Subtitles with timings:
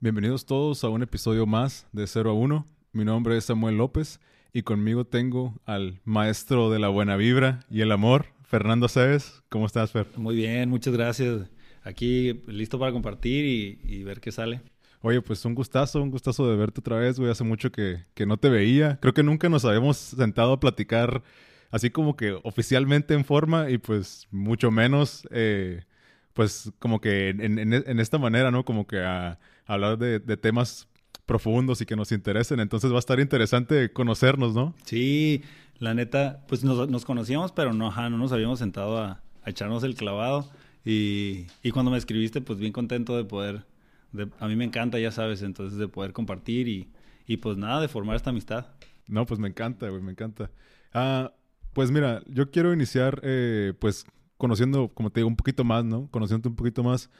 [0.00, 2.66] Bienvenidos todos a un episodio más de 0 a 1.
[2.92, 4.20] Mi nombre es Samuel López
[4.52, 9.42] y conmigo tengo al maestro de la buena vibra y el amor, Fernando Cés.
[9.48, 10.06] ¿Cómo estás, Fer?
[10.16, 11.50] Muy bien, muchas gracias.
[11.82, 14.60] Aquí listo para compartir y, ver qué sale.
[15.00, 17.30] Oye, pues un gustazo, un gustazo de verte otra vez, güey.
[17.30, 18.98] Hace mucho que, que no te veía.
[19.00, 21.22] Creo que nunca nos habíamos sentado a platicar
[21.74, 25.82] así como que oficialmente en forma y pues mucho menos, eh,
[26.34, 28.64] pues como que en, en, esta manera, ¿no?
[28.64, 30.88] Como que a hablar de, temas
[31.26, 32.60] profundos y que nos interesen.
[32.60, 34.74] Entonces va a estar interesante conocernos, ¿no?
[34.84, 35.42] Sí,
[35.78, 40.50] la neta, pues nos, conocíamos, pero no, no nos habíamos sentado a, echarnos el clavado.
[40.84, 43.64] Y, cuando me escribiste, pues bien contento de poder,
[44.38, 46.88] a mí me encanta, ya sabes, entonces de poder compartir y,
[47.26, 48.66] y pues nada, de formar esta amistad.
[49.06, 50.50] No, pues me encanta, güey, me encanta.
[50.92, 51.32] Ah,
[51.72, 56.08] pues mira, yo quiero iniciar, eh, pues conociendo, como te digo, un poquito más, ¿no?
[56.10, 57.10] Conociendo un poquito más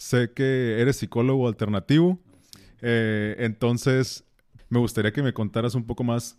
[0.00, 2.18] Sé que eres psicólogo alternativo.
[2.80, 4.24] Eh, entonces,
[4.70, 6.38] me gustaría que me contaras un poco más.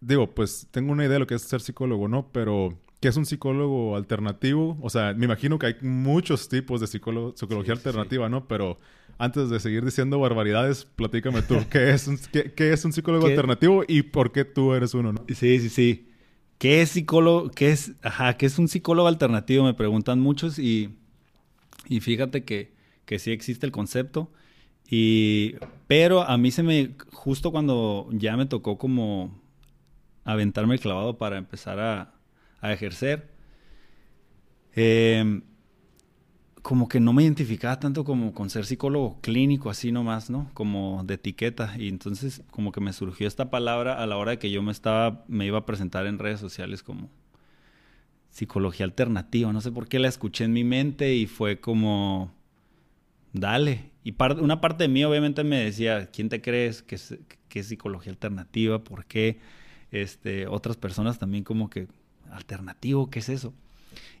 [0.00, 2.32] Digo, pues tengo una idea de lo que es ser psicólogo, ¿no?
[2.32, 4.76] Pero, ¿qué es un psicólogo alternativo?
[4.82, 8.48] O sea, me imagino que hay muchos tipos de psicología alternativa, ¿no?
[8.48, 8.80] Pero
[9.16, 13.84] antes de seguir diciendo barbaridades, platícame tú, ¿qué es un, qué, es un psicólogo alternativo
[13.86, 15.24] y por qué tú eres uno, ¿no?
[15.28, 16.07] Sí, sí, sí.
[16.58, 17.50] ¿Qué es psicólogo?
[17.50, 19.64] ¿Qué es, ajá, qué es un psicólogo alternativo?
[19.64, 20.90] Me preguntan muchos y,
[21.88, 22.78] y fíjate que
[23.08, 24.30] que sí existe el concepto.
[24.88, 25.54] Y,
[25.86, 29.40] pero a mí se me, justo cuando ya me tocó como
[30.24, 32.14] aventarme el clavado para empezar a,
[32.70, 33.30] ejercer,
[34.74, 35.42] em,
[36.68, 40.50] como que no me identificaba tanto como con ser psicólogo clínico, así nomás, ¿no?
[40.52, 41.74] Como de etiqueta.
[41.78, 44.70] Y entonces como que me surgió esta palabra a la hora de que yo me
[44.70, 47.08] estaba, me iba a presentar en redes sociales como
[48.28, 49.50] psicología alternativa.
[49.50, 52.34] No sé por qué la escuché en mi mente y fue como
[53.32, 53.90] dale.
[54.04, 56.82] Y una parte de mí obviamente me decía, ¿quién te crees?
[56.82, 57.16] ¿Qué es,
[57.54, 58.84] es psicología alternativa?
[58.84, 59.38] ¿Por qué?
[59.90, 61.88] Este, otras personas también como que,
[62.30, 63.54] alternativo, ¿qué es eso?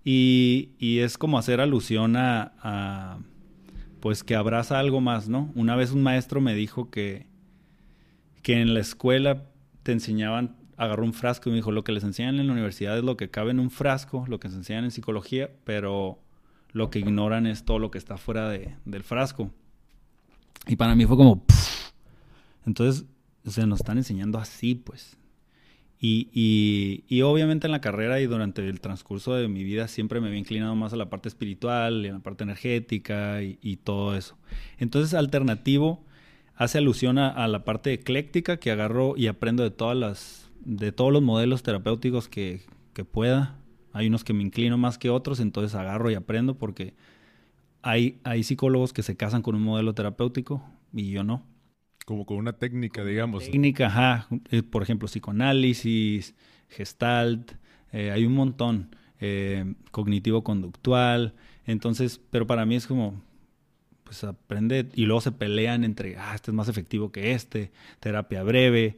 [0.04, 0.70] Y,
[1.00, 3.18] es como hacer alusión a,
[4.00, 5.52] pues que abraza algo más, ¿no?
[5.54, 7.26] Una vez un maestro me dijo que,
[8.42, 9.44] que en la escuela
[9.82, 12.96] te enseñaban, agarró un frasco y me dijo, lo que les enseñan en la universidad
[12.96, 16.20] es lo que cabe en un frasco, lo que se enseñan en psicología, pero
[16.72, 19.50] lo que ignoran es todo lo que está fuera de, del frasco.
[20.66, 21.44] Y para mí fue como...
[22.66, 23.06] Entonces,
[23.44, 25.16] se nos están enseñando así, pues.
[26.00, 30.28] Y, y, obviamente en la carrera y durante el transcurso de mi vida siempre me
[30.28, 34.38] había inclinado más a la parte espiritual y a la parte energética y, todo eso.
[34.78, 36.04] Entonces, alternativo
[36.54, 41.12] hace alusión a, la parte ecléctica que agarro y aprendo de todas las, de todos
[41.12, 42.60] los modelos terapéuticos que,
[42.94, 43.58] que pueda
[43.92, 46.94] hay unos que me inclino más que otros, entonces agarro y aprendo porque
[47.82, 51.42] hay, hay psicólogos que se casan con un modelo terapéutico y yo no.
[52.08, 53.44] Como con una técnica, digamos.
[53.44, 54.28] Técnica, ajá.
[54.50, 56.34] Eh, por ejemplo, psicoanálisis,
[56.70, 57.52] gestalt,
[57.92, 58.96] eh, hay un montón.
[59.20, 61.34] Eh, cognitivo-conductual.
[61.66, 63.20] Entonces, pero para mí es como,
[64.04, 68.42] pues aprende y luego se pelean entre, ah, este es más efectivo que este, terapia
[68.42, 68.96] breve.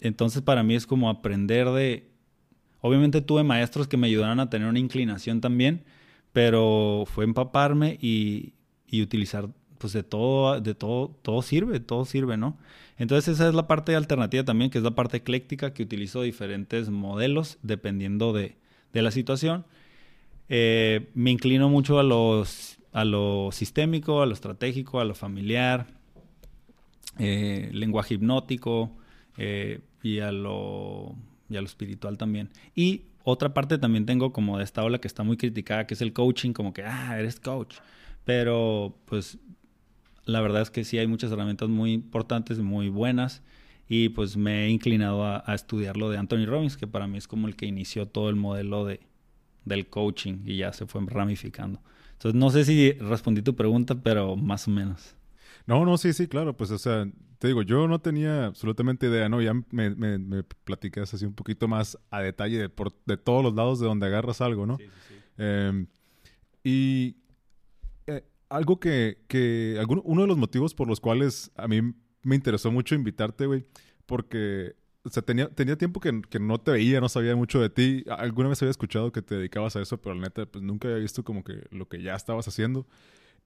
[0.00, 2.10] entonces, para mí es como aprender de
[2.80, 5.84] Obviamente tuve maestros que me ayudaron a tener una inclinación también,
[6.32, 8.54] pero fue empaparme y,
[9.00, 9.48] utilizar,
[9.80, 12.58] pues de todo, de todo, todo sirve, todo sirve, ¿no?
[12.98, 16.90] Entonces esa es la parte alternativa también, que es la parte ecléctica, que utilizo diferentes
[16.90, 18.56] modelos dependiendo de,
[18.92, 19.64] la situación.
[20.50, 25.86] Eh, me inclino mucho a, los, a lo sistémico, a lo estratégico, a lo familiar,
[27.18, 28.90] eh, lenguaje hipnótico
[29.38, 31.14] eh, y a lo
[31.48, 32.50] y a lo espiritual también.
[32.74, 36.02] Y otra parte también tengo como de esta ola que está muy criticada, que es
[36.02, 37.76] el coaching, como que, ah, eres coach.
[38.24, 39.38] Pero pues
[40.30, 43.42] la verdad es que sí hay muchas herramientas muy importantes, muy buenas.
[43.88, 47.26] Y pues me he inclinado a, estudiar lo de Anthony Robbins, que para mí es
[47.26, 49.00] como el que inició todo el modelo de,
[49.64, 51.80] del coaching y ya se fue ramificando.
[52.12, 55.16] Entonces no sé si respondí tu pregunta, pero más o menos.
[55.66, 57.08] No, no, sí, sí, claro, pues o sea,
[57.40, 59.42] te digo, yo no tenía absolutamente idea, ¿no?
[59.42, 63.42] Ya me, me, me platicas así un poquito más a detalle de, por, de todos
[63.42, 64.76] los lados de donde agarras algo, ¿no?
[64.76, 65.14] Sí, sí, sí.
[65.38, 65.86] Em,
[66.62, 67.16] y
[68.50, 71.80] algo que, que uno de los motivos por los cuales a mí
[72.22, 73.64] me interesó mucho invitarte, güey,
[74.06, 77.70] porque o sea, tenía, tenía tiempo que, que, no te veía, no sabía mucho de
[77.70, 78.04] ti.
[78.08, 81.00] Alguna vez había escuchado que te dedicabas a eso, pero la neta, pues nunca había
[81.00, 82.86] visto como que lo que ya estabas haciendo.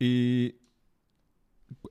[0.01, 0.57] Y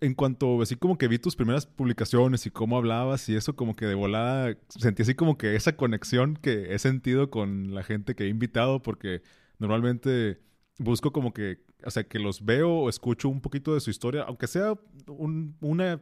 [0.02, 3.76] en cuanto así como que vi tus primeras publicaciones y cómo hablabas y eso como
[3.76, 8.16] que de volada sentí así como que esa conexión que he sentido con la gente
[8.16, 9.22] que he invitado porque
[9.60, 10.40] normalmente
[10.78, 14.24] busco como que o sea, que los veo o escucho un poquito de su historia,
[14.24, 14.78] aunque sea
[15.08, 16.02] una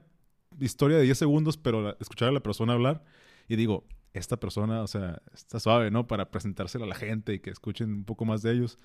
[0.59, 3.03] historia de 10 segundos, pero escuchar a la persona hablar
[3.47, 6.07] y digo, esta persona, o sea, está suave, ¿no?
[6.07, 8.77] Para presentársela a la gente y que escuchen un poco más de ellos.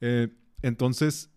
[0.00, 0.28] Eh,
[0.62, 1.30] entonces,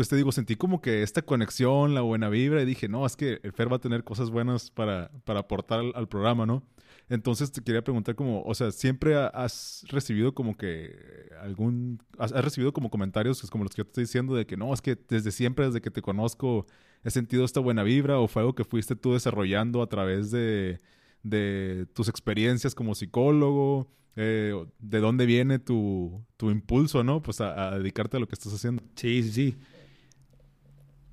[0.00, 3.16] pues te digo, sentí como que esta conexión, la buena vibra, y dije, no, es
[3.16, 6.62] que el Fer va a tener cosas buenas para, para aportar al, programa, ¿no?
[7.10, 12.72] Entonces te quería preguntar como, o sea, ¿siempre has recibido como que algún, has, recibido
[12.72, 15.32] como comentarios como los que yo te estoy diciendo de que no, es que desde
[15.32, 16.64] siempre, desde que te conozco,
[17.04, 20.80] he sentido esta buena vibra o fue algo que fuiste tú desarrollando a través de,
[21.22, 23.86] de tus experiencias como psicólogo?
[24.16, 27.22] Eh, ¿De dónde viene tu, tu impulso, no?
[27.22, 28.82] Pues a, dedicarte a lo que estás haciendo.
[28.94, 29.56] Sí, sí, sí.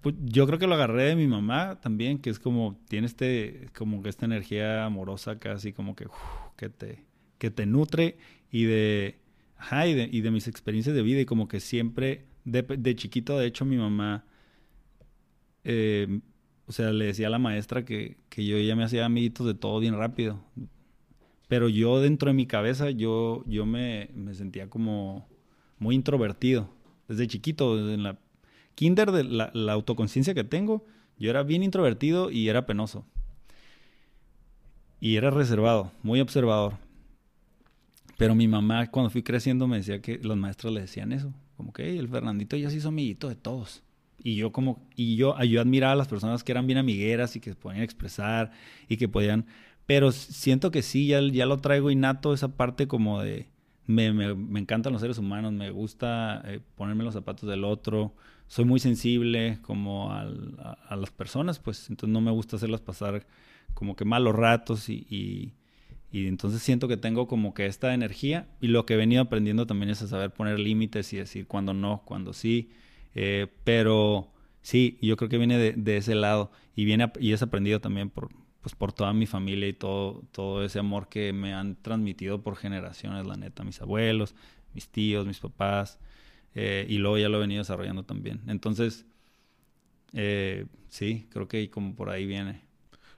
[0.08, 3.68] Pues yo creo que lo agarré de mi mamá también, que es como, tiene este,
[3.78, 6.08] como que esta energía amorosa casi como que,
[6.56, 7.04] que, te,
[7.38, 8.18] que te nutre
[8.50, 9.20] y de,
[9.58, 12.96] ajá, y de, y de mis experiencias de vida y como que siempre, de, de
[12.96, 14.24] chiquito, de hecho, mi mamá,
[15.66, 16.22] eh,
[16.68, 19.56] o sea, le decía a la maestra que, que yo ya me hacía amiguitos de
[19.56, 20.42] todo bien rápido.
[21.50, 25.28] Pero yo dentro de mi cabeza, yo, yo me, me sentía como
[25.80, 26.70] muy introvertido.
[27.10, 28.18] Desde chiquito, desde la
[28.78, 30.86] kinder de la, autoconciencia que tengo,
[31.18, 33.08] yo era bien introvertido y era penoso.
[35.00, 36.78] Y era reservado, muy observador.
[38.18, 41.34] Pero mi mamá, cuando fui creciendo, me decía que los maestros le decían eso.
[41.56, 43.82] Como que el Fernandito ya se hizo amiguito de todos.
[44.20, 47.40] Y yo como, y yo, yo admiraba a las personas que eran bien amigueras y
[47.40, 48.52] que se podían expresar
[48.88, 49.48] y que podían,
[49.88, 53.48] pero siento que sí, ya, ya lo traigo innato, esa parte como de,
[53.88, 58.14] me, me, me encantan los seres humanos, me gusta eh, ponerme los zapatos del otro,
[58.48, 60.26] soy muy sensible como a,
[60.96, 63.26] las personas, pues entonces no me gusta hacerlas pasar
[63.74, 65.54] como que malos ratos y, y,
[66.12, 69.92] entonces siento que tengo como que esta energía y lo que he venido aprendiendo también
[69.92, 72.72] es a saber poner límites y decir cuando no, cuando sí,
[73.14, 77.44] eh, pero sí, yo creo que viene de, de, ese lado y viene y es
[77.44, 78.30] aprendido también por,
[78.62, 82.56] pues por toda mi familia y todo, todo ese amor que me han transmitido por
[82.56, 84.36] generaciones, la neta, mis abuelos,
[84.74, 86.00] mis tíos, mis papás.
[86.60, 88.42] Eh, y luego ya lo he venido desarrollando también.
[88.48, 89.06] Entonces,
[90.14, 92.62] eh, sí, creo que como por ahí viene.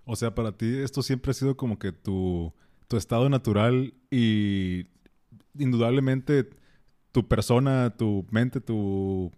[0.03, 2.51] O sea, para ti esto siempre ha sido como que tu,
[2.89, 4.87] tu estado natural y
[5.57, 6.49] indudablemente
[7.13, 9.31] tu persona, tu mente, tu,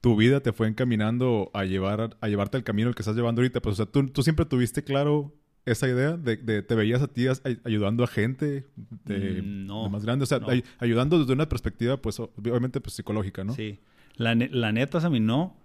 [0.00, 3.42] tu vida te fue encaminando a, llevar, a llevarte al camino el que estás llevando
[3.42, 3.60] ahorita.
[3.60, 5.34] Pues, o sea, tú, tú siempre tuviste claro
[5.66, 7.26] esa idea de, de, te veías a ti
[7.64, 8.66] ayudando a gente
[9.04, 10.40] de, mm, más grande, o sea,
[10.78, 13.54] ayudando desde una perspectiva, pues obviamente pues psicológica, ¿no?
[13.54, 13.80] Sí.
[14.16, 15.56] La, la neta, a mí no.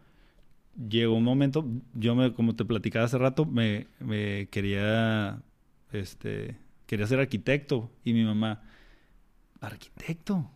[0.90, 5.42] Llegó un momento, yo me, como te platicaba hace rato, me, me quería,
[5.92, 6.56] este,
[6.86, 8.62] quería ser arquitecto y mi mamá,
[9.60, 10.50] arquitecto,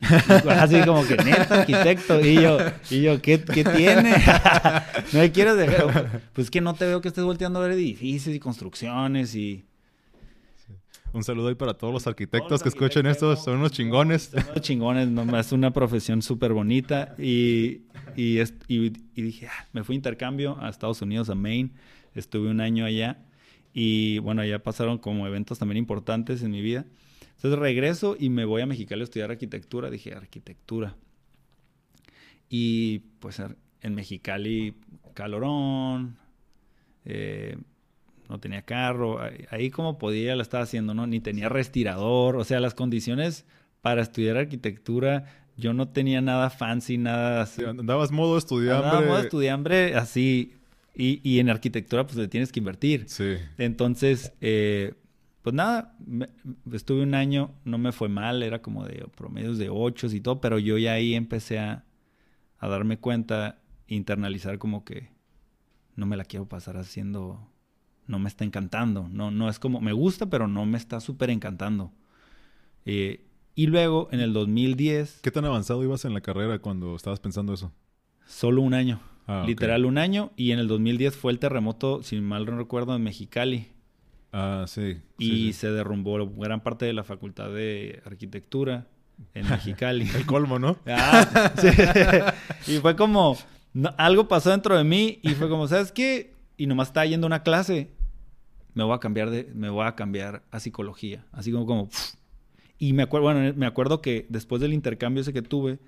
[0.48, 2.20] Así como que neta, arquitecto.
[2.20, 2.58] Y yo,
[2.90, 4.12] y yo ¿qué, qué tiene?
[5.12, 6.22] no me quieres dejar.
[6.32, 9.64] Pues que no te veo que estés volteando a ver edificios y construcciones y.
[11.12, 13.34] Un saludo ahí para todos los arquitectos que escuchen esto.
[13.34, 14.24] Son unos chingones.
[14.24, 15.08] Son unos chingones.
[15.08, 17.14] No, es una profesión súper bonita.
[17.18, 17.82] Y,
[18.14, 21.70] y, y, dije, ah, me fui a intercambio a Estados Unidos, a Maine.
[22.14, 23.24] Estuve un año allá.
[23.72, 26.84] Y bueno, allá pasaron como eventos también importantes en mi vida.
[27.38, 29.90] Entonces regreso y me voy a Mexicali a estudiar arquitectura.
[29.90, 30.96] Dije, arquitectura.
[32.48, 33.40] Y pues
[33.80, 34.74] en Mexicali,
[35.14, 36.16] calorón,
[37.04, 37.56] eh,
[38.28, 39.20] no tenía carro,
[39.50, 41.06] ahí como podía la estaba haciendo, ¿no?
[41.06, 43.46] Ni tenía respirador, o sea, las condiciones
[43.82, 47.64] para estudiar arquitectura, yo no tenía nada fancy, nada así.
[47.64, 48.88] andabas modo estudiambre.
[48.88, 50.54] Andaba modo estudiambre así,
[50.94, 53.04] y, y, en arquitectura pues le tienes que invertir.
[53.06, 53.36] Sí.
[53.56, 54.94] Entonces, eh,
[55.48, 55.96] pues nada,
[56.70, 60.42] estuve un año, no me fue mal, era como de promedios de ocho y todo,
[60.42, 61.86] pero yo ya ahí empecé a,
[62.60, 65.08] darme cuenta, internalizar como que
[65.96, 67.50] no me la quiero pasar haciendo,
[68.06, 71.30] no me está encantando, no, no es como, me gusta, pero no me está súper
[71.30, 71.94] encantando.
[72.84, 73.24] Eh,
[73.54, 75.20] y luego, en el 2010...
[75.22, 77.72] ¿Qué tan avanzado ibas en la carrera cuando estabas pensando eso?
[78.26, 82.20] Solo un año, ah, literal un año, y en el 2010 fue el terremoto, si
[82.20, 83.77] mal no recuerdo, en Mexicali.
[84.32, 85.00] Ah, sí.
[85.18, 88.86] Y se derrumbó gran parte de la facultad de arquitectura
[89.34, 90.08] en Mexicali.
[90.14, 90.78] El colmo, ¿no?
[90.86, 92.72] Ah, sí.
[92.72, 93.36] y fue como,
[93.96, 96.34] algo pasó dentro de mí y fue como, ¿sabes qué?
[96.56, 97.90] Y nomás estaba yendo a una clase,
[98.74, 101.24] me voy a cambiar de, me voy a cambiar a psicología.
[101.32, 101.88] Así como, como,
[102.78, 105.78] y me acuerdo, bueno, me acuerdo que después del intercambio ese que tuve,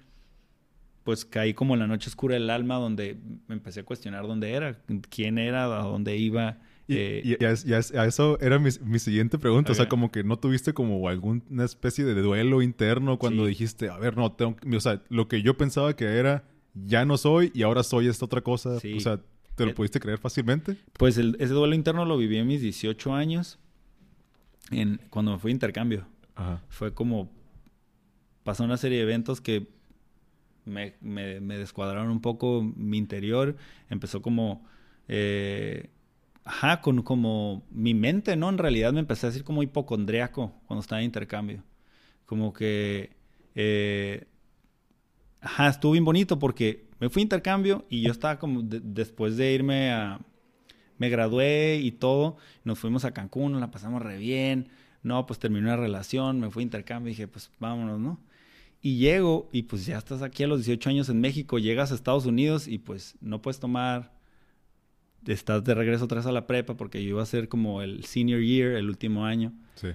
[1.05, 3.19] pues caí como en la noche oscura del alma donde
[3.49, 4.79] me empecé a cuestionar dónde era,
[5.09, 6.59] quién era, a dónde iba
[6.91, 9.71] y, eh, a, eso era mi, siguiente pregunta.
[9.71, 13.97] O sea, como que no tuviste como alguna especie de duelo interno cuando dijiste, a
[13.99, 16.45] ver, no, tengo, o sea, lo que yo pensaba que era
[16.75, 18.71] ya no soy y ahora soy esta otra cosa.
[18.71, 19.21] O sea,
[19.55, 20.77] ¿te lo eh, pudiste creer fácilmente?
[20.95, 23.61] Pues ese duelo interno lo viví en mis 18 años,
[24.73, 26.07] en, cuando me fui a intercambio.
[26.71, 27.31] Fue como,
[28.43, 29.69] pasó una serie de eventos que
[30.65, 33.57] me, me, me descuadraron un poco mi interior.
[33.89, 34.67] Empezó como...
[35.07, 35.91] Eh,
[36.51, 38.49] ajá, con como mi mente, ¿no?
[38.49, 41.63] En realidad me empecé a decir como hipocondriaco cuando estaba en intercambio.
[42.27, 43.11] Como que,
[43.55, 44.27] eh,
[45.41, 49.53] ajá, estuvo bien bonito porque me fui a intercambio y yo estaba como, después de
[49.53, 50.21] irme a,
[50.99, 54.71] me gradué y todo, nos fuimos a Cancún, la pasamos re bien.
[55.05, 58.19] No, pues terminé una relación, me fui a intercambio y dije, pues vámonos, ¿no?
[58.83, 61.95] Y llego y pues ya estás aquí a los 18 años en México, llegas a
[61.95, 64.20] Estados Unidos y pues no puedes tomar
[65.27, 68.41] estás de regreso vez a la prepa porque yo iba a ser como el senior
[68.41, 69.53] year, el último año.
[69.75, 69.89] Sí.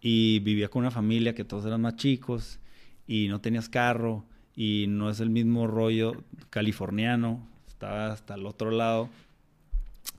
[0.00, 2.60] Y vivía con una familia que todos eran más chicos
[3.06, 7.46] y no tenías carro y no es el mismo rollo californiano.
[7.68, 9.08] Estaba hasta el otro lado.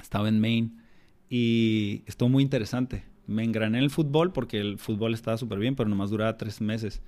[0.02, 0.72] Estaba en Maine
[1.30, 3.04] y estuvo muy interesante.
[3.26, 6.62] Me engrané en el fútbol porque el fútbol estaba súper bien, pero nomás duraba tres
[6.62, 7.02] meses.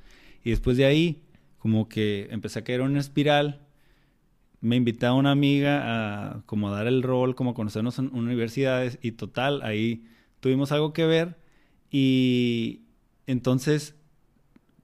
[0.43, 1.21] Y después de ahí,
[1.59, 3.61] como que empecé a caer en una espiral
[4.61, 5.81] me invitaba una amiga
[6.33, 10.05] a como dar el rol, como a conocernos en universidades y total, ahí
[10.39, 11.37] tuvimos algo que ver
[11.89, 12.81] y
[13.25, 13.95] entonces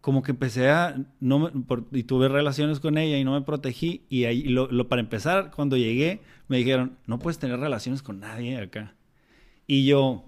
[0.01, 1.51] como que empecé a, no
[1.91, 5.51] y tuve relaciones con ella y no me protegí y ahí, lo, lo, para empezar,
[5.55, 8.93] cuando llegué, me dijeron, no puedes tener relaciones con nadie acá.
[9.65, 10.23] Y yo...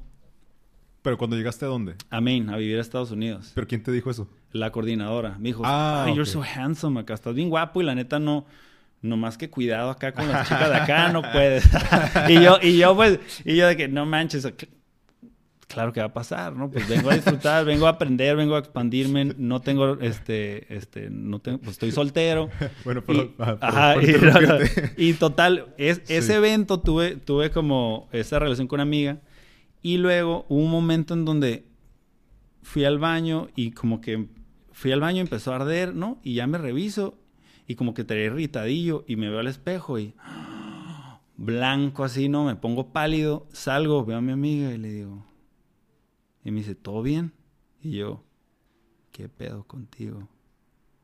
[1.04, 1.94] ¿Pero cuando llegaste a dónde?
[2.10, 3.52] A Maine, a vivir a Estados Unidos.
[3.54, 4.28] ¿Pero quién te dijo eso?
[4.52, 5.38] La coordinadora.
[5.38, 8.46] Me dijo, ah, you're so handsome acá, estás bien guapo y la neta no
[9.02, 11.68] no más que cuidado acá con las chicas de acá, no puedes.
[12.30, 14.48] y yo, y yo pues, y yo de que no manches,
[15.68, 16.72] claro que va a pasar, ¿no?
[16.72, 21.40] Pues vengo a disfrutar, vengo a aprender, vengo a expandirme, no tengo, este, este, no
[21.40, 22.50] tengo, pues estoy soltero.
[22.84, 23.96] Bueno, pero, y, ah, ajá,
[24.98, 29.20] y, total, es, ese evento tuve, tuve como esa relación con una amiga
[29.82, 31.66] y luego hubo un momento en donde
[32.62, 34.28] fui al baño y como que
[34.72, 36.20] fui al baño, empezó a arder, ¿no?
[36.24, 37.18] Y ya me reviso
[37.68, 40.14] y como que te irritadillo y me veo al espejo y
[41.38, 42.46] blanco así, ¿no?
[42.46, 45.26] Me pongo pálido, salgo, veo a mi amiga y le digo,
[46.44, 47.34] y me dice, ¿todo bien?
[47.82, 48.24] Y yo,
[49.12, 50.30] ¿qué pedo contigo?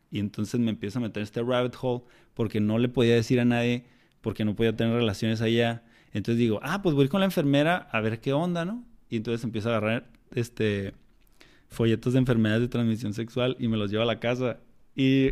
[0.09, 2.03] Y entonces me empiezo a meter en este rabbit hole
[2.33, 3.85] porque no le podía decir a nadie,
[4.21, 5.83] porque no podía tener relaciones allá.
[6.13, 8.85] Entonces digo, ah, pues voy con la enfermera a ver qué onda, ¿no?
[9.09, 10.93] Y entonces empiezo a agarrar este
[11.67, 14.59] folletos de enfermedades de transmisión sexual y me los llevo a la casa.
[14.95, 15.31] Y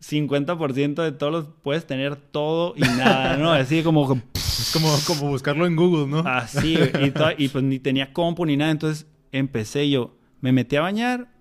[0.00, 3.52] 50% de todos los puedes tener todo y nada, ¿no?
[3.52, 4.20] Así como...
[4.34, 6.18] Es como, como buscarlo en Google, ¿no?
[6.18, 8.70] Así, y, y pues ni tenía compu ni nada.
[8.70, 11.32] Entonces empecé yo, me metí a bañar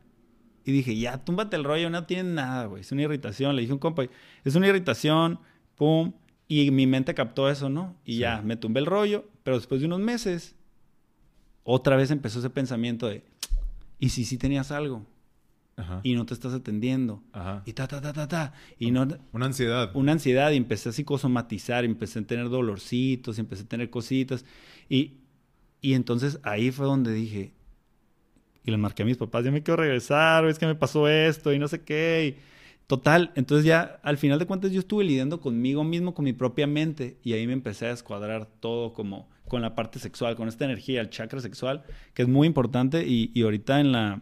[0.64, 2.82] y dije, ya, túmbate el rollo, no tiene nada, güey.
[2.82, 3.56] Es una irritación.
[3.56, 4.04] Le dije a un compa,
[4.44, 5.40] es una irritación,
[5.76, 6.14] pum.
[6.48, 7.96] Y mi mente captó eso, ¿no?
[8.06, 9.26] Y ya, me tumbé el rollo.
[9.44, 10.56] Pero después de unos meses,
[11.64, 13.24] otra vez empezó ese pensamiento de,
[14.00, 15.06] ¿y si sí tenías algo?
[16.04, 17.24] Y no te estás atendiendo.
[17.66, 18.54] Y ta, ta, ta, ta, ta.
[18.78, 19.92] Y no, una ansiedad.
[19.94, 24.46] Una ansiedad y empecé a psicosomatizar, empecé a tener dolorcitos, empecé a tener cositas.
[24.90, 25.20] Y,
[25.82, 27.54] y entonces ahí fue donde dije,
[28.64, 31.54] y le marqué a mis papás, ya me quiero regresar, es que me pasó esto
[31.54, 32.38] y no sé qué.
[32.88, 36.68] total, entonces ya al final de cuentas yo estuve lidiando conmigo mismo, con mi propia
[36.68, 40.66] mente, y ahí me empecé a descuadrar todo como con la parte sexual, con esta
[40.66, 41.84] energía, el chakra sexual,
[42.14, 44.22] que es muy importante y, y ahorita en la,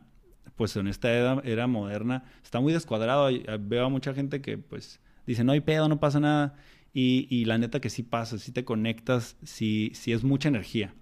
[0.55, 3.29] pues en esta era, moderna está muy descuadrado.
[3.59, 6.55] Veo a mucha gente que pues dice, no hay pedo, no pasa nada.
[6.93, 10.95] Y, la neta que sí pasa, sí te conectas, sí, es mucha energía.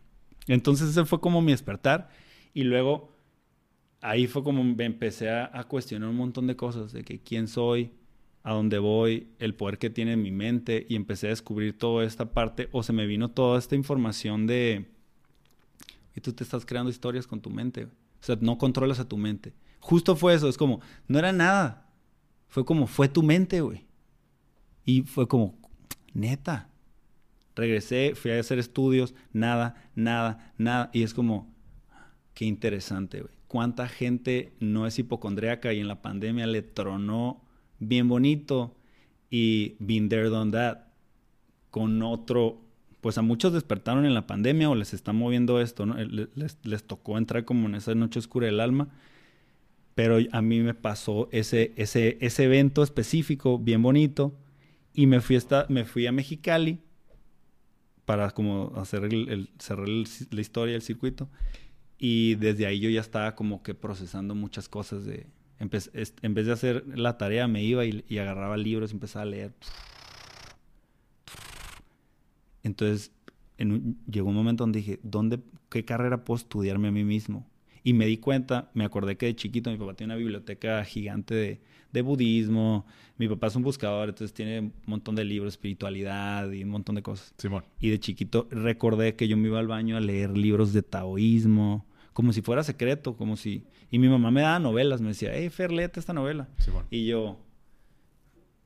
[0.48, 2.10] Entonces ese fue como mi despertar.
[2.54, 3.16] Y luego
[4.02, 7.48] ahí fue como me empecé a, a, cuestionar un montón de cosas, de que quién
[7.48, 7.92] soy,
[8.44, 10.86] a dónde voy, el poder que tiene en mi mente.
[10.90, 14.88] Y empecé a descubrir toda esta parte, o se me vino toda esta información de...
[16.14, 17.88] Y tú te estás creando historias con tu mente.
[18.26, 19.54] O sea, no controlas a tu mente.
[19.80, 21.92] Justo fue eso, es como, no era nada.
[22.48, 23.86] Fue como, fue tu mente, güey.
[24.84, 25.60] Y fue como,
[26.12, 26.72] neta.
[27.56, 30.90] Regresé, fui a hacer estudios, nada, nada, nada.
[30.92, 31.54] Y es como,
[32.34, 33.36] qué interesante, güey.
[33.48, 37.44] Cuánta gente no es hipocondríaca y en la pandemia le tronó
[37.78, 38.76] bien bonito
[39.30, 40.80] y been there, done that
[41.70, 42.65] con otro
[43.06, 45.94] pues a muchos despertaron en la pandemia o les está moviendo esto, ¿no?
[45.94, 48.88] Les, les, tocó entrar como en esa noche oscura del alma.
[49.94, 54.36] Pero a mí me pasó ese, ese, ese evento específico, bien bonito,
[54.92, 55.38] y me fui,
[55.70, 56.80] me fui a Mexicali
[58.06, 59.08] para como hacer
[59.60, 61.30] cerrar la historia, el circuito.
[62.00, 65.28] Y desde ahí yo ya estaba como que procesando muchas cosas de,
[65.60, 69.54] en vez de hacer la tarea, me iba y, agarraba libros y empezaba a leer.
[72.66, 73.12] Entonces,
[74.12, 77.48] llegó un momento donde dije, ¿dónde, ¿qué carrera puedo estudiarme a mí mismo?
[77.84, 81.36] Y me di cuenta, me acordé que de chiquito mi papá tiene una biblioteca gigante
[81.36, 81.62] de,
[81.94, 82.88] de budismo.
[83.20, 86.96] Mi papá es un buscador, entonces tiene un montón de libros, espiritualidad y un montón
[86.96, 87.36] de cosas.
[87.38, 87.64] Simón.
[87.80, 91.86] Y de chiquito recordé que yo me iba al baño a leer libros de taoísmo,
[92.14, 93.64] como si fuera secreto, como si...
[93.92, 96.50] Y mi mamá me daba novelas, me decía, hey, Fer, léete esta novela.
[96.90, 97.38] Y yo,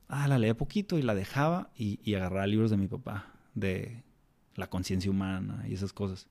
[0.08, 4.02] ah, la leía poquito y la dejaba y, y agarraba libros de mi papá, de
[4.54, 6.28] la conciencia humana y esas cosas.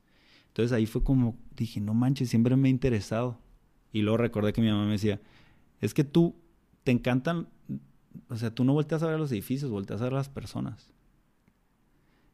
[0.47, 3.39] Entonces ahí fue como, dije, no manches, siempre me ha interesado.
[3.91, 5.21] Y luego recordé que mi mamá me decía,
[5.81, 6.35] es que tú
[6.83, 7.47] te encantan,
[8.29, 10.91] o sea, tú no volteas a ver los edificios, volteas a ver las personas.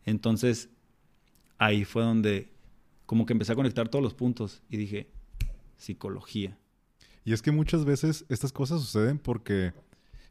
[0.05, 0.69] Entonces,
[1.57, 2.53] ahí fue donde
[3.05, 5.11] como que empecé a conectar todos los puntos y dije,
[5.77, 6.57] psicología.
[7.23, 9.73] Y es que muchas veces estas cosas suceden porque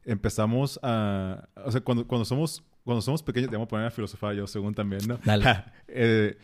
[0.04, 3.90] empezamos a, o sea, cuando, cuando somos cuando somos pequeños, te voy a poner a
[3.90, 5.18] filosofar yo según también, ¿no?
[5.24, 5.44] Dale.
[5.96, 6.36] Eh,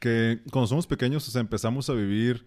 [0.00, 2.44] que cuando somos pequeños, o sea, empezamos a vivir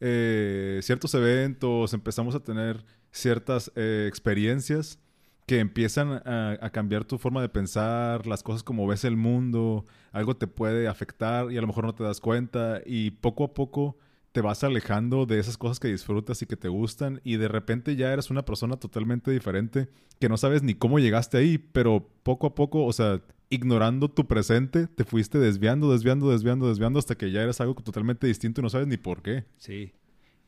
[0.00, 4.98] eh, ciertos eventos, empezamos a tener ciertas eh, experiencias
[5.46, 10.36] que empiezan a, cambiar tu forma de pensar, las cosas como ves el mundo, algo
[10.36, 13.96] te puede afectar y a lo mejor no te das cuenta y poco a poco
[14.36, 17.96] te vas alejando de esas cosas que disfrutas y que te gustan y de repente
[17.96, 19.88] ya eres una persona totalmente diferente
[20.20, 24.26] que no sabes ni cómo llegaste ahí, pero poco a poco, o sea, ignorando tu
[24.26, 28.64] presente, te fuiste desviando, desviando, desviando, desviando hasta que ya eres algo totalmente distinto y
[28.64, 29.44] no sabes ni por qué.
[29.56, 29.94] Sí.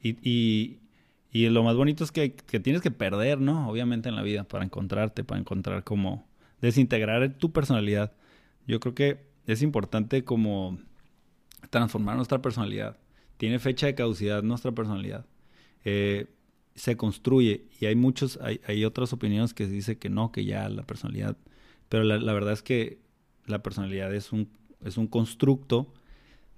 [0.03, 0.81] Y,
[1.33, 3.71] y, lo más bonito es que, que, tienes que perder, ¿no?
[3.71, 6.29] Obviamente en la vida para encontrarte, para encontrar cómo
[6.61, 8.13] desintegrar tu personalidad.
[8.67, 10.79] Yo creo que es importante como
[11.71, 12.99] transformar nuestra personalidad.
[13.39, 15.27] Tiene fecha de caducidad nuestra personalidad.
[15.85, 16.27] Eh,
[16.75, 20.69] se construye y hay muchos, hay, hay otras opiniones que dice que no, que ya
[20.69, 21.37] la personalidad
[21.89, 22.99] pero la, verdad es que
[23.47, 24.51] la personalidad es un,
[24.85, 25.93] es un constructo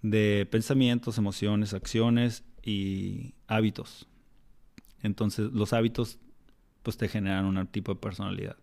[0.02, 4.08] de pensamientos, emociones, acciones y hábitos.
[5.02, 6.18] Entonces los hábitos
[6.82, 8.56] pues te generan un tipo de personalidad.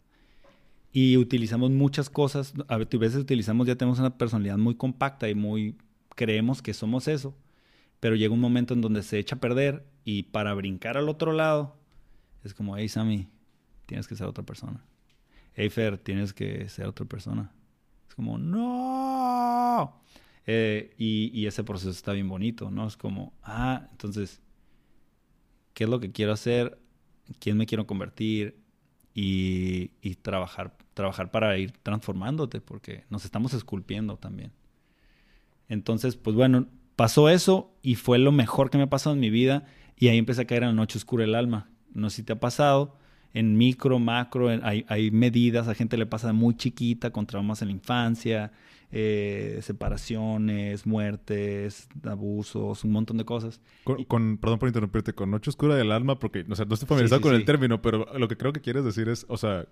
[0.91, 5.75] Y utilizamos muchas cosas, a veces utilizamos, ya tenemos una personalidad muy compacta y muy,
[6.15, 7.35] creemos que somos eso,
[7.99, 11.31] pero llega un momento en donde se echa a perder y para brincar al otro
[11.33, 11.77] lado
[12.43, 13.27] es como, hey Sammy,
[13.85, 14.83] tienes que ser otra persona
[15.57, 17.51] hey Fer, tienes que ser otra persona.
[18.07, 20.01] Es como, no.
[20.45, 22.87] Eh, y, ese proceso está bien bonito, ¿no?
[22.87, 24.39] Es como, ah, entonces,
[25.73, 26.79] ¿qué es lo que quiero hacer?
[27.39, 28.61] ¿Quién me quiero convertir?
[29.13, 34.53] Y, y trabajar, trabajar para ir transformándote, porque nos estamos esculpiendo también.
[35.69, 39.29] Entonces, pues bueno, pasó eso y fue lo mejor que me ha pasado en mi
[39.29, 39.65] vida.
[39.95, 41.69] Y ahí empecé a caer en la noche oscura el alma.
[41.93, 42.97] No sé si te ha pasado
[43.33, 47.61] en micro, macro, hay, hay, medidas, a gente le pasa de muy chiquita con traumas
[47.61, 48.51] en la infancia,
[48.91, 53.61] eh, separaciones, muertes, abusos, un montón de cosas.
[53.83, 57.21] Con, perdón por interrumpirte, con Noche Oscura del Alma, porque o sea, no estoy familiarizado
[57.21, 59.67] con el término, pero lo que creo que quieres decir es, o sea,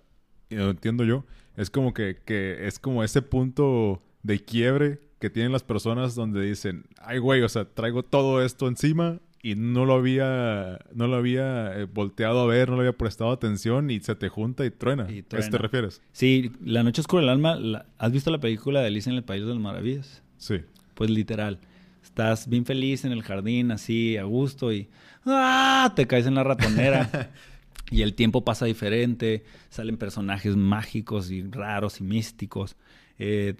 [0.50, 1.24] lo entiendo yo,
[1.56, 6.42] es como que, que es como ese punto de quiebre que tienen las personas donde
[6.42, 11.16] dicen, ay güey, o sea, traigo todo esto encima y no lo había, no lo
[11.16, 14.70] había eh, volteado a ver, no le había prestado atención y se te junta y
[14.70, 15.04] truena.
[15.04, 16.02] ¿A eso te refieres?
[16.12, 19.42] Sí, La Noche Oscura del Alma, ¿has visto la película de Alicia en el País
[19.42, 20.22] de las Maravillas?
[20.36, 20.62] Sí.
[20.94, 21.60] Pues literal.
[22.02, 24.88] Estás bien feliz en el jardín, así, a gusto y
[25.26, 25.92] ¡ah!
[25.94, 27.30] te caes en la ratonera.
[27.90, 32.76] y el tiempo pasa diferente, salen personajes mágicos y raros y místicos.
[33.18, 33.54] Eh,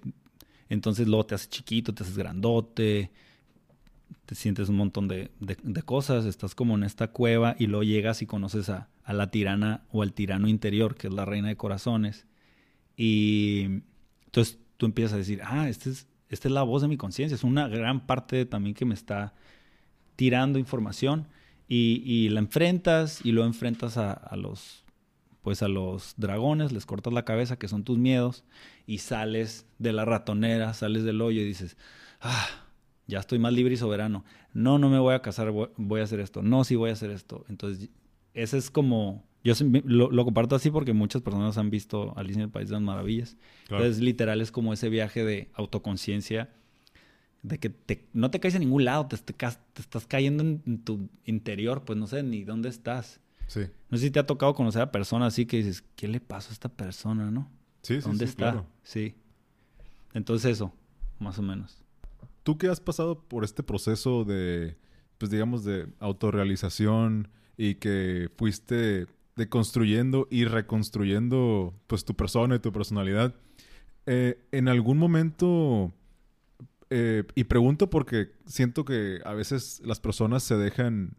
[0.69, 3.11] entonces luego te haces chiquito, te haces grandote,
[4.25, 5.29] te sientes un montón de,
[5.85, 10.01] cosas, estás como en esta cueva y luego llegas y conoces a, la tirana o
[10.01, 12.25] al tirano interior, que es la reina de corazones.
[12.97, 13.81] Y
[14.25, 17.35] entonces tú empiezas a decir, ah, este es, esta es la voz de mi conciencia,
[17.35, 19.33] es una gran parte también que me está
[20.17, 21.27] tirando información
[21.69, 24.83] y, la enfrentas y luego enfrentas a, a, los
[25.47, 28.43] pues a los dragones, les cortas la cabeza, que son tus miedos,
[28.85, 31.77] y sales de la ratonera, sales del hoyo y dices,
[32.19, 32.65] ah,
[33.07, 34.25] ya estoy más libre y soberano.
[34.51, 36.41] No, no me voy a casar, voy, a hacer esto.
[36.41, 37.45] No, sí voy a hacer esto.
[37.47, 37.89] Entonces,
[38.33, 39.23] ese es como...
[39.41, 39.53] Yo
[39.85, 43.37] lo, comparto así porque muchas personas han visto Alicia en el País de las Maravillas.
[43.69, 46.49] Entonces, literal, es como ese viaje de autoconciencia,
[47.41, 47.73] de que
[48.11, 52.21] no te caes en ningún lado, te, estás cayendo en, tu interior, pues no sé
[52.21, 53.21] ni dónde estás.
[53.47, 53.61] Sí.
[53.89, 56.49] No sé si te ha tocado conocer a personas así que dices, ¿qué le pasó
[56.49, 57.49] a esta persona, no?
[57.81, 58.65] Sí, ¿Dónde sí, está?
[58.83, 59.15] Sí.
[60.13, 60.73] Entonces eso,
[61.19, 61.81] más o menos.
[62.43, 64.77] Tú que has pasado por este proceso de,
[65.17, 72.71] pues digamos, de autorrealización y que fuiste deconstruyendo y reconstruyendo pues tu persona y tu
[72.71, 73.35] personalidad.
[74.05, 75.93] Eh, en algún momento,
[76.89, 81.15] eh, y pregunto porque siento que a veces las personas se dejan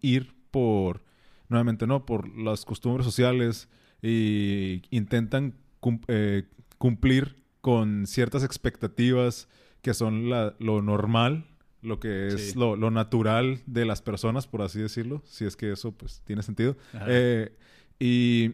[0.00, 1.02] ir por,
[1.52, 3.68] nuevamente no, por las costumbres sociales
[4.02, 5.54] y intentan
[6.08, 6.44] eh,
[6.78, 9.48] cumplir con ciertas expectativas
[9.82, 11.46] que son lo normal,
[11.80, 15.92] lo que es lo, natural de las personas, por así decirlo, si es que eso
[15.92, 16.76] pues tiene sentido.
[17.06, 17.56] Eh,
[17.98, 18.50] y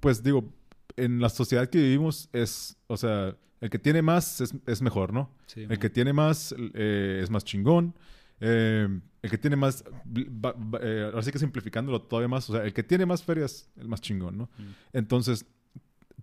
[0.00, 0.52] pues digo,
[0.96, 5.30] en la sociedad que vivimos es, o sea, el que tiene más es, mejor, ¿no?
[5.54, 7.94] el que tiene más eh, es más chingón.
[8.44, 8.88] Eh,
[9.22, 13.06] el que tiene más, ahora sí que simplificándolo todavía más, o sea, el que tiene
[13.06, 14.44] más ferias es el más chingón, ¿no?
[14.58, 14.62] Mm.
[14.94, 15.46] Entonces,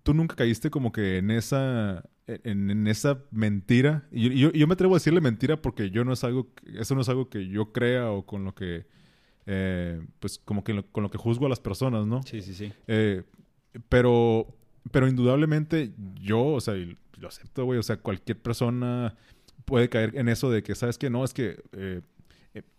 [0.03, 4.05] tú nunca caíste como que en esa, en, esa mentira.
[4.11, 7.01] Y yo, yo, me atrevo a decirle mentira porque yo no es algo, eso no
[7.01, 8.85] es algo que yo crea o con lo que,
[9.45, 12.21] eh, pues como que con lo que juzgo a las personas, ¿no?
[12.23, 12.73] Sí, sí, sí.
[12.87, 13.23] Eh,
[13.87, 14.57] pero,
[14.91, 16.73] pero indudablemente yo, o sea,
[17.17, 19.15] lo acepto, güey, o sea, cualquier persona
[19.69, 21.09] puede caer en eso de que, ¿sabes qué?
[21.09, 21.61] No, es que...
[21.73, 22.01] Eh,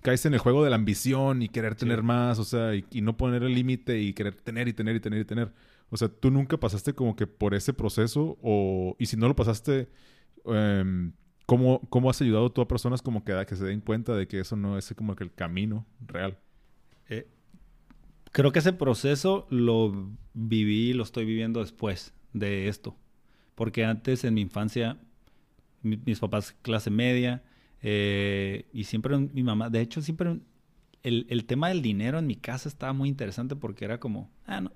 [0.02, 3.02] caes en el juego de la ambición y querer tener más, o sea, y, y
[3.02, 5.52] no poner el límite y querer tener y tener y tener y tener.
[5.90, 9.34] O sea, tú nunca pasaste como que por ese proceso o, y si no lo
[9.34, 9.88] pasaste,
[10.44, 11.12] em,
[11.46, 14.40] ¿cómo, ¿cómo, has ayudado tú a personas como que, que se den cuenta de que
[14.40, 16.38] eso no es como que el camino real?
[17.08, 17.28] Eh,
[18.30, 22.96] creo que ese proceso lo viví y lo estoy viviendo después de esto.
[23.56, 24.96] Porque antes en mi infancia,
[25.82, 27.42] mis papás clase media
[27.82, 30.40] eh, y siempre mi mamá, de hecho siempre
[31.02, 34.60] el, el, tema del dinero en mi casa estaba muy interesante porque era como, ah,
[34.60, 34.72] no,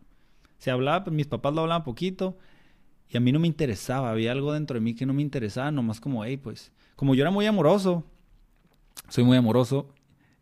[0.58, 2.38] se hablaba, pues mis papás lo hablaban poquito
[3.10, 4.10] y a mí no me interesaba.
[4.10, 7.22] Había algo dentro de mí que no me interesaba, nomás como, hey, pues, como yo
[7.22, 8.04] era muy amoroso,
[9.08, 9.92] soy muy amoroso,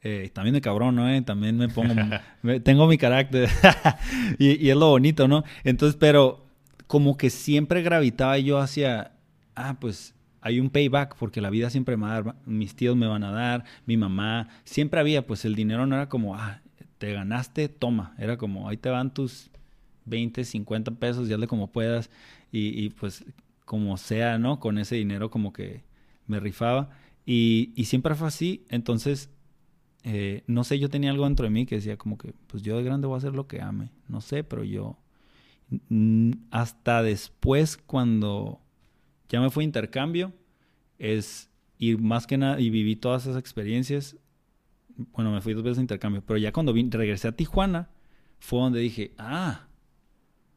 [0.03, 1.09] eh, también de cabrón, ¿no?
[1.09, 1.23] Eh?
[1.23, 1.95] También me pongo,
[2.63, 3.49] tengo mi carácter
[4.39, 5.45] y, es lo bonito, ¿no?
[5.65, 6.47] Entonces, pero
[6.87, 9.13] como que siempre gravitaba yo hacia,
[9.55, 12.97] ah, pues hay un payback porque la vida siempre me va a dar, mis tíos
[12.97, 16.61] me van a dar, mi mamá, siempre había, pues el dinero no era como, ah,
[16.99, 19.51] te ganaste, toma, era como, ahí te van tus
[20.05, 22.11] 20, 50 pesos, ya de como puedas.
[22.51, 23.25] Y, pues
[23.65, 24.61] como sea, ¿no?
[24.61, 25.85] Con ese dinero como que
[26.27, 26.91] me rifaba.
[27.25, 28.67] Y, siempre fue así.
[28.69, 29.31] Entonces,
[30.05, 32.77] eh, no sé, yo tenía algo dentro de mí que decía como que, pues yo
[32.77, 33.91] de grande voy a hacer lo que ame.
[34.09, 34.99] No sé, pero yo...
[36.51, 38.61] Hasta después, cuando
[39.33, 40.33] ya me fui a intercambio,
[40.99, 44.17] es ir más que nada y viví todas esas experiencias.
[45.13, 47.89] Bueno, me fui dos veces a intercambio, pero ya cuando regresé a Tijuana,
[48.39, 49.69] fue donde dije, ah,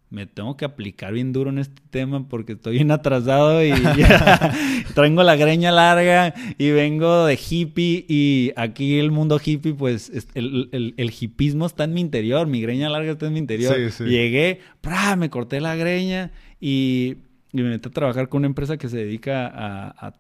[0.10, 3.72] me tengo que aplicar bien duro en este tema porque estoy bien atrasado y
[4.94, 10.68] traigo la greña larga y vengo de hippie y aquí el mundo hippie, pues el,
[10.74, 13.74] el, el hipismo está en mi interior, mi greña larga está en mi interior.
[14.00, 14.60] Llegué,
[15.18, 17.16] me corté la greña y,
[17.64, 20.14] me metí a trabajar con una empresa que se dedica a, a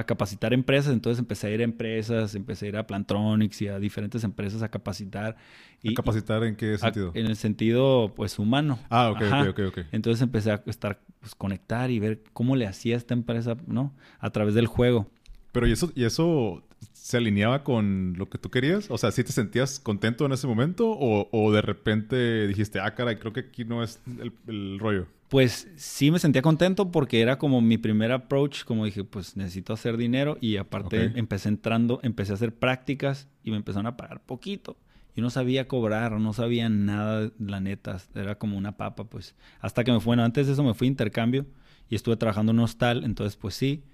[0.00, 3.68] a capacitar empresas, entonces empecé a ir a empresas, empecé a ir a Plantronics y
[3.68, 5.36] a diferentes empresas a capacitar.
[5.82, 7.12] Y, ¿A capacitar en qué sentido?
[7.14, 8.78] en el sentido, pues, humano.
[8.88, 9.86] Ah, ok, ok, ok, ok.
[9.92, 13.94] Entonces empecé a estar, pues, conectar y ver cómo le hacía esta empresa, ¿no?
[14.18, 15.10] A través del juego.
[15.52, 18.90] Pero ¿y eso, y eso se alineaba con lo que tú querías?
[18.90, 20.90] O sea, ¿sí te sentías contento en ese momento?
[20.90, 25.06] ¿O, o de repente dijiste, ah, caray, creo que aquí no es el, el rollo?
[25.30, 29.72] Pues sí me sentía contento porque era como mi primer approach, como dije, pues necesito
[29.72, 34.24] hacer dinero y aparte empecé entrando, empecé a hacer prácticas y me empezaron a pagar
[34.24, 34.76] poquito.
[35.14, 39.36] Yo no sabía cobrar, no sabía nada, la neta, era como una papa, pues.
[39.60, 41.46] Hasta que me fue, bueno, antes de eso me fui a intercambio
[41.88, 43.84] y estuve trabajando en un hostal, entonces pues sí,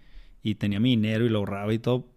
[0.43, 2.09] y tenía mi dinero y lo ahorraba y todo,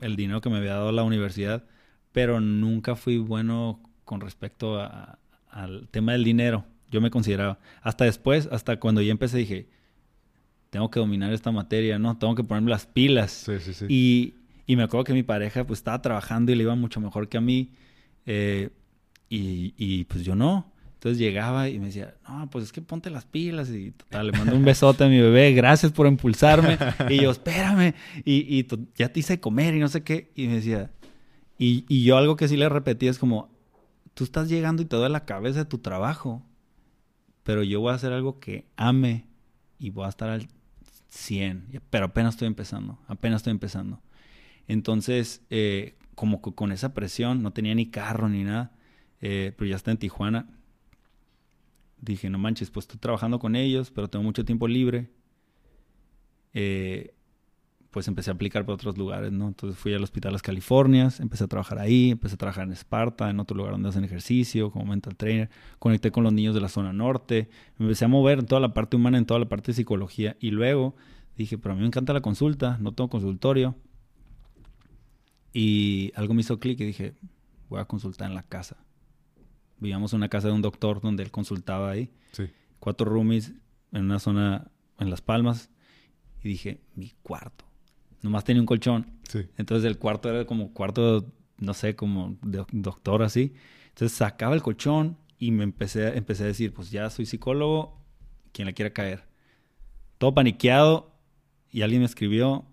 [0.00, 1.64] el dinero que me había dado la universidad,
[2.12, 7.58] pero nunca fui bueno con respecto al tema del dinero yo me consideraba.
[7.82, 9.68] Hasta después, hasta cuando ya empecé, dije,
[10.70, 12.16] tengo que dominar esta materia, ¿no?
[12.16, 13.30] Tengo que ponerme las pilas.
[13.30, 13.86] Sí, sí, sí.
[13.88, 14.34] Y,
[14.66, 17.38] y me acuerdo que mi pareja pues estaba trabajando y le iba mucho mejor que
[17.38, 17.72] a mí.
[18.26, 18.70] Eh,
[19.28, 20.72] y, y, pues yo no.
[20.94, 23.70] Entonces llegaba y me decía, no, pues es que ponte las pilas.
[23.70, 26.78] Y total, le mando un besote a mi bebé, gracias por impulsarme.
[27.08, 27.94] y yo, espérame.
[28.24, 30.30] Y, y ya te hice comer y no sé qué.
[30.34, 30.90] Y me decía,
[31.58, 33.50] y, y yo algo que sí le repetí es como,
[34.14, 36.42] tú estás llegando y te doy la cabeza de tu trabajo
[37.50, 39.26] pero yo voy a hacer algo que ame
[39.80, 40.46] y voy a estar al
[41.08, 44.00] 100, pero apenas estoy empezando, apenas estoy empezando.
[44.68, 48.70] Entonces, eh, como con esa presión, no tenía ni carro ni nada,
[49.20, 50.48] eh, pero ya está en Tijuana.
[52.00, 55.10] Dije, no manches, pues estoy trabajando con ellos, pero tengo mucho tiempo libre.
[56.54, 57.16] Eh,
[57.90, 59.48] pues empecé a aplicar para otros lugares, ¿no?
[59.48, 63.28] Entonces fui al Hospital Las Californias, empecé a trabajar ahí, empecé a trabajar en Esparta,
[63.30, 65.50] en otro lugar donde hacen ejercicio, como mental trainer,
[65.80, 67.48] conecté con los niños de la zona norte,
[67.78, 70.36] me empecé a mover en toda la parte humana, en toda la parte de psicología,
[70.38, 70.94] y luego
[71.36, 73.74] dije, pero a mí me encanta la consulta, no tengo consultorio,
[75.52, 77.14] y algo me hizo clic y dije,
[77.68, 78.76] voy a consultar en la casa.
[79.78, 82.44] Vivíamos en una casa de un doctor donde él consultaba ahí, Sí.
[82.78, 83.52] cuatro roomies
[83.92, 85.70] en una zona en Las Palmas,
[86.42, 87.64] y dije, mi cuarto
[88.22, 89.06] nomás tenía un colchón.
[89.28, 89.46] Sí.
[89.56, 93.54] Entonces el cuarto era como cuarto, no sé, como de doctor así.
[93.88, 97.98] Entonces sacaba el colchón y me empecé, empecé a decir, pues ya soy psicólogo,
[98.52, 99.24] quien le quiera caer.
[100.18, 101.12] Todo paniqueado
[101.70, 102.66] y alguien me escribió,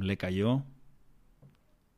[0.00, 0.64] le cayó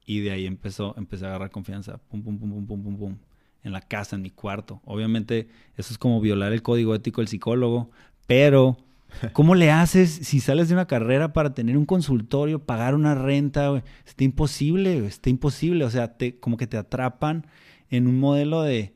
[0.05, 1.99] y de ahí empezó, empecé a agarrar confianza.
[1.99, 3.19] Pum, pum, pum, pum, pum, pum, pum.
[3.63, 4.81] En la casa, en mi cuarto.
[4.85, 7.91] Obviamente eso es como violar el código ético del psicólogo,
[8.27, 8.79] pero
[9.33, 13.83] ¿Cómo le haces si sales de una carrera para tener un consultorio, pagar una renta?
[14.07, 15.85] Está imposible, güey, está imposible.
[15.85, 17.47] O sea, te, como que te atrapan
[17.89, 18.95] en un modelo de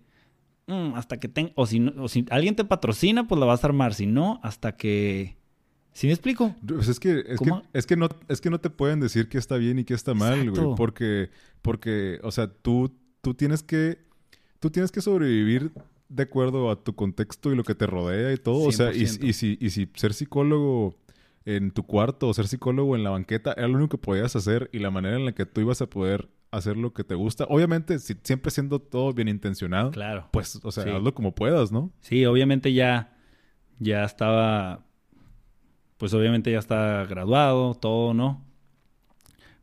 [0.67, 1.53] mm, hasta que tenga.
[1.55, 3.95] O si, no, o si alguien te patrocina, pues la vas a armar.
[3.95, 5.37] Si no, hasta que.
[5.93, 6.55] ¿Sí me explico?
[6.67, 9.39] Pues es que, es que, es que, no, es que no te pueden decir qué
[9.39, 10.65] está bien y qué está mal, Exacto.
[10.65, 10.77] güey.
[10.77, 11.31] Porque,
[11.63, 13.99] porque, o sea, tú, tú tienes que.
[14.59, 15.73] Tú tienes que sobrevivir
[16.09, 18.67] de acuerdo a tu contexto y lo que te rodea y todo.
[18.67, 18.69] 100%.
[18.69, 20.97] O sea, y, y, si, y si ser psicólogo
[21.45, 24.71] en tu cuarto o ser psicólogo en la banqueta era lo único que podías hacer
[24.73, 27.45] y la manera en la que tú ibas a poder hacer lo que te gusta.
[27.49, 29.91] Obviamente, si, siempre siendo todo bien intencionado.
[29.91, 30.29] Claro.
[30.31, 30.91] Pues, o sea, sí.
[30.91, 31.93] hazlo como puedas, ¿no?
[32.01, 33.17] Sí, obviamente ya,
[33.79, 34.87] ya estaba,
[35.97, 38.45] pues obviamente ya está graduado, todo, ¿no?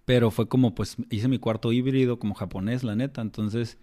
[0.05, 3.21] Pero fue como, pues, hice mi cuarto híbrido como japonés, la neta.
[3.21, 3.77] Entonces,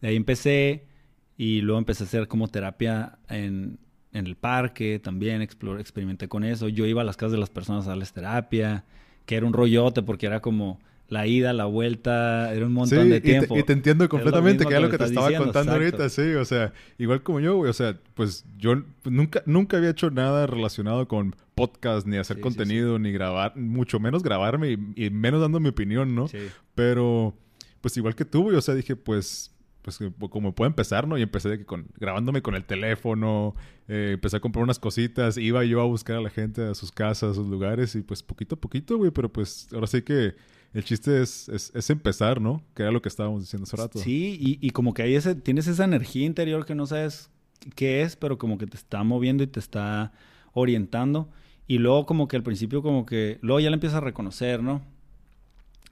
[0.00, 0.86] de ahí empecé
[1.36, 3.78] y luego empecé a hacer como terapia en,
[4.12, 6.68] en el parque, también explore, experimenté con eso.
[6.68, 8.84] Yo iba a las casas de las personas a darles terapia,
[9.26, 13.08] que era un rollote porque era como la ida, la vuelta, era un montón sí,
[13.08, 13.54] de tiempo.
[13.54, 16.02] Y te, y te entiendo completamente, que es lo que te estaba diciendo, contando exacto.
[16.02, 19.90] ahorita, sí, o sea, igual como yo, güey, o sea, pues yo nunca, nunca había
[19.90, 24.72] hecho nada relacionado con podcast, ni hacer Sí, sí, contenido, ni grabar, mucho menos grabarme
[24.72, 26.26] y, y menos dando mi opinión, ¿no?
[26.28, 26.38] Sí.
[26.74, 27.36] Pero,
[27.80, 29.53] pues igual que tú, güey, o sea, dije, pues,
[29.84, 29.98] pues
[30.30, 31.18] como puedo empezar, ¿no?
[31.18, 33.54] Y empecé de que con, grabándome con el teléfono,
[33.86, 36.90] eh, empecé a comprar unas cositas, iba yo a buscar a la gente a sus
[36.90, 40.34] casas, a sus lugares, y pues poquito a poquito, güey, pero pues ahora sí que
[40.72, 42.62] el chiste es, es, empezar, ¿no?
[42.74, 43.98] Que era lo que estábamos diciendo hace rato.
[43.98, 47.30] Sí, y, y como que ahí ese, tienes esa energía interior que no sabes
[47.76, 50.12] qué es, pero como que te está moviendo y te está
[50.54, 51.28] orientando.
[51.66, 54.82] Y luego como que al principio como que, luego ya la empiezas a reconocer, ¿no?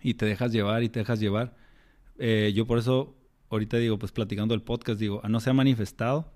[0.02, 1.54] Y te dejas llevar y te dejas llevar.
[2.18, 3.14] Eh, yo por eso
[3.52, 6.32] ahorita digo, pues platicando el podcast, digo, no se ha manifestado,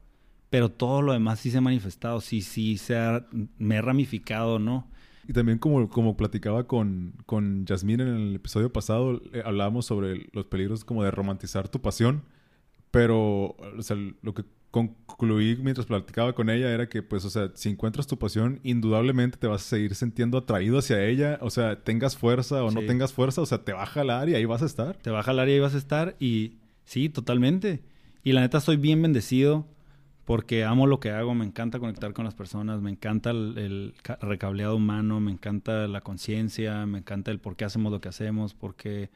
[0.51, 3.27] pero todo lo demás sí se ha manifestado, sí, sí, se ha,
[3.59, 4.89] me he ramificado, ¿no?
[5.29, 10.29] Y también como, como platicaba con, con Yasmín en el episodio pasado, eh, hablábamos sobre
[10.33, 12.23] los peligros como de romantizar tu pasión,
[12.93, 17.51] pero o sea, lo que concluí mientras platicaba con ella era que, pues, o sea,
[17.55, 21.83] si encuentras tu pasión, indudablemente te vas a seguir sintiendo atraído hacia ella, o sea,
[21.83, 22.75] tengas fuerza o sí.
[22.75, 24.97] no tengas fuerza, o sea, te va a jalar y ahí vas a estar.
[24.97, 27.83] Te va a jalar y ahí vas a estar y sí, totalmente.
[28.25, 29.67] Y la neta estoy bien bendecido
[30.25, 34.75] porque amo lo que hago, me encanta conectar con las personas, me encanta el, recableado
[34.75, 39.11] humano, me encanta la conciencia, me encanta el por qué hacemos lo que hacemos, porque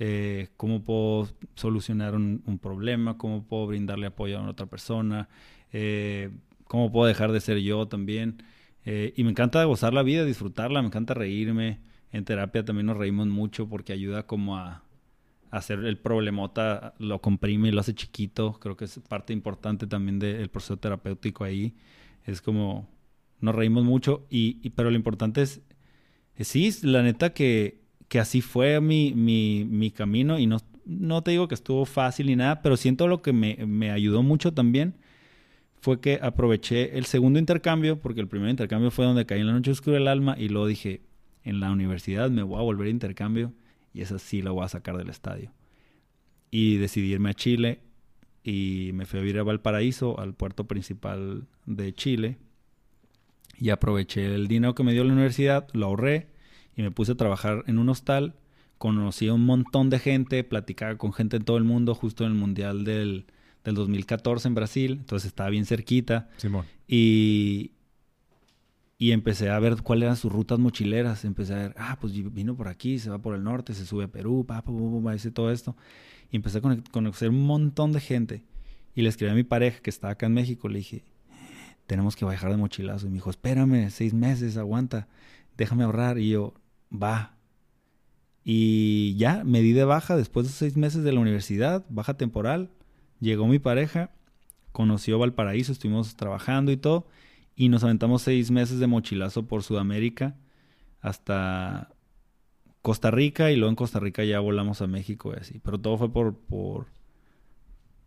[0.00, 5.28] eh, cómo puedo solucionar un, un, problema, cómo puedo brindarle apoyo a otra persona,
[5.72, 6.30] eh,
[6.64, 8.42] cómo puedo dejar de ser yo también.
[8.84, 11.78] Eh, y me encanta gozar la vida, disfrutarla, me encanta reírme.
[12.12, 14.82] En terapia también nos reímos mucho porque ayuda como a,
[15.50, 18.58] hacer el problemota, lo comprime y lo hace chiquito.
[18.60, 21.74] Creo que es parte importante también del proceso terapéutico ahí.
[22.24, 22.88] Es como,
[23.40, 25.62] nos reímos mucho, y, y pero lo importante es,
[26.38, 31.32] sí, la neta que, que así fue mi, mi, mi camino y no, no te
[31.32, 34.94] digo que estuvo fácil ni nada, pero siento lo que me, me ayudó mucho también
[35.80, 39.54] fue que aproveché el segundo intercambio, porque el primer intercambio fue donde caí en la
[39.54, 41.00] noche oscura del alma y luego dije,
[41.42, 43.52] en la universidad me voy a volver a intercambio
[43.92, 45.52] y esa sí la voy a sacar del estadio.
[46.50, 47.80] Y decidí irme a Chile
[48.42, 52.38] y me fui a vivir a Valparaíso, al puerto principal de Chile.
[53.58, 56.28] Y aproveché el dinero que me dio la universidad, lo ahorré
[56.76, 58.34] y me puse a trabajar en un hostal.
[58.78, 62.32] Conocí a un montón de gente, platicaba con gente en todo el mundo, justo en
[62.32, 63.26] el Mundial del,
[63.62, 64.92] del 2014 en Brasil.
[65.00, 66.30] Entonces estaba bien cerquita.
[66.38, 66.64] Simón.
[66.88, 67.72] Y,
[69.00, 71.24] y empecé a ver cuáles eran sus rutas mochileras.
[71.24, 74.04] Empecé a ver, ah, pues vino por aquí, se va por el norte, se sube
[74.04, 75.74] a Perú, pa, pa, pa, pa, hice todo esto.
[76.30, 76.60] Y empecé a
[76.90, 78.42] conocer un montón de gente.
[78.94, 81.02] Y le escribí a mi pareja que estaba acá en México, le dije,
[81.86, 83.06] tenemos que bajar de mochilazo.
[83.06, 85.08] Y me dijo, espérame, seis meses, aguanta,
[85.56, 86.18] déjame ahorrar.
[86.18, 86.52] Y yo,
[86.92, 87.38] va.
[88.44, 92.68] Y ya, me di de baja después de seis meses de la universidad, baja temporal.
[93.18, 94.10] Llegó mi pareja,
[94.72, 97.06] conoció Valparaíso, estuvimos trabajando y todo.
[97.60, 100.34] Y nos aventamos seis meses de mochilazo por Sudamérica
[101.02, 101.90] hasta
[102.80, 105.58] Costa Rica y luego en Costa Rica ya volamos a México y así.
[105.62, 106.86] Pero todo fue por, por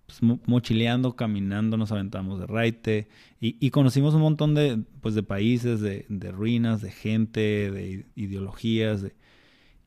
[0.07, 5.81] pues, mochileando, caminando, nos aventamos de raite y, conocimos un montón de, pues, de países,
[5.81, 9.05] de, ruinas, de gente, de ideologías.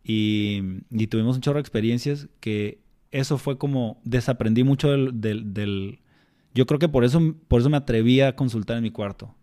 [0.04, 2.78] y, y, tuvimos un chorro de experiencias que
[3.10, 5.98] eso fue como desaprendí mucho del, del, del,
[6.54, 9.34] yo creo que por eso por eso me atreví a consultar en mi cuarto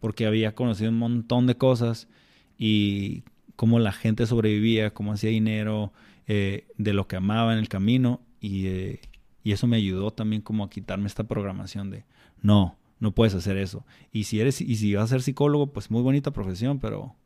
[0.00, 2.08] porque había conocido un montón de cosas
[2.56, 3.24] y
[3.56, 5.92] cómo la gente sobrevivía, cómo hacía dinero,
[6.26, 9.00] eh, de lo que amaba en el camino y, eh,
[9.42, 12.04] y, eso me ayudó también como a quitarme esta programación de
[12.42, 13.84] no, no puedes hacer eso.
[14.12, 17.16] Y si eres y si vas a ser psicólogo, pues muy bonita profesión, pero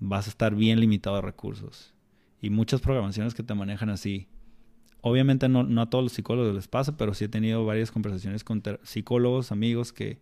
[0.00, 1.94] vas a estar bien limitado de recursos.
[2.40, 4.28] Y muchas programaciones que te manejan así.
[5.00, 8.44] Obviamente no, no a todos los psicólogos les pasa, pero sí he tenido varias conversaciones
[8.44, 10.20] con psicólogos, amigos que,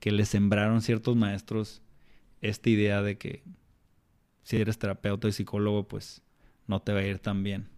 [0.00, 1.82] que les sembraron ciertos maestros
[2.40, 3.42] esta idea de que
[4.42, 6.22] si eres terapeuta y psicólogo, pues
[6.66, 7.68] no te va a ir tan bien.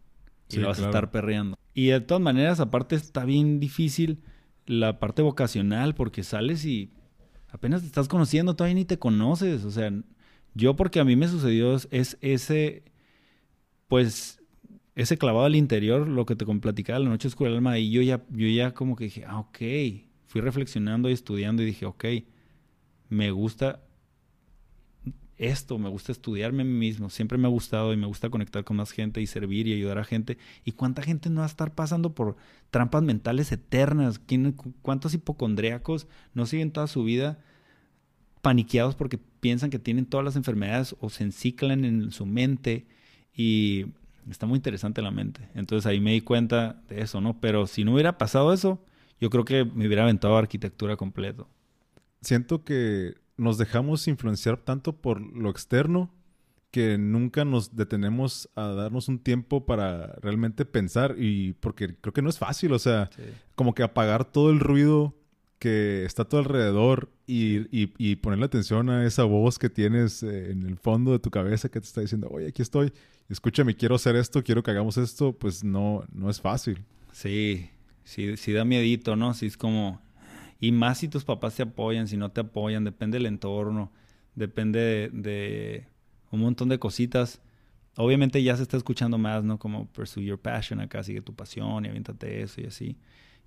[0.50, 1.58] Y lo vas a estar perreando.
[1.74, 4.22] Y de todas maneras, aparte está bien difícil
[4.66, 6.90] la parte vocacional porque sales y
[7.48, 9.64] apenas te estás conociendo, todavía ni te conoces.
[9.64, 9.92] O sea,
[10.54, 12.84] yo porque a mí me sucedió es ese,
[13.86, 14.42] pues,
[14.94, 18.02] ese clavado al interior, lo que te platicaba la noche oscura del alma, y yo
[18.02, 19.58] ya, yo ya como que dije, ah, ok.
[20.28, 22.04] Fui reflexionando y estudiando y dije, ok,
[23.08, 23.82] me gusta
[25.38, 28.64] esto, me gusta estudiarme a mí mismo, siempre me ha gustado y me gusta conectar
[28.64, 30.36] con más gente y servir y ayudar a gente.
[30.64, 32.36] ¿Y cuánta gente no va a estar pasando por
[32.70, 34.20] trampas mentales eternas?
[34.82, 37.38] ¿Cuántos hipocondríacos no siguen toda su vida
[38.42, 42.86] paniqueados porque piensan que tienen todas las enfermedades o se enciclan en su mente?
[43.32, 43.86] Y
[44.28, 45.48] está muy interesante la mente.
[45.54, 47.40] Entonces ahí me di cuenta de eso, ¿no?
[47.40, 48.84] Pero si no hubiera pasado eso,
[49.20, 51.48] yo creo que me hubiera aventado arquitectura completo.
[52.20, 56.10] Siento que nos dejamos influenciar tanto por lo externo
[56.70, 62.20] que nunca nos detenemos a darnos un tiempo para realmente pensar y porque creo que
[62.20, 63.08] no es fácil, o sea,
[63.54, 65.14] como que apagar todo el ruido
[65.58, 70.50] que está a tu alrededor y, y, ponerle atención a esa voz que tienes eh,
[70.50, 72.92] en el fondo de tu cabeza que te está diciendo, oye, aquí estoy,
[73.28, 76.84] escúchame, quiero hacer esto, quiero que hagamos esto, pues no, no es fácil.
[77.12, 77.70] Sí,
[78.08, 79.34] sí, sí da miedito, ¿no?
[79.34, 80.00] Sí es como,
[80.60, 83.92] y más si tus papás te apoyan, si no te apoyan, depende del entorno,
[84.34, 85.86] depende de,
[86.30, 87.42] un montón de cositas.
[87.96, 89.58] Obviamente ya se está escuchando más, ¿no?
[89.58, 92.96] Como pursue your passion acá, sigue tu pasión y aviéntate eso y así.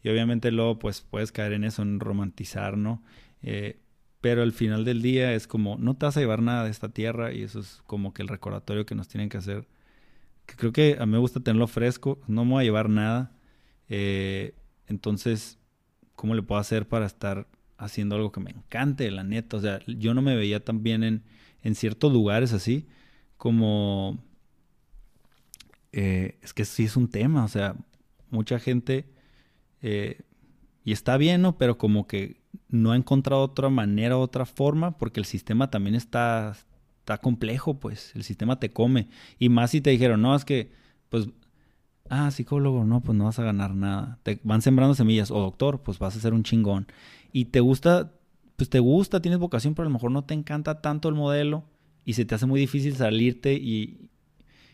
[0.04, 3.04] Y obviamente luego pues puedes caer en eso, en romantizar, ¿no?
[3.41, 3.80] Eh,
[4.21, 6.89] pero al final del día es como, no te vas a llevar nada de esta
[6.89, 9.67] tierra y eso es como que el recordatorio que nos tienen que hacer.
[10.45, 13.32] Que creo que a mí me gusta tenerlo fresco, no me voy a llevar nada.
[13.94, 14.56] Eh,
[14.88, 15.60] entonces,
[16.16, 17.46] ¿cómo le puedo hacer para estar
[17.78, 19.58] haciendo algo que me encante, la neta?
[19.58, 21.24] O sea, yo no me veía tan bien en,
[21.62, 22.88] en ciertos lugares así,
[23.38, 24.24] como...
[25.92, 27.76] Eh, es que sí es un tema, o sea,
[28.30, 29.06] mucha gente...
[29.82, 30.22] Eh,
[30.86, 31.58] y está bien, ¿no?
[31.58, 36.56] Pero como que no ha encontrado otra manera, otra forma, porque el sistema también está,
[37.00, 39.10] está complejo, pues el sistema te come.
[39.38, 40.72] Y más si te dijeron, no, es que,
[41.10, 41.28] pues
[42.12, 44.19] ah, psicólogo, no, pues no vas a ganar nada.
[44.24, 45.32] Te van sembrando semillas.
[45.32, 46.88] O doctor, pues vas a ser un chingón.
[47.32, 48.12] Y te gusta,
[48.58, 51.63] pues te gusta, tienes vocación, pero a lo mejor no te encanta tanto el modelo
[52.04, 54.10] y se te hace muy difícil salirte y,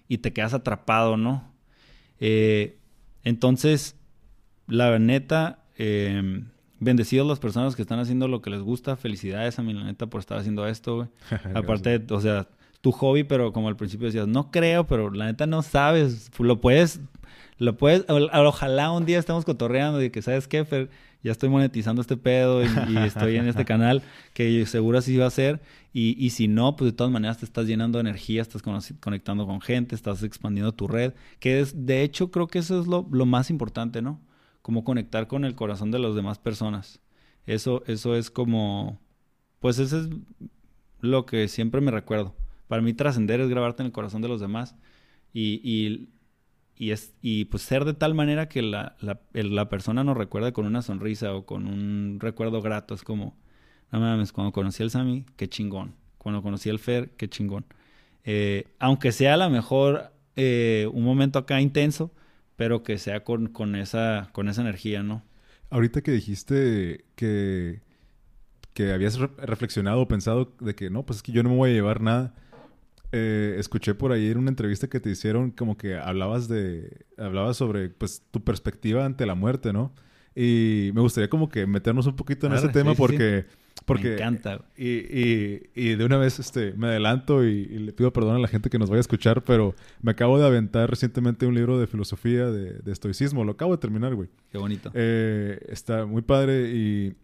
[0.08, 1.54] y te quedas atrapado, ¿no?
[2.20, 2.80] Eh,
[3.24, 3.96] entonces,
[4.68, 6.44] la neta, eh,
[6.80, 8.96] bendecidos las personas que están haciendo lo que les gusta.
[8.96, 11.08] Felicidades a mi la neta por estar haciendo esto, güey.
[11.54, 12.48] Aparte, o sea,
[12.82, 16.32] tu hobby, pero como al principio decías, no creo, pero la neta no sabes.
[16.40, 17.00] Lo puedes
[17.58, 20.90] lo puedes, ojalá un día estemos cotorreando y que, ¿sabes qué, Fer?
[21.24, 25.32] Ya estoy monetizando este pedo y, estoy en este canal, que seguro así va a
[25.32, 25.62] ser.
[25.92, 29.48] Y, y, si no, pues de todas maneras te estás llenando de energía, estás conectando
[29.48, 33.08] con gente, estás expandiendo tu red, que es, de hecho, creo que eso es lo,
[33.12, 34.22] lo más importante, ¿no?
[34.62, 37.02] Como conectar con el corazón de las demás personas.
[37.48, 39.00] Eso, eso es como,
[39.60, 40.10] pues eso es
[41.02, 42.36] lo que siempre me recuerdo.
[42.68, 44.76] Para mí trascender es grabarte en el corazón de los demás.
[45.34, 46.10] Y, y
[46.78, 50.54] y, es, y pues ser de tal manera que la, la, la, persona nos recuerde
[50.54, 52.94] con una sonrisa o con un recuerdo grato.
[52.94, 53.36] Es como,
[53.92, 55.96] no mames, cuando conocí al Sammy, qué chingón.
[56.18, 57.66] Cuando conocí al Fer, qué chingón.
[58.24, 62.12] Eh, aunque sea a lo mejor eh, un momento acá intenso,
[62.56, 65.24] pero que sea con, con, esa, con esa energía, ¿no?
[65.70, 67.82] Ahorita que dijiste que,
[68.74, 71.72] que habías reflexionado o pensado de que no, pues es que yo no me voy
[71.72, 72.36] a llevar nada
[73.12, 77.58] eh, escuché por ahí en una entrevista que te hicieron como que hablabas de, hablabas
[77.58, 79.94] sobre pues tu perspectiva ante la muerte, ¿no?
[80.36, 83.46] Y me gustaría como que meternos un poquito en ese tema porque...
[83.86, 84.66] Porque, me encanta.
[84.76, 88.48] Y, y, y, de una vez este, me adelanto y, le pido perdón a la
[88.48, 91.88] gente que nos vaya a escuchar, pero me acabo de aventar recientemente un libro de
[91.88, 93.44] filosofía de, de estoicismo.
[93.46, 94.30] Lo acabo de terminar, güey.
[94.52, 94.92] Qué bonito.
[94.94, 97.16] Eh, está muy padre y,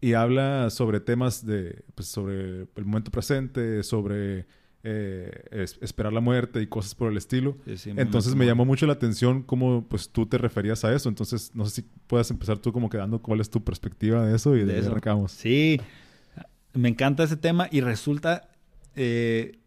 [0.00, 4.46] y habla sobre temas de, pues, sobre el momento presente, sobre
[4.86, 7.56] eh, esperar la muerte y cosas por el estilo.
[7.96, 11.08] Entonces me llamó mucho la atención cómo pues tú te referías a eso.
[11.08, 14.54] Entonces no sé si puedes empezar tú como quedando cuál es tu perspectiva de eso
[14.54, 14.94] y de, de eso
[15.28, 15.80] Sí,
[16.74, 18.50] me encanta ese tema y resulta
[18.94, 19.58] eh,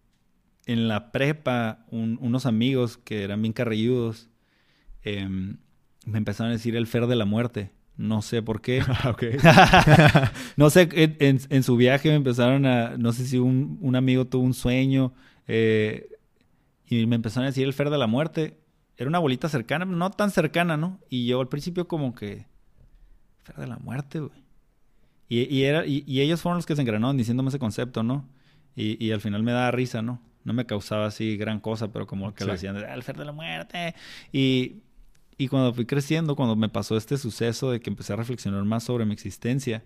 [0.68, 4.30] en la prepa unos amigos que eran bien carrilludos
[5.01, 5.57] em,
[6.05, 7.72] me empezaron a decir el fer de la muerte.
[7.97, 8.83] No sé por qué.
[10.55, 14.53] no sé, en, su viaje me empezaron a, no sé si un, amigo tuvo un
[14.53, 15.13] sueño
[15.47, 16.09] eh,
[16.85, 18.59] y me empezaron a decir el Fer de la muerte.
[18.97, 20.99] Era una bolita cercana, no tan cercana, ¿no?
[21.09, 22.45] Y yo al principio como que,
[23.43, 24.47] Fer de la muerte, güey.
[25.29, 28.29] Y, era, y, ellos fueron los que se engranaron diciéndome ese concepto, ¿no?
[28.75, 30.21] Y, al final me daba risa, ¿no?
[30.45, 33.33] No me causaba así gran cosa, pero como que lo hacían, el Fer de la
[33.33, 33.95] muerte.
[34.31, 34.83] Y
[35.38, 38.83] y cuando fui creciendo, cuando me pasó este suceso de que empecé a reflexionar más
[38.83, 39.85] sobre mi existencia,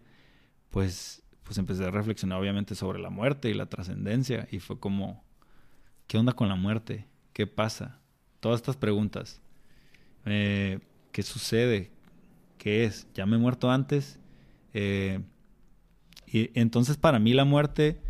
[0.70, 4.48] pues, pues empecé a reflexionar obviamente sobre la muerte y la trascendencia.
[4.50, 5.26] Y fue como,
[6.08, 7.06] ¿qué onda con la muerte?
[7.34, 8.00] ¿Qué pasa?
[8.40, 9.42] Todas estas preguntas.
[10.26, 10.80] Eh,
[11.12, 11.92] ¿Qué sucede?
[12.58, 13.08] ¿Qué es?
[13.14, 14.20] ¿Ya me he muerto antes?
[14.74, 15.20] Eh,
[16.28, 18.02] y entonces para mí la muerte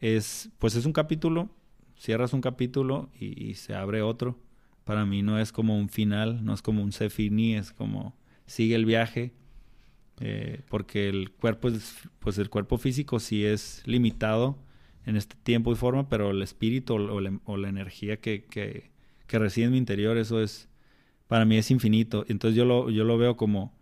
[0.00, 1.50] es, pues es un capítulo,
[1.98, 4.38] cierras un capítulo y se abre otro
[4.86, 8.16] para mí no es como un final, no es como un se finí, es como
[8.46, 9.32] sigue el viaje,
[10.20, 14.56] eh, porque el cuerpo, es, pues el cuerpo físico sí es limitado
[15.04, 18.92] en este tiempo y forma, pero el espíritu o, la, energía que, que,
[19.28, 20.68] reside en mi interior, eso es,
[21.26, 22.24] para mí es infinito.
[22.28, 23.76] Entonces yo lo, yo lo veo como,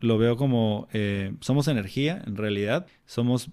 [0.00, 3.48] lo veo como, eh, somos energía en realidad, somos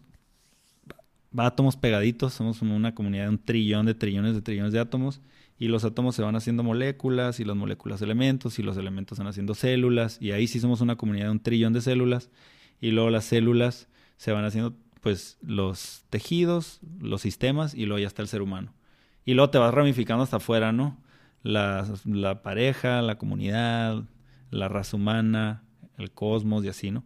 [1.38, 5.22] átomos pegaditos, somos una comunidad de un trillón de trillones de trillones de átomos,
[5.58, 9.28] y los átomos se van haciendo moléculas, y las moléculas elementos, y los elementos van
[9.28, 12.30] haciendo células, y ahí sí somos una comunidad de un trillón de células,
[12.82, 18.08] y luego las células se van haciendo pues los tejidos, los sistemas, y luego ya
[18.08, 18.74] está el ser humano.
[19.26, 20.98] Y luego te vas ramificando hasta afuera, ¿no?
[21.44, 24.04] La, la pareja, la comunidad,
[24.52, 25.64] la raza humana,
[25.98, 27.06] el cosmos y así, ¿no?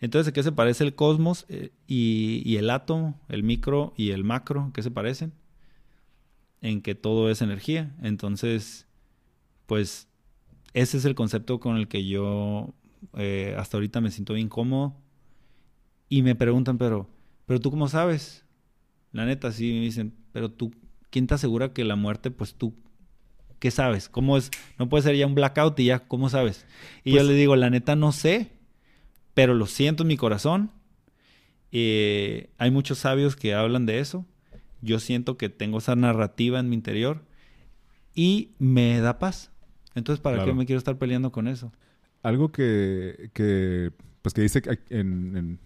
[0.00, 4.22] Entonces, ¿de qué se parece el cosmos eh, y, el átomo, el micro y el
[4.24, 4.70] macro?
[4.72, 5.32] ¿Qué se parecen?
[6.60, 7.96] En que todo es energía.
[8.02, 8.86] Entonces,
[9.66, 10.08] pues
[10.72, 12.74] ese es el concepto con el que yo
[13.14, 14.94] eh, hasta ahorita me siento bien cómodo.
[16.08, 17.08] Y me preguntan, pero,
[17.46, 18.44] pero tú cómo sabes?
[19.12, 20.72] La neta, sí, me dicen, pero tú,
[21.10, 22.74] ¿quién te asegura que la muerte, pues tú,
[23.58, 24.08] ¿qué sabes?
[24.08, 24.50] ¿Cómo es?
[24.78, 26.66] No puede ser ya un blackout y ya, ¿cómo sabes?
[27.04, 28.57] Y yo pues le digo, la neta, no sé
[29.38, 30.72] pero lo siento en mi corazón.
[31.70, 34.26] Eh, hay muchos sabios que hablan de eso.
[34.82, 37.22] Yo siento que tengo esa narrativa en mi interior
[38.16, 39.52] y me da paz.
[39.94, 41.72] Entonces, ¿para qué me quiero estar peleando con eso?
[42.24, 44.60] Algo que, que pues que dice
[44.90, 45.58] en, en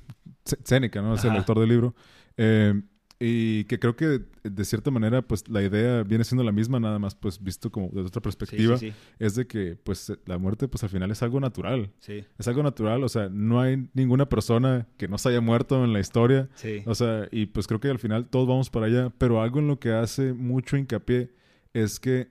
[0.45, 1.15] Seneca, ¿no?
[1.15, 1.95] Es el autor del libro.
[2.37, 2.79] Eh,
[3.25, 6.99] y que creo que de cierta manera, pues la idea viene siendo la misma, nada
[6.99, 8.77] más pues visto como desde otra perspectiva.
[9.21, 11.93] Es de que pues la muerte pues al final es algo natural.
[12.37, 15.93] Es algo natural, o sea, no hay ninguna persona que no se haya muerto en
[15.93, 16.49] la historia.
[16.85, 19.69] O sea, y pues creo que al final todos vamos para allá, pero algo en
[19.69, 21.31] lo que hace mucho hincapié
[21.75, 22.29] es que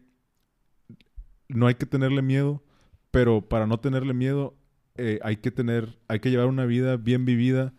[1.48, 2.66] no hay que tenerle miedo,
[3.12, 4.58] pero para no tenerle miedo
[4.96, 7.74] eh, hay que tener, hay que llevar una vida bien vivida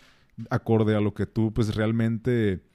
[0.48, 2.71] acorde a lo que tú pues realmente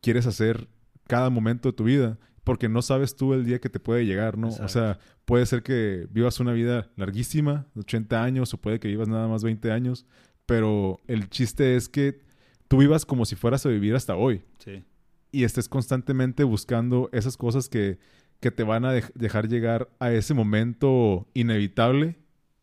[0.00, 0.68] quieres hacer
[1.06, 4.38] cada momento de tu vida, porque no sabes tú el día que te puede llegar,
[4.38, 4.48] ¿no?
[4.48, 9.08] O sea, puede ser que vivas una vida larguísima, 80 años, o puede que vivas
[9.08, 10.06] nada más 20 años,
[10.46, 12.20] pero el chiste es que
[12.68, 14.44] tú vivas como si fueras a vivir hasta hoy.
[14.58, 14.84] Sí.
[15.32, 17.98] Y estés constantemente buscando esas cosas que,
[18.40, 22.16] que te van a dejar llegar a ese momento inevitable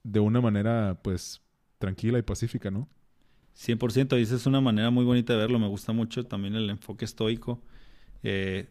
[0.04, 1.42] de una manera, pues,
[1.78, 2.88] tranquila y pacífica, ¿no?
[3.56, 5.60] 100%, y esa es una manera muy bonita de verlo.
[5.60, 7.62] Me gusta mucho también el enfoque estoico.
[8.24, 8.68] Eh,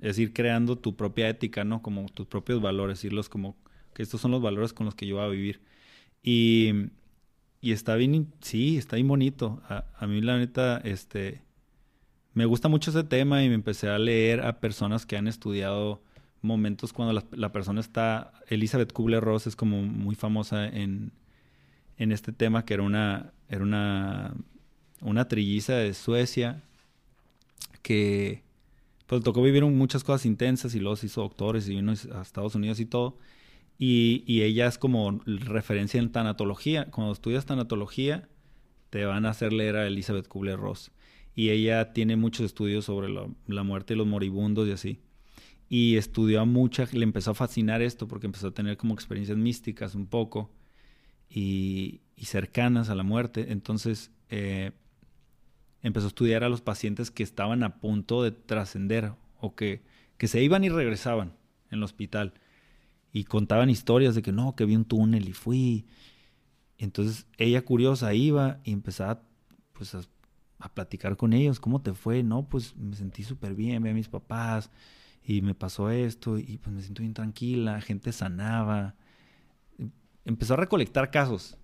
[0.00, 1.82] es ir creando tu propia ética, ¿no?
[1.82, 3.56] Como tus propios valores, irlos como
[3.94, 5.60] que estos son los valores con los que yo voy a vivir.
[6.22, 6.72] Y,
[7.60, 9.62] y está bien, sí, está bien bonito.
[9.68, 11.42] A, mí la neta, este,
[12.34, 16.02] me gusta mucho ese tema y me empecé a leer a personas que han estudiado
[16.42, 21.12] momentos cuando la, la persona está, Elizabeth Kubler-Ross es como muy famosa en,
[21.98, 24.34] en este tema, que era una, era una,
[25.00, 26.62] una trilliza de Suecia
[27.82, 28.42] que,
[29.06, 32.54] pues tocó vivir muchas cosas intensas y luego se hizo doctores y vino a Estados
[32.54, 33.18] Unidos y todo.
[33.78, 36.90] Y, y ella es como referencia en tanatología.
[36.90, 38.28] Cuando estudias tanatología,
[38.90, 40.92] te van a hacer leer a Elizabeth Kubler-Ross.
[41.34, 45.00] Y ella tiene muchos estudios sobre la, la, muerte de los moribundos y así.
[45.68, 49.36] Y estudió a mucha, le empezó a fascinar esto porque empezó a tener como experiencias
[49.36, 50.50] místicas un poco
[51.28, 53.52] y, cercanas a la muerte.
[53.52, 54.72] Entonces eh,
[55.82, 59.82] empezó a estudiar a los pacientes que estaban a punto de trascender o que,
[60.16, 61.34] que se iban y regresaban
[61.70, 62.32] en el hospital.
[63.12, 65.84] Y contaban historias de que no, que vi un túnel y fui
[66.78, 69.22] entonces ella curiosa iba y empezaba
[69.72, 70.02] pues a,
[70.72, 72.22] platicar con ellos, ¿cómo te fue?
[72.22, 74.70] No, pues me sentí súper bien, vi a mis papás
[75.22, 78.94] y me pasó esto y pues me siento bien tranquila, gente sanaba.
[80.24, 81.56] Empezó a recolectar casos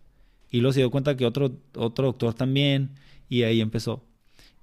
[0.50, 2.90] y luego se dio cuenta que otro, otro doctor también
[3.28, 4.04] y ahí empezó.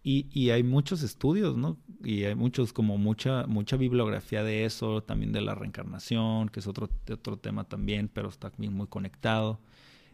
[0.03, 1.77] Y, y, hay muchos estudios, ¿no?
[2.01, 6.67] Y hay muchos, como mucha, mucha bibliografía de eso, también de la reencarnación, que es
[6.67, 9.59] otro, otro tema también, pero está también muy conectado.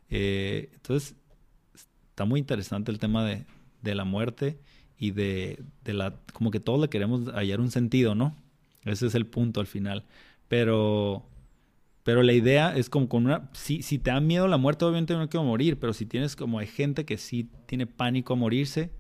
[0.10, 1.16] Eh, entonces,
[2.10, 3.46] está muy interesante el tema de,
[3.84, 4.60] de la muerte
[4.98, 6.16] y de, de, la...
[6.34, 8.36] como que todos le queremos hallar un sentido, ¿no?
[8.86, 10.06] Ese es el punto al final.
[10.48, 11.30] Pero...
[12.04, 13.50] Pero la idea es como con una...
[13.54, 16.60] Si, si te da miedo la muerte, obviamente no quiero morir, pero si tienes como
[16.60, 18.92] hay gente que sí tiene pánico a morirse,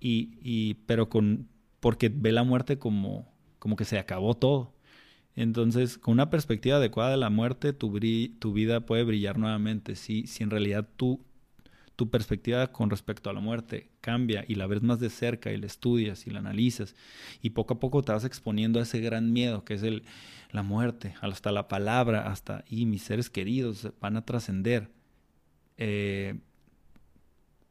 [0.00, 1.48] y, y, pero con...
[1.80, 4.74] porque ve la muerte como, como que se acabó todo.
[5.36, 7.98] Entonces, con una perspectiva adecuada de la muerte, tu,
[8.38, 9.94] tu vida puede brillar nuevamente.
[9.96, 11.24] Si, si en realidad tu,
[11.96, 15.58] tu perspectiva con respecto a la muerte cambia y la ves más de cerca y
[15.58, 16.94] la estudias y la analizas
[17.42, 20.02] y poco a poco te vas exponiendo a ese gran miedo que es el,
[20.52, 24.90] la muerte, hasta la palabra, hasta y mis seres queridos van a trascender,
[25.78, 26.38] eh,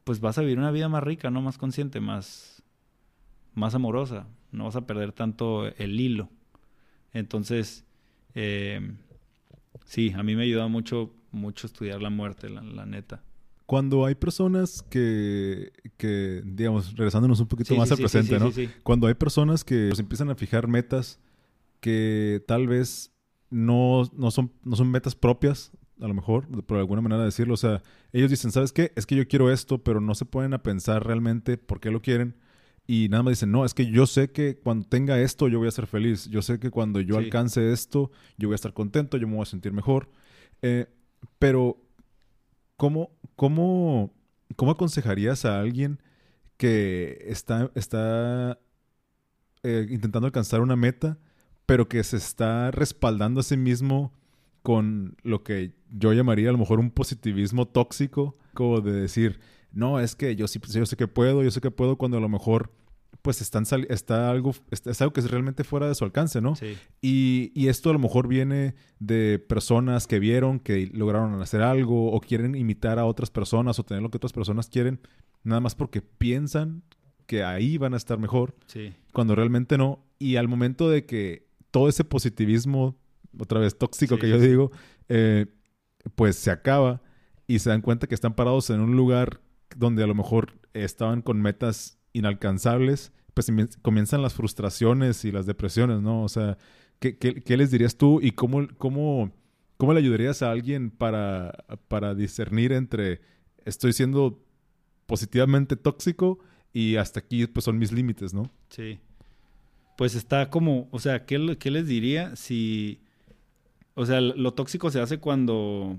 [0.04, 2.62] pues vas a vivir una vida más rica, no más consciente, más,
[3.54, 4.26] más amorosa.
[4.50, 6.28] No vas a perder tanto el hilo.
[7.12, 7.84] Entonces,
[8.34, 8.94] eh,
[9.84, 13.22] sí, a mí me ayuda mucho, mucho estudiar la muerte, la, neta.
[13.66, 18.50] Cuando hay personas que, que, digamos, regresándonos un poquito más al presente, ¿no?
[18.82, 21.18] Cuando hay personas que se empiezan a fijar metas
[21.80, 23.12] que tal vez
[23.50, 27.54] no, no, son, no son metas propias, a lo mejor, por alguna manera decirlo.
[27.54, 27.82] O sea,
[28.12, 28.92] ellos dicen, ¿sabes qué?
[28.96, 32.02] Es que yo quiero esto, pero no se pueden a pensar realmente por qué lo
[32.02, 32.34] quieren
[32.86, 35.68] y nada más dicen, no, es que yo sé que cuando tenga esto yo voy
[35.68, 39.16] a ser feliz, yo sé que cuando yo alcance esto yo voy a estar contento,
[39.16, 40.08] yo me voy a sentir mejor.
[40.62, 40.86] Eh,
[41.38, 41.76] pero,
[42.76, 44.12] ¿cómo, cómo,
[44.56, 46.00] ¿cómo aconsejarías a alguien
[46.56, 48.58] que está, está
[49.62, 51.18] eh, intentando alcanzar una meta,
[51.66, 54.12] pero que se está respaldando a sí mismo
[54.62, 59.40] con lo que yo llamaría a lo mejor un positivismo tóxico, como de decir,
[59.72, 62.20] no, es que yo sí, yo sé que puedo, yo sé que puedo cuando a
[62.20, 62.72] lo mejor
[63.20, 66.56] pues están está algo, es algo que es realmente fuera de su alcance, ¿no?
[66.56, 66.76] Sí.
[67.00, 72.12] Y, y, esto a lo mejor viene de personas que vieron que lograron hacer algo
[72.12, 75.00] o quieren imitar a otras personas o tener lo que otras personas quieren,
[75.44, 76.82] nada más porque piensan
[77.26, 78.92] que ahí van a estar mejor, sí.
[79.12, 80.04] cuando realmente no.
[80.18, 82.96] Y al momento de que todo ese positivismo,
[83.38, 84.70] otra vez tóxico que yo digo,
[85.08, 85.46] eh,
[86.14, 87.02] pues se acaba
[87.46, 89.40] y se dan cuenta que están parados en un lugar
[89.76, 93.50] donde a lo mejor estaban con metas inalcanzables, pues
[93.80, 96.22] comienzan las frustraciones y las depresiones, ¿no?
[96.22, 96.58] O sea,
[96.98, 99.32] ¿qué, qué, les dirías tú y cómo, cómo,
[99.76, 101.52] cómo le ayudarías a alguien para,
[101.88, 103.20] para discernir entre
[103.64, 104.42] estoy siendo
[105.06, 106.38] positivamente tóxico
[106.72, 108.50] y hasta aquí pues son mis límites, ¿no?
[108.70, 108.98] Sí.
[109.96, 113.00] Pues está como, o sea, ¿qué, qué les diría si...
[113.94, 115.98] O sea, lo tóxico se hace cuando...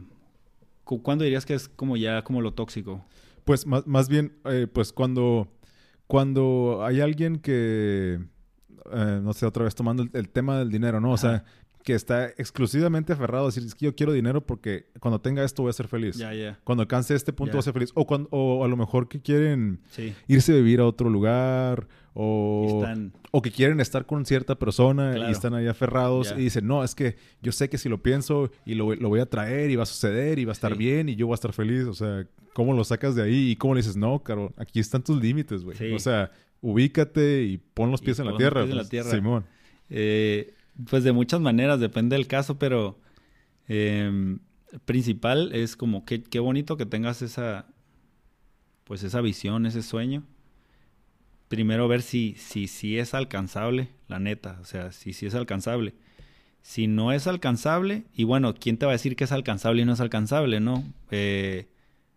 [0.83, 3.05] ¿Cuándo dirías que es como ya como lo tóxico?
[3.45, 5.47] Pues más, más bien, eh, pues cuando,
[6.07, 8.19] cuando hay alguien que,
[8.91, 11.11] eh, no sé, otra vez tomando el, tema del dinero, ¿no?
[11.11, 11.43] O sea,
[11.83, 15.63] que está exclusivamente aferrado a decir, es que yo quiero dinero porque cuando tenga esto
[15.63, 16.17] voy a ser feliz.
[16.63, 17.91] Cuando alcance este punto voy a ser feliz.
[17.93, 19.79] O, cuando, o a lo mejor que quieren
[20.27, 22.85] irse a vivir a otro lugar o,
[23.31, 26.95] o que quieren estar con cierta persona y están ahí aferrados y dicen, no, es
[26.95, 29.83] que yo sé que si lo pienso y lo, lo voy a traer y va
[29.83, 31.85] a suceder y va a estar bien y yo voy a estar feliz.
[31.85, 33.51] O sea, ¿cómo lo sacas de ahí?
[33.51, 35.93] Y cómo le dices, no, caro, aquí están tus límites, güey.
[35.93, 36.31] O sea,
[36.61, 39.11] ubícate y pon los pies, en, la tierra, en la tierra.
[39.11, 39.45] Simón.
[39.89, 40.53] Eh,
[40.89, 42.99] pues de muchas maneras, depende del caso, pero
[43.67, 44.37] eh,
[44.85, 47.67] principal es como que qué bonito que tengas esa,
[48.83, 50.23] pues esa visión, ese sueño.
[51.47, 55.93] Primero ver si, si, si es alcanzable, la neta, o sea, si, si es alcanzable.
[56.61, 59.85] Si no es alcanzable, y bueno, ¿quién te va a decir que es alcanzable y
[59.85, 60.83] no es alcanzable, no?
[61.11, 61.67] Eh,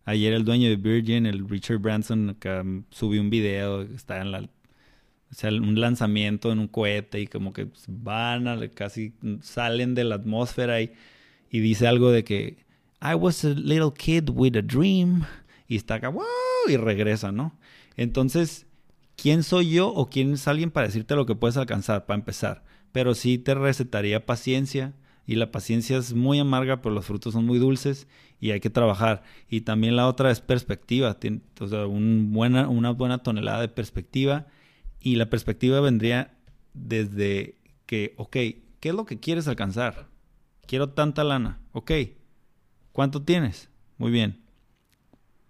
[0.05, 4.49] ayer el dueño de Virgin, el Richard Branson, um, subió un video, está en la
[5.31, 9.13] o sea, un lanzamiento en un cohete y como que van casi
[9.43, 10.93] salen de la atmósfera y,
[11.51, 12.59] y dice algo de que
[13.03, 15.25] I was a little kid with a dream
[15.69, 16.25] y está acá, wow,
[16.69, 17.59] y regresa, ¿no?
[17.97, 18.67] Entonces,
[19.17, 22.65] ¿quién soy yo o quién es alguien para decirte lo que puedes alcanzar, para empezar?
[22.93, 24.95] Pero sí te recetaría paciencia
[25.27, 28.07] y la paciencia es muy amarga, pero los frutos son muy dulces
[28.41, 29.23] y hay que trabajar.
[29.51, 31.19] Y también la otra es perspectiva,
[31.61, 34.47] o un buena, una buena tonelada de perspectiva
[35.01, 36.37] y la perspectiva vendría
[36.75, 40.09] desde que, ok, ¿qué es lo que quieres alcanzar?
[40.67, 41.93] Quiero tanta lana, ok.
[42.93, 43.69] ¿Cuánto tienes?
[43.99, 44.41] Muy bien.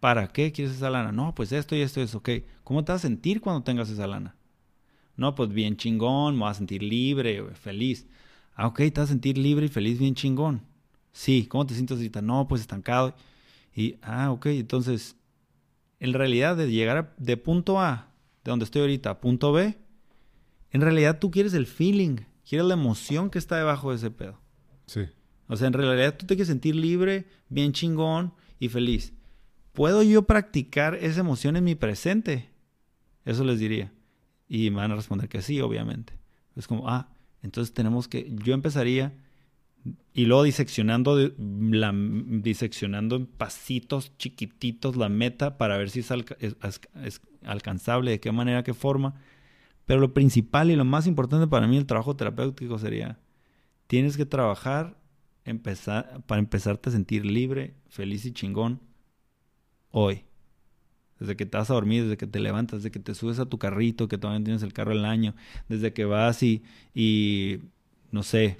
[0.00, 1.10] ¿Para qué quieres esa lana?
[1.12, 2.30] No, pues esto y esto es, ok.
[2.64, 4.36] ¿Cómo te vas a sentir cuando tengas esa lana?
[5.16, 8.06] No, pues bien chingón, me vas a sentir libre, feliz.
[8.54, 10.62] Ah, ok, te vas a sentir libre y feliz, bien chingón.
[11.12, 12.20] Sí, ¿cómo te sientes ahorita?
[12.20, 13.14] No, pues estancado.
[13.74, 15.16] Y, ah, ok, entonces,
[15.98, 18.08] en realidad de llegar de punto A,
[18.46, 19.76] de donde estoy ahorita, a punto B,
[20.70, 22.18] en realidad tú quieres el feeling,
[22.48, 24.40] quieres la emoción que está debajo de ese pedo.
[24.86, 25.02] Sí.
[25.48, 29.12] O sea, en realidad tú te quieres sentir libre, bien chingón y feliz.
[29.72, 32.50] ¿Puedo yo practicar esa emoción en mi presente?
[33.24, 33.92] Eso les diría.
[34.48, 36.12] Y me van a responder que sí, obviamente.
[36.54, 39.12] Es como, ah, entonces tenemos que, yo empezaría
[40.12, 46.10] y luego diseccionando, la, diseccionando en pasitos chiquititos la meta para ver si es,
[47.44, 49.14] alcanzable, de qué manera, qué forma.
[49.84, 53.18] Pero lo principal y lo más importante para mí el trabajo terapéutico sería,
[53.86, 54.96] tienes que trabajar
[56.26, 58.80] para empezarte a sentir libre, feliz y chingón
[59.90, 60.24] hoy.
[61.20, 63.46] Desde que te vas a dormir, desde que te levantas, desde que te subes a
[63.46, 65.34] tu carrito, que todavía tienes el carro del año,
[65.68, 66.62] desde que vas y,
[66.94, 67.60] y
[68.10, 68.58] no sé,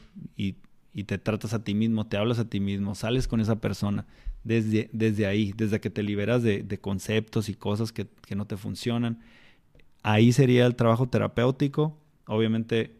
[0.97, 4.07] y, te tratas a ti mismo, te hablas a ti mismo, sales con esa persona,
[4.45, 8.57] desde, desde ahí, desde que te liberas de, conceptos y cosas que, que, no te
[8.57, 9.21] funcionan,
[10.03, 11.99] ahí sería el trabajo terapéutico.
[12.27, 12.97] Obviamente,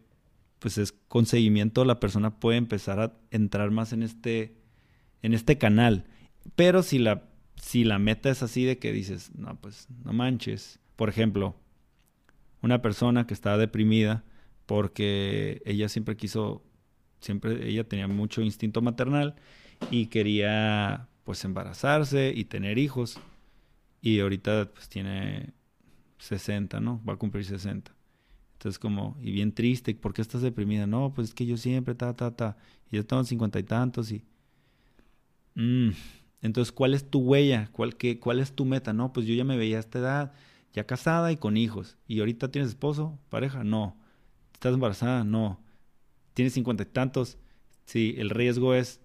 [0.59, 4.55] pues es con seguimiento, la persona puede empezar a entrar más en este,
[5.21, 6.05] en este canal.
[6.55, 7.23] Pero si la
[7.61, 10.79] si la meta es así de que dices, no, pues no manches.
[10.95, 11.55] Por ejemplo,
[12.61, 14.23] una persona que está deprimida
[14.65, 16.63] porque ella siempre quiso,
[17.27, 19.35] siempre ella tenía mucho instinto maternal
[19.91, 23.19] y quería pues embarazarse y tener hijos.
[24.01, 25.53] Y ahorita pues tiene
[26.19, 27.01] 60, ¿no?
[27.07, 27.93] Va a cumplir 60.
[28.53, 30.87] Entonces como, y bien triste, ¿por qué estás deprimida?
[30.87, 32.57] No, pues es que yo siempre, ta, ta, ta.
[32.89, 34.23] Y yo tengo cincuenta y tantos y...
[35.55, 35.89] Mm,
[36.41, 37.69] entonces, ¿cuál es tu huella?
[37.73, 38.93] ¿Cuál, qué, ¿Cuál es tu meta?
[38.93, 40.33] No, pues yo ya me veía a esta edad,
[40.73, 41.97] ya casada y con hijos.
[42.07, 43.63] ¿Y ahorita tienes esposo, pareja?
[43.63, 43.97] No.
[44.53, 45.23] ¿Estás embarazada?
[45.23, 45.59] No.
[46.37, 47.39] ¿Tienes cincuenta y tantos?
[47.85, 49.01] Sí, el riesgo es...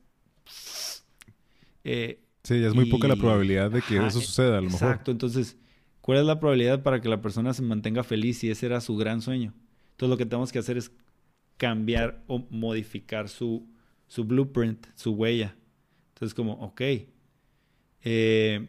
[1.82, 4.88] Eh, sí, es muy poca la probabilidad de que eso suceda, a lo mejor.
[4.88, 5.56] Exacto, entonces,
[6.02, 8.98] ¿cuál es la probabilidad para que la persona se mantenga feliz si ese era su
[8.98, 9.54] gran sueño?
[9.92, 10.92] Entonces, lo que tenemos que hacer es
[11.56, 13.66] cambiar o modificar su,
[14.08, 15.56] su blueprint, su huella.
[16.08, 16.82] Entonces, como, ok,
[18.02, 18.68] eh,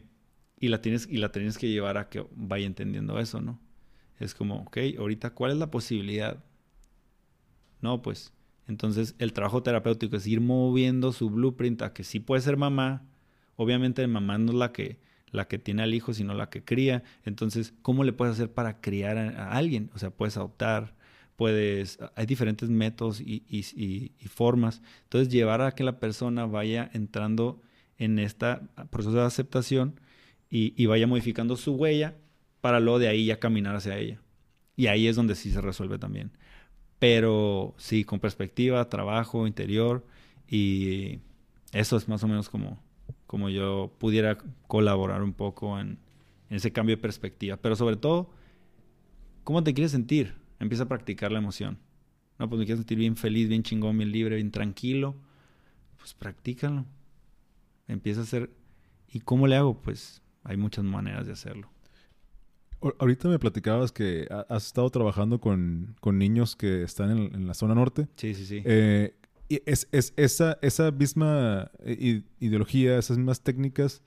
[0.58, 3.60] y, la tienes, y la tienes que llevar a que vaya entendiendo eso, ¿no?
[4.18, 6.42] Es como, ok, ahorita, ¿cuál es la posibilidad?
[7.82, 8.32] No, pues,
[8.66, 13.02] entonces el trabajo terapéutico es ir moviendo su blueprint a que sí puede ser mamá.
[13.56, 14.98] Obviamente mamá no es la que,
[15.30, 17.02] la que tiene al hijo, sino la que cría.
[17.24, 19.90] Entonces, ¿cómo le puedes hacer para criar a, alguien?
[19.94, 20.94] O sea, puedes adoptar,
[21.36, 24.82] puedes, hay diferentes métodos y, y, y, formas.
[25.04, 27.60] Entonces, llevar a que la persona vaya entrando
[27.98, 28.58] en este
[28.90, 30.00] proceso de aceptación
[30.50, 32.14] y, vaya modificando su huella
[32.60, 34.20] para luego de ahí ya caminar hacia ella.
[34.76, 36.30] Y ahí es donde sí se resuelve también.
[36.98, 40.06] Pero sí, con perspectiva, trabajo interior
[40.48, 41.18] y
[41.72, 42.78] eso es más o menos como,
[43.26, 45.98] como yo pudiera colaborar un poco en,
[46.50, 47.56] ese cambio de perspectiva.
[47.56, 48.30] Pero sobre todo,
[49.42, 50.34] ¿cómo te quieres sentir?
[50.60, 51.78] Empieza a practicar la emoción.
[52.38, 55.16] No, pues me quiero sentir bien feliz, bien chingón, bien libre, bien tranquilo.
[55.98, 56.84] Pues practícalo
[57.88, 58.50] empieza a hacer...
[59.08, 59.80] ¿Y cómo le hago?
[59.80, 61.70] Pues hay muchas maneras de hacerlo.
[62.98, 67.74] Ahorita me platicabas que has estado trabajando con, con niños que están en, la zona
[67.74, 68.08] norte.
[68.16, 68.62] Sí, sí, sí.
[68.64, 69.14] Eh,
[69.48, 74.02] y es, es, esa, esa misma eh, ideología, esas mismas técnicas,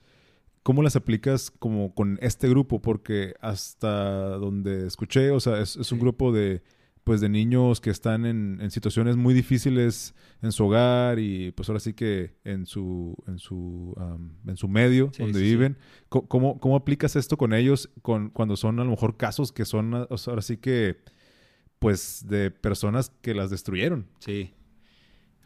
[0.62, 2.80] ¿cómo las aplicas como con este grupo?
[2.80, 6.62] Porque hasta donde escuché, o sea, es, es un grupo de
[7.08, 11.80] pues de niños que están en, situaciones muy difíciles en su hogar y pues ahora
[11.80, 13.96] sí que en su en su
[14.46, 15.78] en su medio donde viven.
[16.10, 19.94] ¿Cómo, ¿Cómo, aplicas esto con ellos con, cuando son a lo mejor casos que son
[19.94, 20.98] ahora sí que
[21.78, 24.52] pues de personas que las destruyeron sí.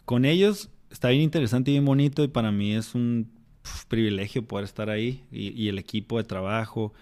[0.05, 3.31] Con ellos está bien interesante y bien bonito y para mí es un
[3.87, 6.93] privilegio poder estar ahí y, y el equipo de trabajo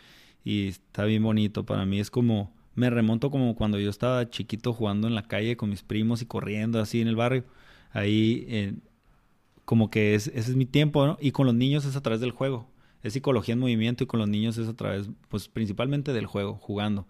[0.44, 1.64] y está bien bonito.
[1.64, 5.56] Para mí es como me remonto como cuando yo estaba chiquito jugando en la calle
[5.58, 7.44] con mis primos y corriendo así en el barrio.
[7.92, 8.74] Ahí, eh,
[9.66, 11.18] como que ese es mi tiempo.
[11.20, 12.70] Y con los niños es a través del juego.
[13.02, 16.54] Es psicología en movimiento y con los niños es a través, pues principalmente del juego,
[16.54, 17.06] jugando,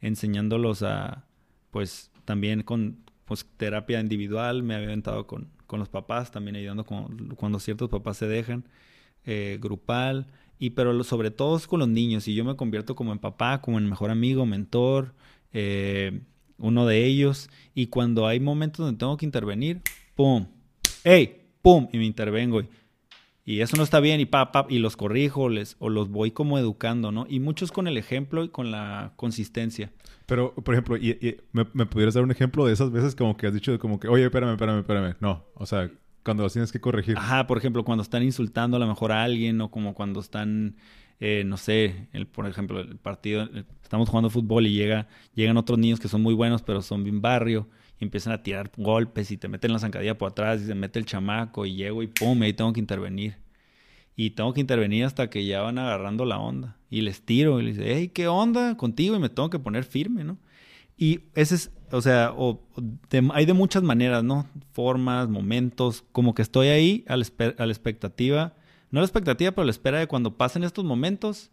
[0.00, 1.24] enseñándolos a,
[1.70, 6.84] pues también con pues, terapia individual, me había aventado con, con los papás, también ayudando
[6.84, 8.64] con, cuando ciertos papás se dejan,
[9.24, 10.26] eh, grupal,
[10.58, 13.78] y pero sobre todo con los niños, y yo me convierto como en papá, como
[13.78, 15.14] en mejor amigo, mentor,
[15.52, 16.20] eh,
[16.58, 19.82] uno de ellos, y cuando hay momentos donde tengo que intervenir,
[20.14, 20.46] ¡pum!
[21.02, 21.42] ¡Ey!
[21.62, 21.88] ¡Pum!
[21.92, 22.62] Y me intervengo.
[23.46, 26.30] Y, eso no está bien y pa, pa, y los corrijo les, o los voy
[26.30, 27.26] como educando, ¿no?
[27.28, 29.92] Y muchos con el ejemplo y con la consistencia.
[30.26, 33.54] Pero, por ejemplo, y, me, pudieras dar un ejemplo de esas veces como que has
[33.54, 35.16] dicho como que, oye, espérame, espérame, espérame.
[35.20, 35.90] No, o sea,
[36.24, 37.16] cuando los tienes que corregir.
[37.18, 40.76] Ajá, por ejemplo, cuando están insultando a lo mejor a alguien o como cuando están,
[41.20, 43.48] eh, no sé, por ejemplo, el partido,
[43.82, 47.20] estamos jugando fútbol y llega, llegan otros niños que son muy buenos pero son bien
[47.20, 47.68] barrio
[48.00, 50.98] y empiezan a tirar golpes y te meten la zancadilla por atrás y se mete
[50.98, 53.36] el chamaco y llego y pum, ahí tengo que intervenir.
[54.16, 56.76] Y tengo que intervenir hasta que ya van agarrando la onda.
[56.88, 59.16] Y les tiro y les dice, hey, ¿qué onda contigo?
[59.16, 60.38] Y me tengo que poner firme, ¿no?
[60.96, 62.34] Y ese es, o sea,
[63.32, 64.48] hay de muchas maneras, ¿no?
[64.72, 67.22] Formas, momentos, como que estoy ahí a la,
[67.70, 68.54] expectativa,
[68.90, 71.50] no a la expectativa, pero a la espera de cuando pasen estos momentos,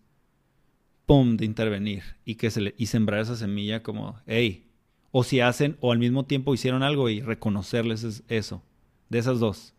[1.05, 4.67] ¡pum!, de intervenir y, que se le, y sembrar esa semilla como, hey,
[5.11, 8.63] o si hacen o al mismo tiempo hicieron algo y reconocerles eso,
[9.09, 9.75] de esas dos.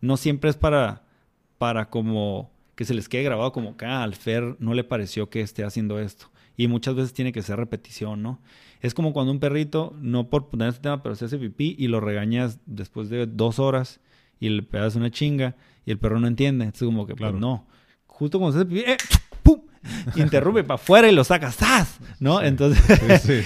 [0.00, 1.04] No siempre es para,
[1.58, 5.28] para como que se les quede grabado como que ah, al Fer no le pareció
[5.28, 6.30] que esté haciendo esto.
[6.56, 8.40] Y muchas veces tiene que ser repetición, ¿no?
[8.80, 11.88] Es como cuando un perrito, no por poner este tema, pero se hace pipí y
[11.88, 14.00] lo regañas después de dos horas
[14.38, 16.66] y le pegas una chinga y el perro no entiende.
[16.66, 17.66] Es como que, pues no.
[18.06, 18.96] Justo cuando se hace pipí, ¡eh!
[19.42, 19.60] ¡pum!
[20.16, 21.98] interrumpe para afuera y lo sacas, ¡zas!
[22.18, 22.42] ¿no?
[22.42, 22.82] Entonces,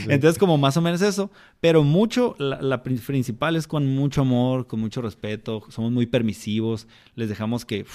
[0.09, 4.81] entonces, como más o menos eso, pero mucho, la, principal es con mucho amor, con
[4.81, 7.87] mucho respeto, somos muy permisivos, les dejamos que,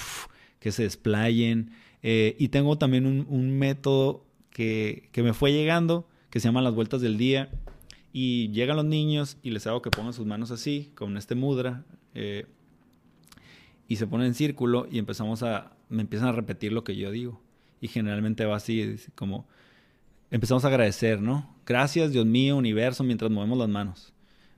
[0.58, 1.70] que se desplayen.
[2.02, 6.06] Eh, y tengo también un, método que, que, me fue llegando,
[6.36, 7.48] que se llama las vueltas del día.
[8.12, 11.86] Y llegan los niños y les hago que pongan sus manos así, con este mudra,
[12.14, 12.44] eh,
[13.88, 17.10] y se ponen en círculo y empezamos a, me empiezan a repetir lo que yo
[17.10, 17.40] digo
[17.80, 19.48] y generalmente va así, como
[20.30, 21.56] empezamos a agradecer, ¿no?
[21.64, 24.12] Gracias, Dios mío, universo, mientras movemos las manos.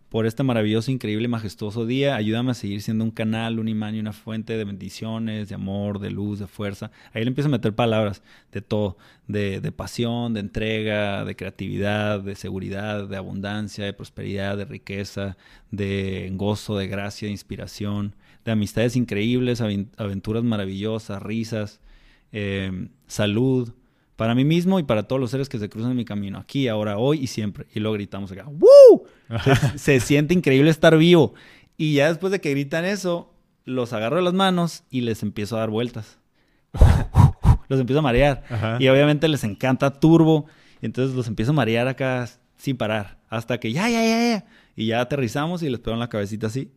[0.09, 3.95] Por este maravilloso, increíble y majestuoso día, ayúdame a seguir siendo un canal, un imán
[3.95, 6.91] y una fuente de bendiciones, de amor, de luz, de fuerza.
[7.13, 8.97] Ahí le empiezo a meter palabras de todo,
[9.27, 15.37] de, de pasión, de entrega, de creatividad, de seguridad, de abundancia, de prosperidad, de riqueza,
[15.71, 18.15] de gozo, de gracia, de inspiración,
[18.47, 21.81] de amistades increíbles, aventuras maravillosas, risas,
[22.33, 23.75] eh, salud,
[24.19, 26.67] para mí mismo y para todos los seres que se cruzan en mi camino, aquí,
[26.67, 27.67] ahora, hoy y siempre.
[27.73, 29.05] Y luego gritamos acá, ¡Woo!
[29.77, 31.35] se, siente increíble estar vivo.
[31.77, 33.33] Y ya después de que gritan eso,
[33.65, 36.19] los agarro de las manos y les empiezo a dar vueltas.
[37.69, 38.43] los empiezo a marear.
[38.81, 40.47] Y obviamente les encanta turbo.
[40.83, 43.19] Entonces los empiezo a marear acá sin parar.
[43.29, 44.47] Hasta que ya, ya, ya, ya.
[44.75, 46.73] Y ya aterrizamos y les pego en la cabecita así.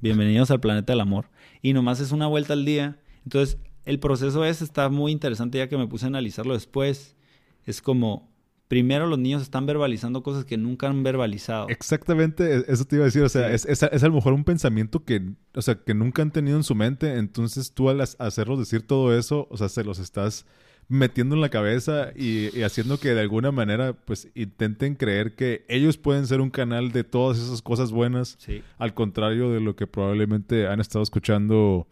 [0.00, 1.28] Bienvenidos al planeta del amor.
[1.60, 2.98] Y nomás es una vuelta al día.
[3.24, 3.58] Entonces
[3.88, 7.16] el proceso es, está muy interesante ya que me puse a analizarlo después.
[7.64, 8.30] Es como,
[8.68, 11.68] primero los niños están verbalizando cosas que nunca han verbalizado.
[11.70, 13.22] Exactamente, e, eso te iba a decir.
[13.22, 16.32] O sea, es, es, a lo mejor un pensamiento que, o sea, que nunca han
[16.32, 17.16] tenido en su mente.
[17.16, 20.44] Entonces tú al hacerlos decir todo eso, o sea, se los estás
[20.88, 25.96] metiendo en la cabeza y, haciendo que de alguna manera pues intenten creer que ellos
[25.96, 28.36] pueden ser un canal de todas esas cosas buenas.
[28.76, 31.86] Al contrario de lo que probablemente han estado escuchando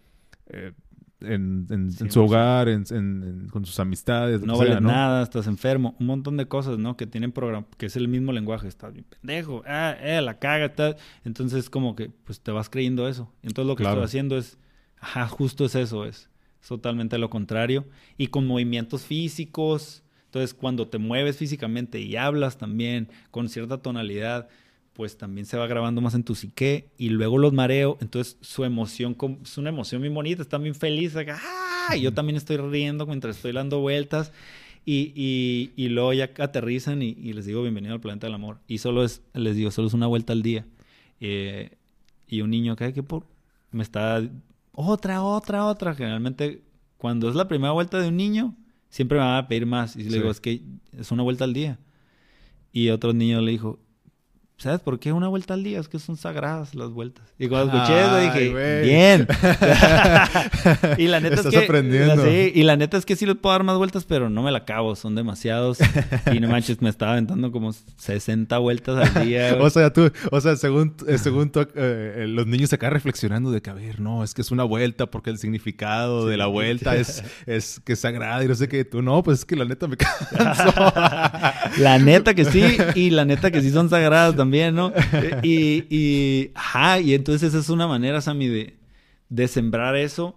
[0.49, 0.73] eh,
[1.21, 2.69] en, su hogar,
[3.51, 4.43] con sus amistades.
[4.43, 6.97] No vale nada, estás enfermo, un montón de cosas, ¿no?
[6.97, 10.75] Que tienen programa, que es el mismo lenguaje, estás bien pendejo, ah, eh, la caga,
[10.75, 10.97] tal.
[11.25, 13.33] Entonces, como que, pues te vas creyendo eso.
[13.43, 14.59] Entonces, lo que estoy haciendo es,
[14.99, 17.87] ajá, justo es eso, es, es totalmente lo contrario.
[18.19, 24.49] Y con movimientos físicos, entonces, cuando te mueves físicamente y hablas también con cierta tonalidad,
[24.97, 28.65] pues también se va grabando más en tu psique y luego los mareo, entonces su
[28.65, 31.95] emoción es una emoción muy bonita, están bien felices, ¡ah!
[31.95, 34.33] y yo también estoy riendo mientras estoy dando vueltas.
[34.89, 38.79] Y, y, y luego ya aterrizan y, les digo bienvenido al planeta del amor y
[38.79, 40.65] solo es, les digo, solo es una vuelta al día.
[41.21, 41.71] Eh,
[42.29, 43.27] y un niño que, que por,
[43.73, 44.23] me está,
[44.73, 46.63] otra, otra, otra, generalmente
[46.97, 48.55] cuando es la primera vuelta de un niño,
[48.89, 49.97] siempre me van a pedir más.
[49.97, 51.79] Y le digo, es que es una vuelta al día.
[52.73, 53.81] Y otro niño le dijo,
[54.59, 55.79] ¿sabes por qué una vuelta al día?
[55.79, 57.27] Es que son sagradas las vueltas.
[57.39, 59.29] Y cuando escuché eso dije, bien.
[60.99, 61.59] y la neta es que...
[61.59, 62.25] aprendiendo.
[62.25, 64.51] Sí, y la neta es que sí les puedo dar más vueltas, pero no me
[64.51, 65.79] la acabo, son demasiados.
[66.33, 69.57] y no manches, me estaba aventando como 60 vueltas al día.
[69.61, 73.61] o sea, tú, o sea, según, eh, según eh, eh, los niños acá reflexionando de
[73.61, 76.97] que, a ver, no, es que es una vuelta porque el significado de la vuelta
[76.97, 78.85] es, es que es sagrada y no sé qué.
[78.85, 80.73] Tú, no, pues es que la neta me canso.
[81.79, 84.93] la neta que sí, y la neta que sí son sagradas también, ¿no?
[85.43, 88.77] Y, y, ajá, y entonces esa es una manera, Sammy, de,
[89.29, 90.37] de sembrar eso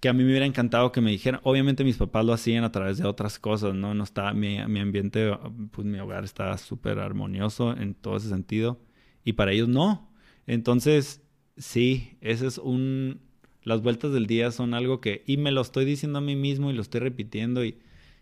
[0.00, 1.40] que a mí me hubiera encantado que me dijeran.
[1.42, 3.94] Obviamente mis papás lo hacían a través de otras cosas, ¿no?
[3.94, 5.32] No está, mi, mi ambiente,
[5.70, 8.80] pues mi hogar está súper armonioso en todo ese sentido.
[9.24, 10.12] Y para ellos no.
[10.46, 11.22] Entonces,
[11.56, 13.20] sí, ese es un...
[13.62, 15.24] Las vueltas del día son algo que...
[15.26, 17.78] Y me lo estoy diciendo a mí mismo y lo estoy repitiendo y,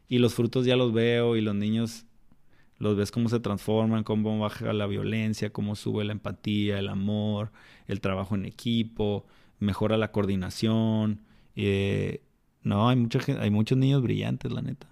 [0.09, 2.07] y los frutos ya los veo y los niños
[2.79, 7.53] los ves cómo se transforman, cómo baja la violencia, cómo sube la empatía, el amor,
[7.87, 9.27] el trabajo en equipo,
[9.61, 11.21] mejora la coordinación.
[11.57, 12.23] Eh,
[12.63, 14.89] no, hay, mucha, hay muchos niños brillantes, la neta.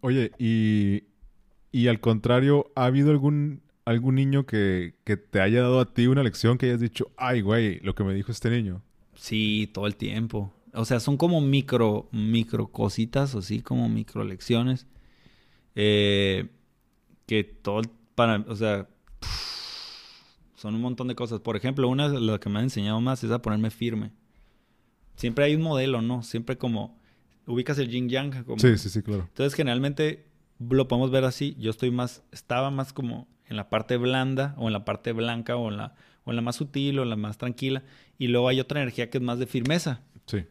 [0.00, 1.04] Oye, y,
[1.70, 6.06] y al contrario, ¿ha habido algún, algún niño que, que te haya dado a ti
[6.08, 8.82] una lección que hayas dicho, ay, güey, lo que me dijo este niño?
[9.14, 10.52] Sí, todo el tiempo.
[10.74, 14.86] O sea, son como micro, micro cositas, o sí, como micro lecciones.
[15.74, 16.48] Eh,
[17.26, 17.82] que todo
[18.14, 18.88] para, o sea,
[20.62, 21.40] son un montón de cosas.
[21.40, 24.12] Por ejemplo, una de las que me han enseñado más es a ponerme firme.
[25.16, 26.22] Siempre hay un modelo, ¿no?
[26.22, 26.98] Siempre como
[27.46, 28.44] ubicas el yin yang.
[28.44, 28.58] Como...
[28.58, 29.24] Sí, sí, sí, claro.
[29.28, 30.26] Entonces, generalmente
[30.58, 31.56] lo podemos ver así.
[31.58, 35.56] Yo estoy más, estaba más como en la parte blanda o en la parte blanca
[35.56, 35.94] o en la,
[36.24, 37.82] o en la más sutil o en la más tranquila.
[38.18, 40.02] Y luego hay otra energía que es más de firmeza.
[40.26, 40.44] Sí.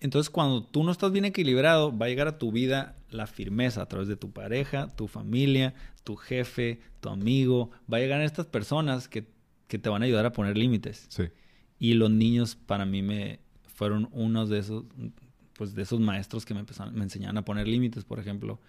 [0.00, 3.82] Entonces, cuando tú no estás bien equilibrado, va a llegar a tu vida la firmeza
[3.82, 7.70] a través de tu pareja, tu familia, tu jefe, tu amigo.
[7.92, 9.26] Va a llegar a estas personas que,
[9.66, 11.06] te van a ayudar a poner límites.
[11.08, 11.24] Sí.
[11.78, 13.40] Y los niños, para mí, me
[13.74, 14.84] fueron unos de esos,
[15.54, 18.04] pues, de esos maestros que me, empezaron, me enseñaban a poner límites.
[18.04, 18.60] Por ejemplo,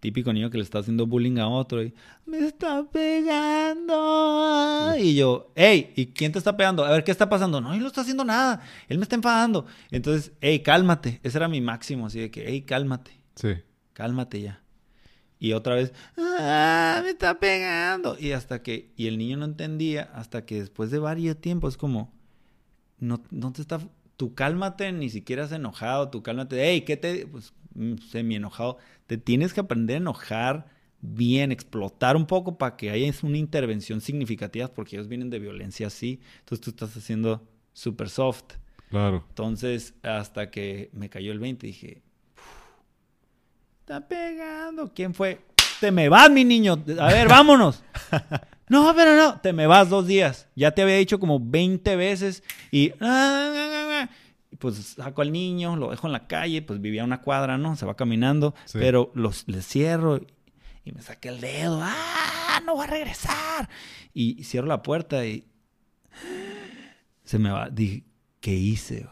[0.00, 1.94] típico niño que le está haciendo bullying a otro y
[2.26, 3.94] me está pegando.
[4.98, 6.84] Y yo, hey, ¿y quién te está pegando?
[6.84, 7.60] A ver, ¿qué está pasando?
[7.60, 8.62] No, él no está haciendo nada.
[8.88, 9.66] Él me está enfadando.
[9.90, 11.20] Entonces, hey, cálmate.
[11.22, 13.12] Ese era mi máximo, así de que, hey, cálmate.
[13.34, 13.54] Sí.
[14.00, 14.62] Cálmate ya.
[15.38, 18.16] Y otra vez, ah, me está pegando.
[18.18, 21.76] Y hasta que, y el niño no entendía, hasta que después de varios tiempos, es
[21.76, 22.10] como,
[22.98, 23.78] no, no te está,
[24.16, 28.78] tú cálmate, ni siquiera has enojado, tú cálmate, hey, ¿qué te, pues, mm, semi enojado,
[29.06, 30.66] te tienes que aprender a enojar
[31.02, 35.88] bien, explotar un poco para que haya una intervención significativa, porque ellos vienen de violencia
[35.88, 36.20] así.
[36.38, 38.54] Entonces tú estás haciendo súper soft.
[38.88, 39.26] Claro.
[39.28, 42.02] Entonces, hasta que me cayó el 20, dije,
[43.90, 44.92] está pegando.
[44.94, 45.40] ¿Quién fue?
[45.80, 46.80] Te me vas, mi niño.
[47.00, 47.82] A ver, vámonos.
[48.68, 49.40] no, pero no.
[49.40, 50.46] Te me vas dos días.
[50.54, 52.92] Ya te había dicho como 20 veces y
[54.58, 57.76] pues saco al niño, lo dejo en la calle, pues vivía una cuadra, ¿no?
[57.76, 60.20] Se va caminando, pero los, le cierro
[60.84, 62.60] y me saqué el dedo, ¡ah!
[62.66, 63.70] No va a regresar.
[64.12, 65.48] Y, cierro la puerta y
[67.24, 67.70] se me va.
[67.70, 68.04] Dije,
[68.40, 69.06] ¿qué hice?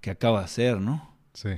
[0.00, 1.16] ¿Qué acabo de hacer, no?
[1.34, 1.50] Sí.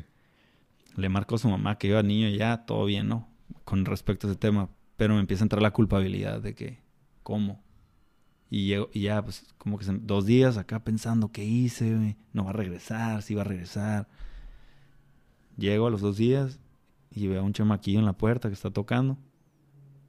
[0.96, 3.28] Le marco a su mamá que iba niño ya, todo bien, ¿no?
[3.64, 4.70] Con respecto a ese tema.
[4.96, 6.82] Pero me empieza a entrar la culpabilidad de que,
[7.22, 7.62] ¿cómo?
[8.50, 12.16] Y, llego, y ya, pues, como que dos días acá pensando, ¿qué hice?
[12.32, 14.08] No va a regresar, si va a regresar.
[15.56, 16.58] Llego a los dos días
[17.10, 19.18] y veo a un chamaquillo en la puerta que está tocando.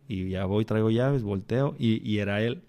[0.07, 2.63] Y ya voy, traigo llaves, volteo y, y era él.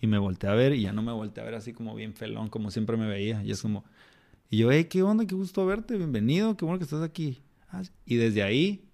[0.00, 2.14] Y me volteé a ver y ya no me volteé a ver así como bien
[2.14, 3.42] felón, como siempre me veía.
[3.42, 3.84] Y es como...
[4.52, 7.40] Y yo, hey, qué onda, qué gusto verte, bienvenido, qué bueno que estás aquí.
[7.70, 8.84] Ah, y desde ahí,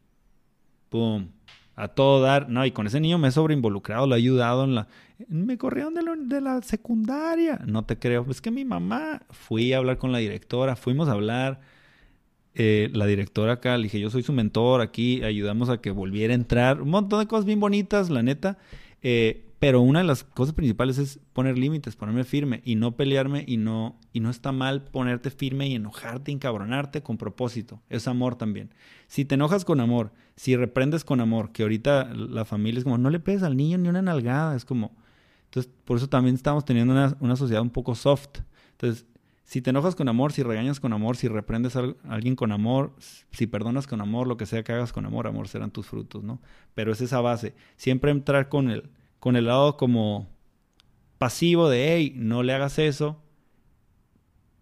[0.88, 1.30] pum,
[1.74, 2.48] a todo dar.
[2.48, 4.86] No, y con ese niño me he sobreinvolucrado, lo he ayudado en la...
[5.26, 6.02] Me corrieron de,
[6.32, 7.60] de la secundaria.
[7.66, 8.24] No te creo.
[8.30, 9.22] Es que mi mamá...
[9.30, 11.60] Fui a hablar con la directora, fuimos a hablar.
[12.54, 16.34] Eh, la directora acá, le dije, yo soy su mentor aquí, ayudamos a que volviera
[16.34, 16.80] a entrar.
[16.80, 18.58] Un montón de cosas bien bonitas, la neta.
[19.02, 23.44] Eh, pero una de las cosas principales es poner límites, ponerme firme y no pelearme
[23.46, 27.82] y no, y no está mal ponerte firme y enojarte, encabronarte con propósito.
[27.88, 28.72] Es amor también.
[29.08, 32.98] Si te enojas con amor, si reprendes con amor, que ahorita la familia es como,
[32.98, 34.92] no le pegues al niño ni una nalgada, es como...
[35.46, 38.40] Entonces, por eso también estamos teniendo una, una sociedad un poco soft.
[38.72, 39.06] Entonces,
[39.44, 42.92] si te enojas con amor, si regañas con amor, si reprendes a alguien con amor,
[43.32, 46.22] si perdonas con amor, lo que sea que hagas con amor, amor serán tus frutos,
[46.22, 46.38] ¿no?
[46.74, 47.54] Pero es esa base.
[47.76, 50.28] Siempre entrar con el con el lado como
[51.18, 53.22] pasivo de, hey, no le hagas eso,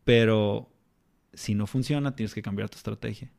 [0.05, 0.73] pero
[1.35, 3.31] si no funciona, tienes que cambiar tu estrategia.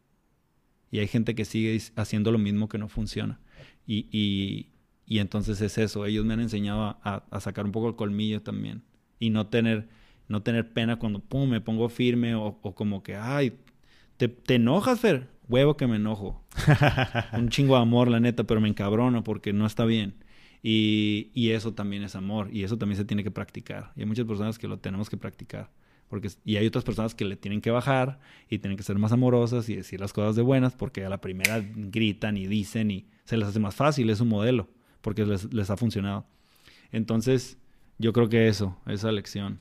[0.92, 3.40] Y hay gente que sigue haciendo lo mismo que no funciona.
[3.86, 4.70] Y,
[5.06, 8.84] Y entonces es eso, ellos me han enseñado a, sacar un poco el colmillo también.
[9.20, 9.90] Y no tener,
[10.28, 13.58] no tener pena cuando pum, me pongo firme o, como que, ay,
[14.18, 15.30] ¿te, ¿te, enojas, Fer?
[15.50, 16.44] Huevo que me enojo.
[17.34, 20.16] un chingo de amor, la neta, pero me encabrono porque no está bien.
[20.64, 23.92] Y, y, eso también es amor y eso también se tiene que practicar.
[23.96, 25.72] Y hay muchas personas que lo tenemos que practicar.
[26.10, 29.12] Porque, y hay otras personas que le tienen que bajar y tienen que ser más
[29.12, 33.08] amorosas y decir las cosas de buenas porque a la primera gritan y dicen y
[33.26, 34.70] se les hace más fácil, es un modelo,
[35.02, 36.26] porque les, les ha funcionado.
[36.92, 37.58] Entonces,
[37.98, 39.60] yo creo que eso, esa lección,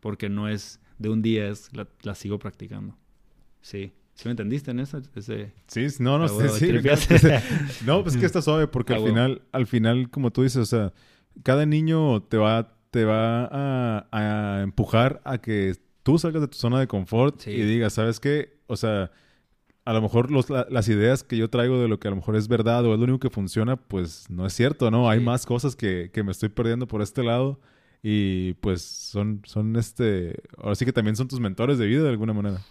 [0.00, 2.96] porque no es de un día, es la, sigo practicando.
[3.60, 3.92] Sí.
[4.16, 5.00] ¿Sí me entendiste en eso?
[5.14, 6.72] Ese, sí, no, no, sí, sí.
[7.86, 10.66] no, pues es que está suave porque al final, al final, como tú dices, o
[10.66, 10.92] sea,
[11.42, 13.50] cada niño te va te va
[14.10, 18.58] a, empujar a que tú salgas de tu zona de confort y digas, ¿sabes qué?
[18.68, 19.10] O sea,
[19.84, 20.30] a lo mejor
[20.72, 22.98] las ideas que yo traigo de lo que a lo mejor es verdad o es
[22.98, 25.10] lo único que funciona, pues no es cierto, ¿no?
[25.10, 27.60] Hay más cosas que, me estoy perdiendo por este lado
[28.02, 32.08] y pues son, son este, ahora sí que también son tus mentores de vida de
[32.08, 32.62] alguna manera.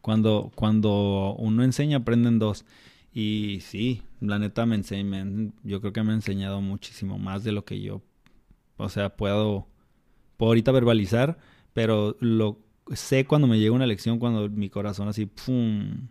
[0.00, 2.64] Cuando, cuando uno enseña, aprenden dos.
[3.12, 5.26] Y sí, la neta me enseña,
[5.64, 8.02] yo creo que me ha enseñado muchísimo más de lo que yo
[8.80, 9.66] o sea, puedo,
[10.36, 11.38] puedo ahorita verbalizar,
[11.74, 12.58] pero lo
[12.94, 16.08] sé cuando me llega una lección, cuando mi corazón así, ¡pum!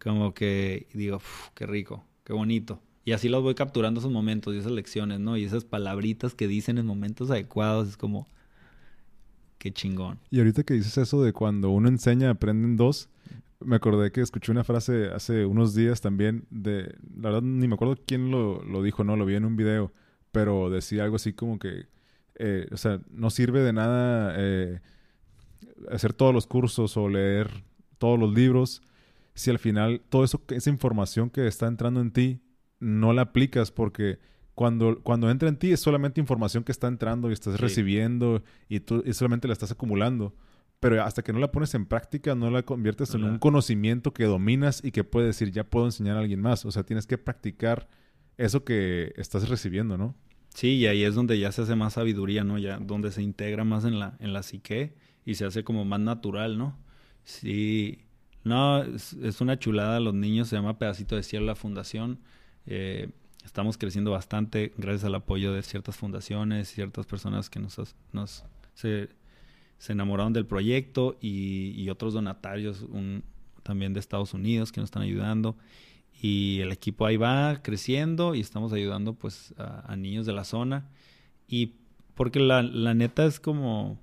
[0.00, 1.20] Como que digo,
[1.54, 2.80] qué rico, qué bonito.
[3.04, 5.36] Y así los voy capturando esos momentos y esas lecciones, ¿no?
[5.36, 8.26] Y esas palabritas que dicen en momentos adecuados, es como,
[9.62, 10.18] qué chingón.
[10.28, 13.08] Y ahorita que dices eso de cuando uno enseña, aprenden dos,
[13.60, 17.74] me acordé que escuché una frase hace unos días también de, la verdad ni me
[17.74, 19.92] acuerdo quién lo, lo dijo, no, lo vi en un video,
[20.32, 21.86] pero decía algo así como que,
[22.34, 24.80] eh, o sea, no sirve de nada eh,
[25.92, 27.62] hacer todos los cursos o leer
[27.98, 28.82] todos los libros
[29.34, 32.40] si al final eso, esa información que está entrando en ti,
[32.80, 34.18] no la aplicas porque
[34.54, 38.80] cuando, cuando entra en ti es solamente información que está entrando y estás recibiendo y
[38.80, 40.34] tú y solamente la estás acumulando.
[40.80, 44.24] Pero hasta que no la pones en práctica, no la conviertes en un conocimiento que
[44.24, 46.64] dominas y que puedes decir, ya puedo enseñar a alguien más.
[46.64, 47.88] O sea, tienes que practicar
[48.36, 50.16] eso que estás recibiendo, ¿no?
[50.54, 52.58] Sí, y ahí es donde ya se hace más sabiduría, ¿no?
[52.58, 56.00] Ya donde se integra más en la, en la psique y se hace como más
[56.00, 56.76] natural, ¿no?
[57.22, 58.00] Sí,
[58.44, 62.18] no, es, una chulada, los niños, se llama Pedacito de Cielo la fundación.
[62.66, 63.10] Eh,
[63.44, 69.08] estamos creciendo bastante gracias al apoyo de ciertas fundaciones, ciertas personas que nos, se,
[69.88, 72.86] enamoraron del proyecto y, otros donatarios
[73.62, 75.56] también de Estados Unidos que nos están ayudando.
[76.20, 80.88] Y el equipo ahí va creciendo y estamos ayudando pues a, niños de la zona.
[81.48, 81.74] Y
[82.14, 83.98] porque la, la neta es como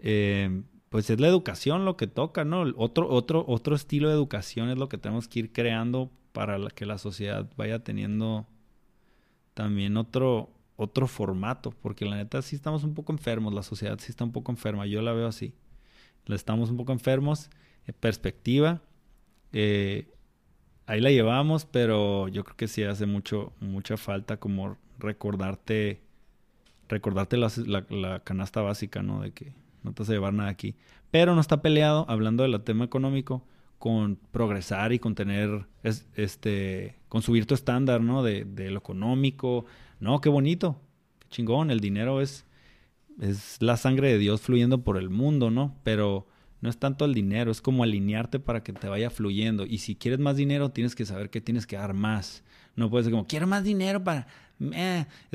[0.00, 4.70] eh, pues es la educación lo que toca no otro otro otro estilo de educación
[4.70, 8.46] es lo que tenemos que ir creando para que la sociedad vaya teniendo
[9.54, 14.10] también otro otro formato porque la neta sí estamos un poco enfermos la sociedad sí
[14.10, 15.52] está un poco enferma yo la veo así
[16.26, 17.50] la estamos un poco enfermos
[17.86, 18.80] en perspectiva
[19.52, 20.06] eh,
[20.90, 26.00] ahí la llevamos, pero yo creo que sí hace mucho, mucha falta como recordarte,
[26.88, 29.22] recordarte la, canasta básica, ¿no?
[29.22, 29.52] De que
[29.84, 30.74] no te vas a llevar nada aquí.
[31.12, 33.44] Pero no está peleado, hablando del tema económico,
[33.80, 38.22] con progresar y con tener, este, con subir tu estándar, ¿no?
[38.22, 39.64] De, de, lo económico.
[40.00, 40.78] No, qué bonito,
[41.18, 41.70] qué chingón.
[41.70, 42.44] El dinero es,
[43.18, 45.74] es la sangre de Dios fluyendo por el mundo, ¿no?
[45.82, 46.26] Pero
[46.60, 49.64] no es tanto el dinero, es como alinearte para que te vaya fluyendo.
[49.64, 52.44] Y si quieres más dinero, tienes que saber que tienes que dar más.
[52.76, 54.26] No puedes ser como, quiero más dinero para...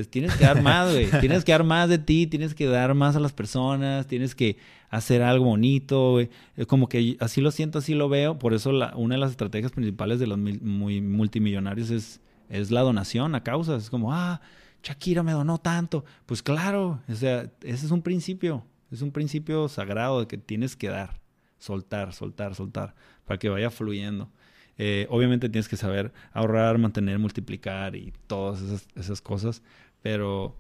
[0.10, 1.10] tienes que dar más, güey.
[1.20, 4.58] tienes que dar más de ti, tienes que dar más a las personas, tienes que
[4.90, 6.30] hacer algo bonito, güey.
[6.56, 8.38] Es como que así lo siento, así lo veo.
[8.38, 12.82] Por eso la, una de las estrategias principales de los muy multimillonarios es, es la
[12.82, 13.84] donación a causas.
[13.84, 14.42] Es como, ah,
[14.84, 16.06] Shakira me donó tanto.
[16.26, 18.64] Pues claro, o sea, ese es un principio.
[18.92, 21.20] Es un principio sagrado de que tienes que dar,
[21.58, 22.96] soltar, soltar, soltar,
[23.26, 24.30] para que vaya fluyendo.
[24.78, 28.62] Eh, obviamente tienes que saber ahorrar, mantener, multiplicar y todas
[28.96, 29.62] esas, cosas,
[30.02, 30.56] pero,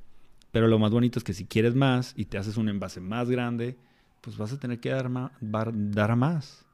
[0.51, 3.29] pero lo más bonito es que si quieres más y te haces un envase más
[3.29, 3.75] grande,
[4.21, 6.65] pues vas a tener que dar, más, dar más.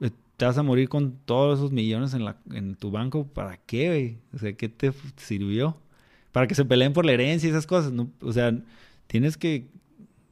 [0.00, 4.38] Eh, te vas a morir con todos esos millones en, tu banco, ¿para qué, O
[4.38, 5.76] sea, ¿qué te sirvió?
[6.32, 8.10] Para que se peleen por la herencia y esas cosas, ¿no?
[8.22, 8.56] O sea,
[9.06, 9.68] tienes que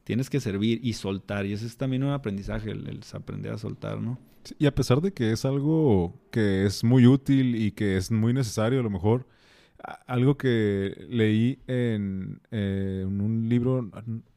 [0.09, 1.45] tienes que servir y soltar.
[1.45, 4.19] Y ese es también un aprendizaje, el, aprender a soltar, ¿no?
[4.59, 8.33] y a pesar de que es algo que es muy útil y que es muy
[8.33, 9.27] necesario, a lo mejor,
[10.07, 13.91] algo que leí en, eh, un libro,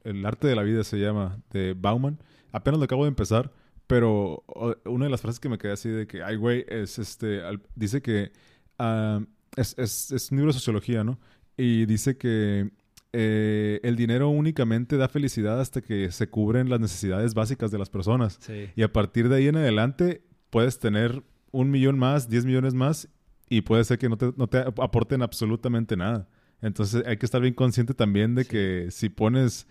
[0.04, 2.20] El arte de la vida se llama, de Bauman,
[2.52, 3.54] apenas lo acabo de empezar,
[3.88, 4.44] pero
[4.84, 7.40] una de las frases que me quedé así de que, ay, güey, es este,
[7.76, 8.34] dice que
[8.78, 9.22] ah,
[9.56, 11.18] es, es un libro de sociología, ¿no?
[11.58, 12.72] y dice que
[13.14, 17.90] eh, el dinero únicamente da felicidad hasta que se cubren las necesidades básicas de las
[17.90, 18.40] personas.
[18.76, 23.10] Y a partir de ahí en adelante puedes tener un millón más, diez millones más
[23.50, 26.30] y puede ser que no te, no te aporten absolutamente nada.
[26.62, 29.68] Entonces hay que estar bien consciente también de que si pones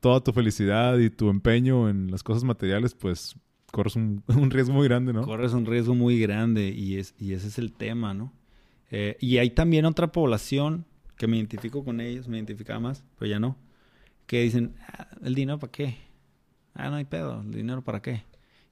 [0.00, 3.36] toda tu felicidad y tu empeño en las cosas materiales, pues
[3.70, 5.22] corres un, riesgo muy grande, ¿no?
[5.22, 8.32] Corres un riesgo muy grande y, es, y ese es el tema, ¿no?
[8.90, 10.84] Eh, y hay también otra población
[11.16, 13.56] que me identifico con ellos, me identificaba más, pero ya no,
[14.26, 15.96] que dicen, ah, ¿el dinero para qué?
[16.74, 18.24] Ah, no hay pedo, ¿el dinero para qué?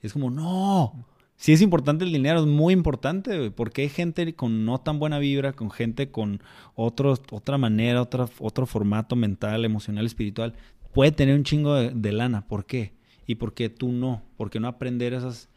[0.02, 4.34] Y es como, no, si es importante el dinero, es muy importante, porque hay gente
[4.34, 6.42] con no tan buena vibra, con gente con
[6.74, 10.54] otro, otra manera, otra, otro formato mental, emocional, espiritual,
[10.92, 12.92] puede tener un chingo de, de lana, ¿por qué?
[13.26, 14.22] ¿Y por qué tú no?
[14.36, 15.48] ¿Por qué no aprender esas,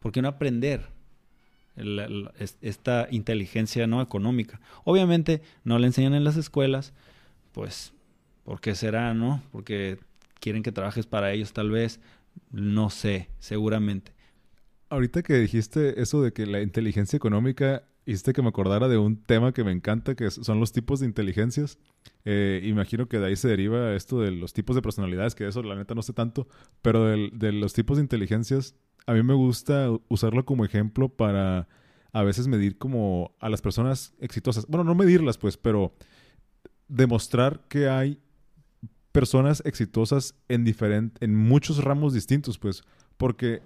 [0.00, 0.90] por qué no aprender
[2.60, 4.60] esta inteligencia no económica.
[4.84, 6.92] Obviamente no le enseñan en las escuelas,
[7.52, 7.92] pues,
[8.44, 9.42] ¿por qué será, no?
[9.52, 9.98] Porque
[10.40, 12.00] quieren que trabajes para ellos, tal vez,
[12.50, 14.12] no sé, seguramente.
[14.90, 19.16] Ahorita que dijiste eso de que la inteligencia económica, hiciste que me acordara de un
[19.16, 21.78] tema que me encanta, que son los tipos de inteligencias.
[22.24, 25.62] Eh, imagino que de ahí se deriva esto de los tipos de personalidades, que eso
[25.62, 26.48] la neta no sé tanto,
[26.82, 28.74] pero de los tipos de inteligencias
[29.06, 31.68] a mí me gusta usarlo como ejemplo para
[32.12, 34.66] a veces medir como a las personas exitosas.
[34.66, 35.94] Bueno, no medirlas pues, pero
[36.88, 38.20] demostrar que hay
[39.12, 42.82] personas exitosas en diferente, en muchos ramos distintos, pues,
[43.16, 43.62] porque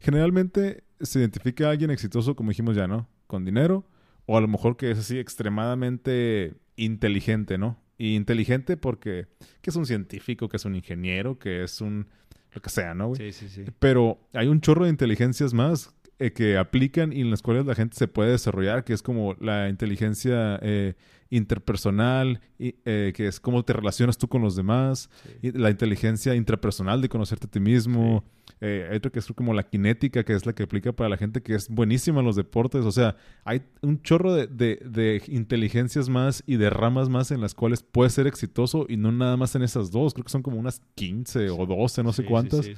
[0.00, 3.08] generalmente se identifica a alguien exitoso, como dijimos ya, ¿no?
[3.26, 3.84] Con dinero,
[4.26, 7.80] o a lo mejor que es así extremadamente inteligente, ¿no?
[7.96, 9.26] Y inteligente porque
[9.60, 12.08] que es un científico, que es un ingeniero, que es un
[12.52, 13.14] lo que sea, ¿no?
[13.14, 13.64] Sí, sí, sí.
[13.78, 17.76] Pero hay un chorro de inteligencias más eh, que aplican y en las cuales la
[17.76, 20.94] gente se puede desarrollar, que es como la inteligencia eh,
[21.30, 25.10] interpersonal, y, eh, que es cómo te relacionas tú con los demás,
[25.42, 28.24] y la inteligencia intrapersonal de conocerte a ti mismo.
[28.60, 31.40] hay otro que es como la kinética, que es la que aplica para la gente
[31.40, 32.84] que es buenísima en los deportes.
[32.84, 33.14] O sea,
[33.44, 38.12] hay un chorro de, de, inteligencias más y de ramas más en las cuales puedes
[38.12, 40.14] ser exitoso y no nada más en esas dos.
[40.14, 42.68] Creo que son como unas 15 o 12, no sé cuántas.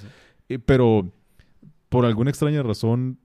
[0.66, 1.10] pero
[1.88, 3.18] por alguna extraña razón,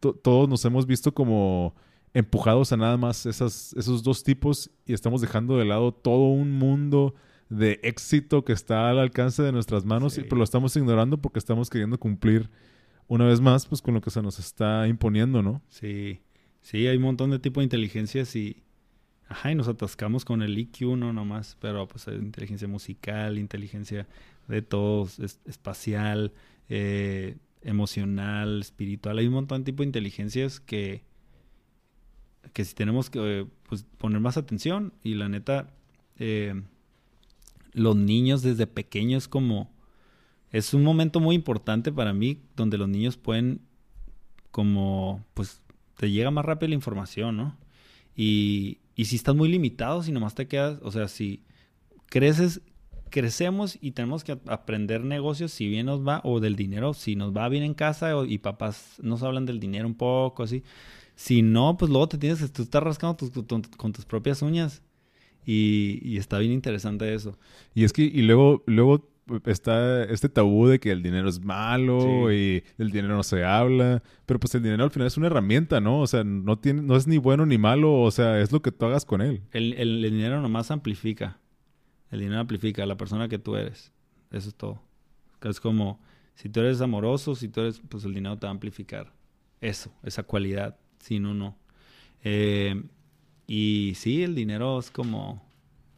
[0.00, 1.74] todos nos hemos visto como
[2.14, 6.52] empujados a nada más esas, esos dos tipos y estamos dejando de lado todo un
[6.52, 7.14] mundo
[7.48, 11.38] de éxito que está al alcance de nuestras manos, y, pero lo estamos ignorando porque
[11.38, 12.50] estamos queriendo cumplir
[13.06, 15.62] una vez más pues con lo que se nos está imponiendo, ¿no?
[15.68, 16.20] Sí,
[16.60, 18.62] sí, hay un montón de tipos de inteligencias y,
[19.28, 24.06] ajá, y nos atascamos con el IQ, no nomás, pero pues hay inteligencia musical, inteligencia
[24.46, 26.32] de todos, espacial,
[26.68, 29.18] eh, emocional, espiritual.
[29.18, 31.04] Hay un montón de tipo de inteligencias que,
[32.52, 35.70] que si tenemos que pues, poner más atención y la neta,
[36.16, 36.62] eh,
[37.72, 39.76] los niños desde pequeños como...
[40.50, 43.60] Es un momento muy importante para mí donde los niños pueden
[44.50, 45.60] como pues
[45.98, 47.56] te llega más rápido la información, ¿no?
[48.16, 51.44] Y, y si estás muy limitado, si nomás te quedas, o sea, si
[52.06, 52.62] creces
[53.10, 57.36] crecemos y tenemos que aprender negocios si bien nos va, o del dinero, si nos
[57.36, 60.62] va bien en casa y papás nos hablan del dinero un poco, así.
[61.14, 63.16] Si no, pues luego te tienes que tú estás rascando
[63.76, 64.82] con tus propias uñas.
[65.44, 67.38] Y, está bien interesante eso.
[67.74, 69.08] Y es que, y luego, luego
[69.46, 74.02] está este tabú de que el dinero es malo y el dinero no se habla,
[74.26, 76.00] pero pues el dinero al final es una herramienta, ¿no?
[76.00, 78.72] O sea, no tiene, no es ni bueno ni malo, o sea, es lo que
[78.72, 79.40] tú hagas con él.
[79.52, 81.38] El, el dinero nomás amplifica.
[82.10, 83.92] El dinero amplifica a la persona que tú eres.
[84.30, 84.80] Eso es todo.
[85.42, 86.00] Es como,
[86.34, 89.12] si tú eres amoroso, si tú eres, pues el dinero te va a amplificar.
[89.60, 90.76] Eso, esa cualidad.
[91.00, 91.56] Si no.
[92.22, 92.82] Eh,
[93.46, 95.42] y sí, el dinero es como,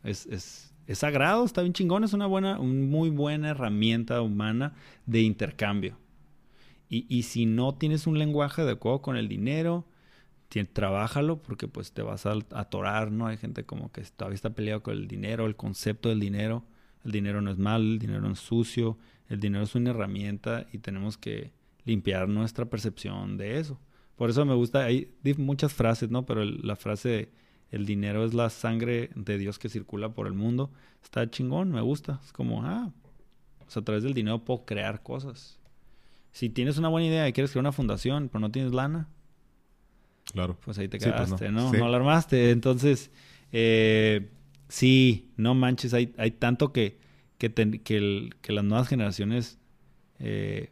[0.04, 4.74] es, es, es, sagrado, está bien chingón, es una buena, muy buena herramienta humana
[5.06, 5.96] de intercambio.
[6.88, 9.84] Y, y si no tienes un lenguaje adecuado con el dinero,
[10.72, 13.26] trabájalo porque pues te vas a atorar, ¿no?
[13.26, 16.64] Hay gente como que todavía está peleado con el dinero, el concepto del dinero.
[17.04, 18.98] El dinero no es malo, el dinero no es sucio,
[19.28, 21.52] el dinero es una herramienta y tenemos que
[21.84, 23.80] limpiar nuestra percepción de eso.
[24.16, 26.26] Por eso me gusta, hay muchas frases, ¿no?
[26.26, 27.30] Pero la frase
[27.70, 30.70] el dinero es la sangre de Dios que circula por el mundo,
[31.02, 32.20] está chingón, me gusta.
[32.24, 32.92] Es como, ah,
[33.60, 35.58] pues a través del dinero puedo crear cosas.
[36.32, 39.08] Si tienes una buena idea y quieres crear una fundación, pero no tienes lana,
[40.32, 40.56] Claro.
[40.64, 41.72] Pues ahí te pues, quedaste, no.
[41.72, 41.84] ¿no?
[41.84, 42.50] alarmaste.
[42.50, 43.10] Entonces,
[43.52, 44.28] eh,
[44.68, 46.98] sí, no manches, hay, hay tanto que,
[47.38, 47.52] que,
[47.82, 49.58] que, las nuevas generaciones,
[50.18, 50.70] eh,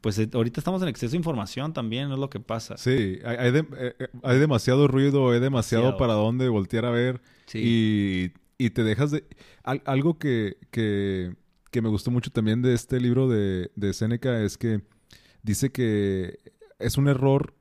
[0.00, 2.76] pues eh, ahorita estamos en exceso de información también, es lo que pasa.
[2.76, 7.20] Sí, hay, eh, hay, demasiado ruido, hay demasiado, para dónde voltear a ver.
[7.52, 9.24] Y, y, te dejas de...
[9.62, 11.34] algo que, que,
[11.70, 14.82] que, me gustó mucho también de este libro de, de Seneca es que
[15.42, 16.38] dice que
[16.78, 17.54] es un error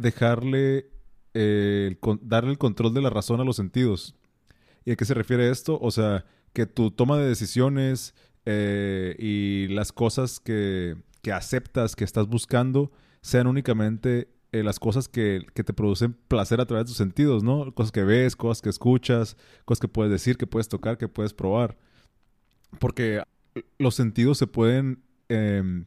[0.00, 0.90] dejarle,
[1.32, 4.14] darle el control de la razón a los sentidos.
[4.84, 5.78] ¿Y a qué se refiere esto?
[5.80, 8.14] O sea, que tu toma de decisiones
[8.46, 12.90] y las cosas que que aceptas, que estás buscando,
[13.20, 17.72] sean únicamente eh, las cosas que, te producen placer a través de tus sentidos, ¿no?
[17.74, 21.34] Cosas que ves, cosas que escuchas, cosas que puedes decir, que puedes tocar, que puedes
[21.34, 21.76] probar.
[22.78, 23.22] Porque
[23.78, 25.86] los sentidos se pueden em,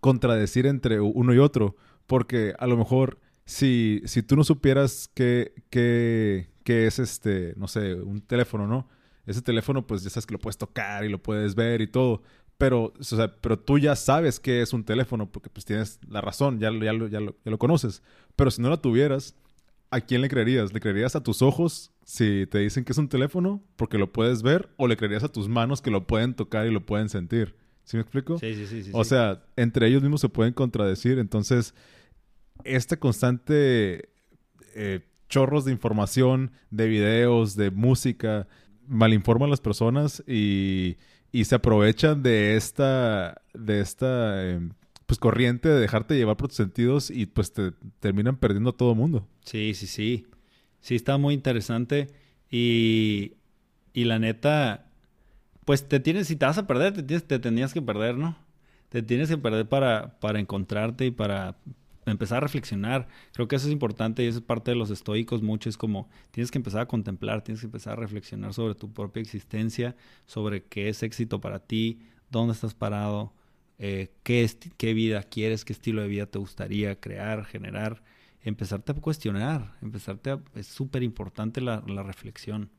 [0.00, 1.76] contradecir entre uno y otro.
[2.06, 3.20] Porque a lo mejor
[3.52, 8.88] si, si tú no supieras que, que, que es este, no sé, un teléfono, ¿no?
[9.24, 12.22] Ese teléfono, pues ya sabes que lo puedes tocar y lo puedes ver y todo
[12.62, 16.20] pero, o sea, pero tú ya sabes que es un teléfono porque pues tienes la
[16.20, 18.04] razón, ya, ya, ya, lo, conoces.
[18.36, 19.34] Pero si no la tuvieras,
[19.90, 20.72] ¿a quién le creerías?
[20.72, 24.42] ¿Le creerías a tus ojos si te dicen que es un teléfono porque lo puedes
[24.42, 24.70] ver?
[24.76, 27.56] ¿O le creerías a tus manos que lo pueden tocar y lo pueden sentir?
[27.82, 28.38] ¿Sí me explico?
[28.38, 28.90] Sí, sí, sí.
[28.92, 31.18] o sea, entre ellos mismos se pueden contradecir.
[31.18, 31.74] Entonces,
[32.64, 34.10] este constante
[34.74, 38.48] eh, chorros de información, de videos, de música,
[38.86, 40.96] malinforma a las personas y
[41.32, 44.74] y se aprovechan de esta, de esta em,
[45.06, 48.94] pues corriente de dejarte llevar por tus sentidos y pues te terminan perdiendo a todo
[48.94, 49.26] mundo.
[49.44, 50.26] Sí, sí, sí.
[50.80, 52.08] Sí, está muy interesante
[52.50, 53.34] y,
[53.94, 54.90] y la neta,
[55.64, 58.36] pues te tienes, si te vas a perder, te, te tenías que perder, ¿no?
[58.90, 61.56] Te tienes que perder para, para encontrarte y para
[62.06, 63.08] empezar a reflexionar.
[63.32, 65.68] Creo que eso es importante y eso es parte de los estoicos mucho.
[65.68, 69.20] Es como tienes que empezar a contemplar, tienes que empezar a reflexionar sobre tu propia
[69.20, 69.96] existencia,
[70.26, 72.00] sobre qué es éxito para ti,
[72.30, 73.32] dónde estás parado,
[73.78, 78.02] eh, qué, qué vida quieres, qué estilo de vida te gustaría crear, generar.
[78.44, 80.40] Empezarte a cuestionar, empezarte a...
[80.54, 82.70] Es súper importante la, la, reflexión.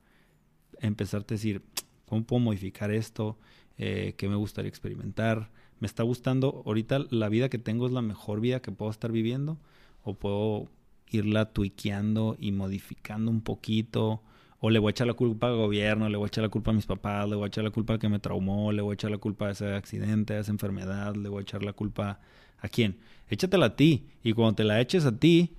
[0.80, 1.64] Empezarte a decir,
[2.06, 3.38] ¿cómo puedo modificar esto?
[3.78, 5.52] Eh, ¿Qué me gustaría experimentar?
[5.84, 9.12] Me está gustando, ahorita la vida que tengo es la mejor vida que puedo estar
[9.12, 9.58] viviendo,
[10.02, 10.70] o puedo
[11.12, 14.22] irla tuiqueando y modificando un poquito,
[14.62, 16.72] o le voy a echar la culpa al gobierno, le voy a echar la culpa
[16.72, 18.94] a mis papás, le voy a echar la culpa al que me traumó, le voy
[18.94, 21.74] a echar la culpa a ese accidente, a esa enfermedad, le voy a echar la
[21.74, 22.22] culpa
[22.60, 23.00] a quién.
[23.28, 25.52] Échatela a ti, y cuando te la eches a ti,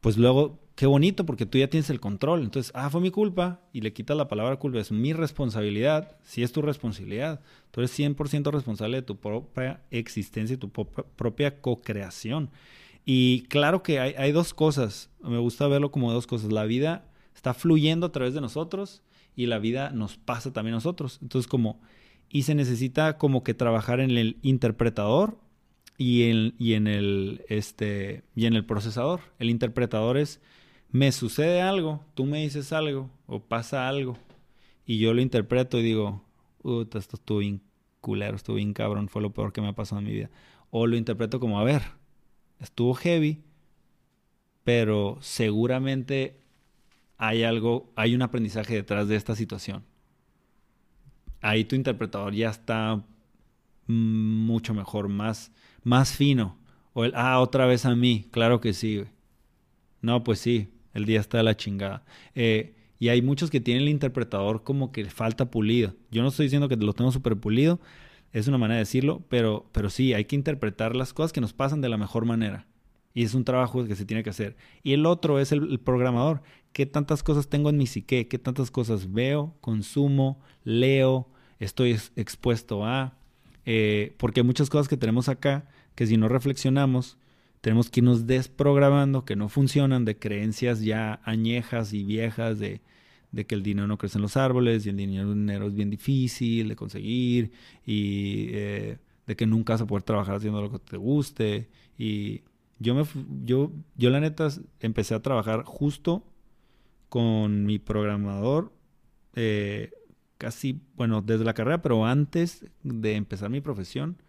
[0.00, 2.42] pues luego qué bonito porque tú ya tienes el control.
[2.42, 4.78] Entonces, ah, fue mi culpa y le quitas la palabra culpa.
[4.78, 7.40] Es mi responsabilidad, si es tu responsabilidad.
[7.72, 12.50] Tú eres 100% responsable de tu propia existencia y tu propia co-creación.
[13.06, 15.10] Y claro que hay, hay, dos cosas.
[15.22, 16.52] Me gusta verlo como dos cosas.
[16.52, 19.02] La vida está fluyendo a través de nosotros
[19.34, 21.18] y la vida nos pasa también a nosotros.
[21.22, 21.80] Entonces, como,
[22.28, 25.38] y se necesita como que trabajar en el interpretador
[25.96, 29.20] y en, y en el este y en el procesador.
[29.38, 30.40] El interpretador es
[30.90, 34.16] me sucede algo, tú me dices algo o pasa algo
[34.86, 36.22] y yo lo interpreto y digo,
[36.64, 37.60] esto estuvo bien
[38.00, 40.30] culero, estuvo bien cabrón, fue lo peor que me ha pasado en mi vida.
[40.70, 41.82] O lo interpreto como, a ver,
[42.60, 43.42] estuvo heavy,
[44.62, 46.40] pero seguramente
[47.18, 49.84] hay algo, hay un aprendizaje detrás de esta situación.
[51.40, 53.04] Ahí tu interpretador ya está
[53.86, 55.52] mucho mejor, más,
[55.82, 56.58] más fino.
[56.92, 59.04] O el, ah, otra vez a mí, claro que sí.
[60.00, 62.04] No, pues sí, el día está de la chingada.
[62.34, 65.94] Eh, y hay muchos que tienen el interpretador como que falta pulido.
[66.10, 67.78] Yo no estoy diciendo que lo tengo súper pulido,
[68.32, 71.52] es una manera de decirlo, pero, pero sí, hay que interpretar las cosas que nos
[71.52, 72.66] pasan de la mejor manera.
[73.12, 74.56] Y es un trabajo que se tiene que hacer.
[74.82, 76.42] Y el otro es el, programador.
[76.72, 78.28] ¿Qué tantas cosas tengo en mi psique?
[78.28, 81.28] ¿Qué tantas cosas veo, consumo, leo,
[81.58, 83.18] estoy expuesto a?
[83.64, 87.16] Eh, porque hay muchas cosas que tenemos acá que si no reflexionamos,
[87.66, 92.80] tenemos que irnos desprogramando que no funcionan de creencias ya añejas y viejas de,
[93.44, 96.76] que el dinero no crece en los árboles y el dinero, es bien difícil de
[96.76, 97.50] conseguir
[97.84, 101.68] y eh, de que nunca vas a poder trabajar haciendo lo que te guste.
[101.98, 102.42] Y
[102.78, 103.04] yo, me,
[103.44, 104.46] yo, yo la neta
[104.78, 106.22] empecé a trabajar justo
[107.08, 108.72] con mi programador
[109.34, 109.90] eh,
[110.38, 114.22] casi, bueno, desde la carrera, pero antes de empezar mi profesión.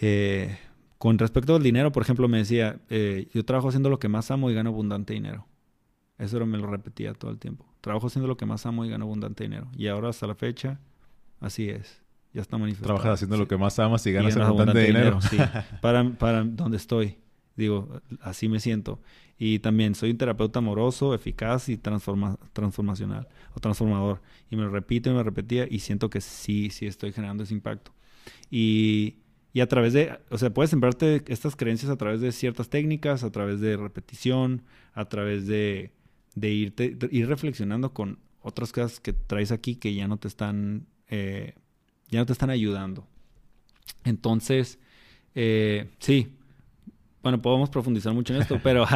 [0.00, 0.56] Eh,
[1.02, 4.30] con respecto al dinero, por ejemplo, me decía, eh, yo trabajo haciendo lo que más
[4.30, 5.48] amo y gano abundante dinero.
[6.16, 7.66] Eso me lo repetía todo el tiempo.
[7.80, 9.66] Trabajo haciendo lo que más amo y gano abundante dinero.
[9.76, 10.78] Y ahora hasta la fecha,
[11.40, 12.00] así es.
[12.32, 12.94] Ya está manifestado.
[12.94, 15.20] Trabajas haciendo lo que más amas y ganas, abundante, dinero.
[15.22, 15.36] sí.
[15.80, 17.18] para, para donde estoy.
[17.56, 19.00] Digo, así me siento.
[19.36, 23.26] Y también soy un terapeuta amoroso, eficaz y transforma, transformacional
[23.56, 24.22] o transformador.
[24.52, 27.54] Y me lo repito y me repetía y siento que sí, sí estoy generando ese
[27.54, 27.90] impacto.
[28.52, 29.21] Y
[29.52, 33.22] Y a través de, o sea, puedes sembrarte estas creencias a través de ciertas técnicas,
[33.22, 34.62] a través de repetición,
[34.94, 35.92] a través de,
[36.34, 40.86] de irte, ir reflexionando con otras cosas que traes aquí que ya no te están,
[41.08, 41.54] eh,
[42.08, 43.06] ya no te están ayudando.
[44.04, 44.78] Entonces,
[45.34, 46.34] eh, sí,
[47.22, 48.86] bueno, podemos profundizar mucho en esto, pero,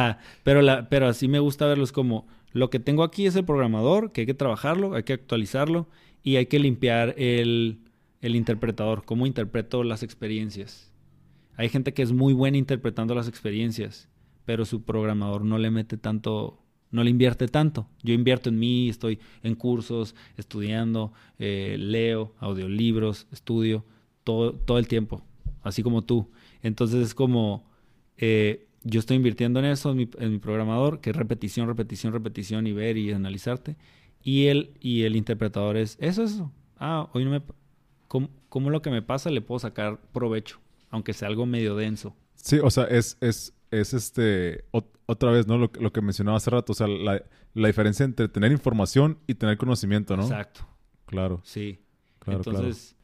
[0.43, 4.11] pero, la, pero así me gusta verlos como lo que tengo aquí es el programador,
[4.11, 5.87] que hay que trabajarlo, hay que actualizarlo
[6.23, 7.79] y hay que limpiar el,
[8.21, 10.91] el interpretador, cómo interpreto las experiencias.
[11.55, 14.09] Hay gente que es muy buena interpretando las experiencias,
[14.45, 16.59] pero su programador no le mete tanto,
[16.91, 17.87] no le invierte tanto.
[18.03, 23.85] Yo invierto en mí, estoy en cursos, estudiando, eh, leo, audiolibros, estudio,
[24.23, 25.23] todo, todo el tiempo,
[25.63, 26.29] así como tú.
[26.61, 27.65] Entonces es como,
[28.17, 32.71] eh, yo estoy invirtiendo en eso, en mi, programador, que es repetición, repetición, repetición y
[32.71, 33.75] ver y analizarte.
[34.23, 36.51] Y el, y el interpretador es, eso, eso.
[36.77, 37.41] Ah, hoy no me...
[38.07, 40.59] ¿Cómo, lo que me pasa le puedo sacar provecho?
[40.89, 42.15] Aunque sea algo medio denso.
[42.35, 44.65] Sí, o sea, es, es, es este,
[45.05, 45.57] otra vez, ¿no?
[45.57, 47.21] Lo, lo, que mencionaba hace rato, o sea, la,
[47.53, 50.23] la, diferencia entre tener información y tener conocimiento, ¿no?
[50.23, 50.65] Exacto.
[51.05, 51.41] Claro.
[51.43, 51.79] Sí.
[52.19, 52.95] Claro, Entonces,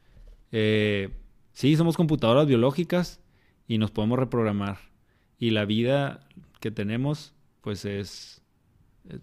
[0.51, 1.09] Eh,
[1.51, 3.21] sí, somos computadoras biológicas
[3.67, 4.77] y nos podemos reprogramar.
[5.39, 6.27] Y la vida
[6.59, 8.41] que tenemos, pues es,
[9.09, 9.19] eh,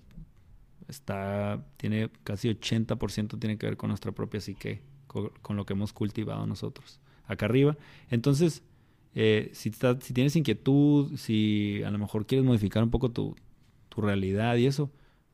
[0.89, 5.93] está, tiene casi 80% tiene que ver con nuestra propia psique, con, lo que hemos
[5.93, 7.77] cultivado nosotros acá arriba.
[8.11, 8.63] Entonces,
[9.15, 13.37] eh, si, si tienes inquietud, si a lo mejor quieres modificar un poco tu,
[13.89, 14.91] tu realidad y eso,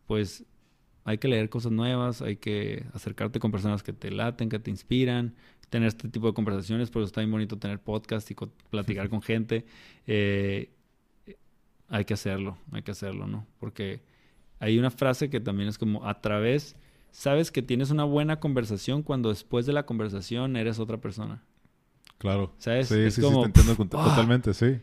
[0.07, 0.45] pues
[1.05, 4.71] hay que leer cosas nuevas, hay que acercarte con personas que te laten, que te
[4.71, 5.35] inspiran,
[5.71, 8.37] tener este tipo de conversaciones, por eso está bien bonito tener podcast y
[8.71, 9.65] platicar con gente.
[10.07, 10.71] Eh,
[11.89, 13.47] hay que hacerlo, hay que hacerlo, ¿no?
[13.61, 14.01] Porque
[14.59, 16.77] hay una frase que también es como a través,
[17.17, 21.43] sabes que tienes una buena conversación cuando después de la conversación eres otra persona.
[22.19, 22.53] Claro.
[22.59, 22.89] ¿Sabes?
[22.89, 24.79] Sí, es sí, como, sí, te entiendo totalmente, sí.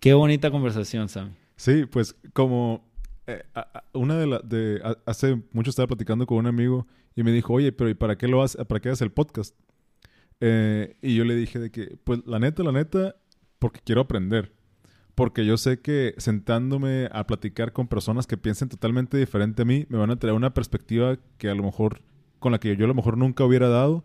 [0.00, 1.32] Qué bonita conversación, Sammy.
[1.56, 2.82] Sí, pues como
[3.26, 3.42] eh,
[3.92, 7.72] una de las, de hace mucho estaba platicando con un amigo y me dijo, oye,
[7.72, 8.64] pero ¿y para qué lo haces?
[8.64, 9.54] ¿Para qué haces el podcast?
[10.40, 13.16] Eh, y yo le dije de que, pues la neta, la neta,
[13.58, 14.55] porque quiero aprender.
[15.16, 19.86] Porque yo sé que sentándome a platicar con personas que piensen totalmente diferente a mí,
[19.88, 22.02] me van a traer una perspectiva que a lo mejor,
[22.38, 24.04] con la que yo a lo mejor nunca hubiera dado.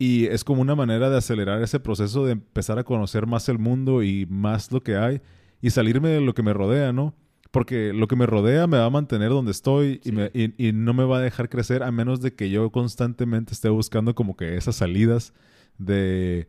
[0.00, 3.60] Y es como una manera de acelerar ese proceso de empezar a conocer más el
[3.60, 5.20] mundo y más lo que hay
[5.62, 7.14] y salirme de lo que me rodea, ¿no?
[7.52, 10.94] Porque lo que me rodea me va a mantener donde estoy y, me, y, no
[10.94, 14.56] me va a dejar crecer a menos de que yo constantemente esté buscando como que
[14.56, 15.32] esas salidas
[15.78, 16.48] de,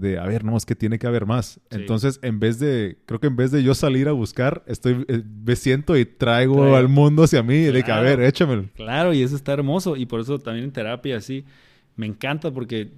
[0.00, 1.60] de, a ver, no, es que tiene que haber más.
[1.70, 5.22] Entonces, en vez de, creo que en vez de yo salir a buscar, estoy, eh,
[5.44, 8.66] me siento y traigo al mundo hacia mí, de que, a ver, échamelo.
[8.74, 11.44] Claro, y eso está hermoso, y por eso también en terapia, así,
[11.96, 12.90] me encanta porque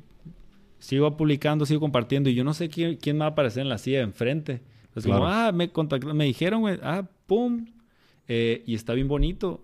[0.79, 3.79] sigo publicando, sigo compartiendo, y yo no sé quién, quién va a aparecer en la
[3.79, 4.63] silla de enfrente.
[4.95, 7.67] Es como, ah, me contactaron, me dijeron, güey, ah, pum,
[8.27, 9.61] eh, y está bien bonito.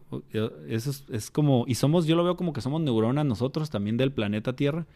[0.69, 3.97] Eso es, es, como, y somos, yo lo veo como que somos neuronas nosotros también
[3.97, 4.87] del planeta Tierra.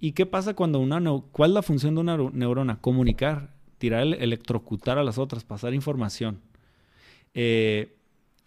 [0.00, 1.00] ¿Y qué pasa cuando una...
[1.32, 2.80] ¿Cuál es la función de una neurona?
[2.80, 6.40] Comunicar, tirar, electrocutar a las otras, pasar información.
[7.34, 7.96] Eh,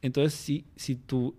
[0.01, 1.35] entonces, si, si, tu,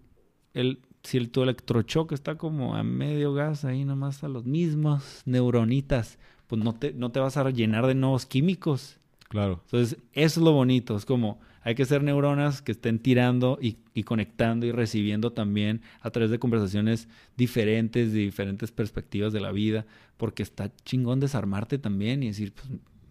[0.54, 5.22] el, si el, tu electrochoque está como a medio gas, ahí nomás a los mismos
[5.24, 8.98] neuronitas, pues no te, no te vas a llenar de nuevos químicos.
[9.28, 9.60] Claro.
[9.66, 10.96] Entonces, eso es lo bonito.
[10.96, 16.08] Es como, hay que ser neuronas que estén tirando y, conectando y recibiendo también a
[16.08, 19.84] través de conversaciones diferentes, de diferentes perspectivas de la vida,
[20.16, 22.68] porque está chingón desarmarte también y decir, pues,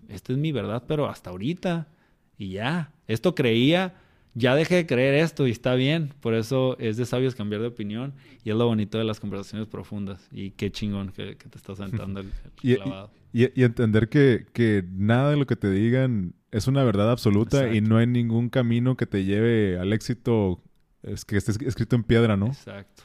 [0.09, 1.87] esta es mi verdad, pero hasta ahorita
[2.35, 2.91] y ya.
[3.07, 3.93] Esto creía,
[4.33, 6.11] ya dejé de creer esto y está bien.
[6.19, 9.67] Por eso es de sabios cambiar de opinión y es lo bonito de las conversaciones
[9.67, 10.27] profundas.
[10.31, 13.11] Y qué chingón que, te estás sentando el, clavado.
[13.31, 17.81] Y, entender que, que nada de lo que te digan es una verdad absoluta y
[17.81, 20.61] no hay ningún camino que te lleve al éxito
[21.03, 22.47] es que esté escrito en piedra, ¿no?
[22.47, 23.03] Exacto.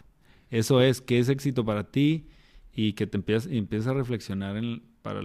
[0.51, 2.27] Eso es, que es éxito para ti?
[2.75, 5.21] Y que te empiezas, a reflexionar en, para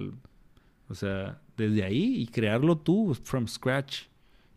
[0.89, 4.03] o sea, desde ahí y crearlo tú, from scratch.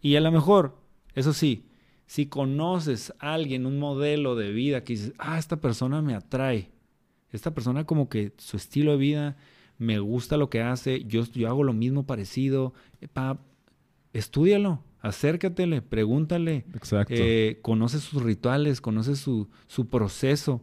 [0.01, 0.79] Y a lo mejor,
[1.15, 1.67] eso sí,
[2.07, 6.71] si conoces a alguien, un modelo de vida que dices, ah, esta persona me atrae,
[7.31, 9.37] esta persona como que su estilo de vida
[9.79, 12.75] me gusta lo que hace, yo, yo hago lo mismo parecido,
[14.13, 16.65] Estúdialo, acércatele, pregúntale.
[16.75, 17.15] Exacto.
[17.17, 20.63] Eh, conoce sus rituales, conoce su, su proceso.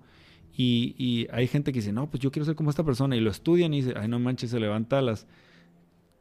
[0.55, 3.15] Y, y, hay gente que dice, no, pues yo quiero ser como esta persona.
[3.15, 5.27] Y lo estudian y dice, ay, no manches, se levanta a las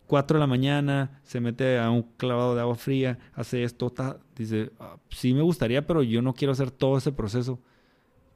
[0.06, 3.92] 4 de la mañana, se mete a un clavado de agua fría, hace esto,
[4.36, 7.60] dice, ah, sí me gustaría, pero yo no quiero hacer todo ese proceso.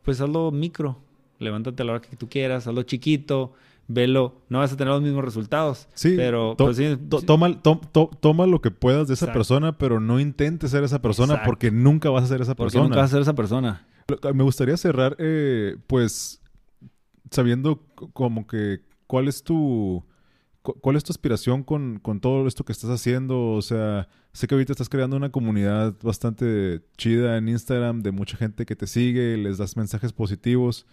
[0.03, 0.99] Pues hazlo micro.
[1.39, 3.53] levántate a la hora que tú quieras, hazlo chiquito,
[3.93, 5.89] velo, no vas a tener los mismos resultados.
[5.95, 7.27] Sí, pero to- pues, sí, to- sí.
[7.27, 9.39] toma, to- to- toma lo que puedas de esa Exacto.
[9.39, 11.51] persona, pero no intentes ser esa persona Exacto.
[11.51, 12.85] porque nunca vas a ser esa porque persona.
[12.85, 13.87] nunca vas a ser esa persona.
[14.35, 16.41] Me gustaría cerrar, eh, pues,
[17.31, 20.05] sabiendo como que cuál es tu
[20.63, 23.53] cu- cuál es tu aspiración con, con todo esto que estás haciendo.
[23.53, 28.37] O sea, sé que ahorita estás creando una comunidad bastante chida en Instagram de mucha
[28.37, 30.87] gente que te sigue, les das mensajes positivos.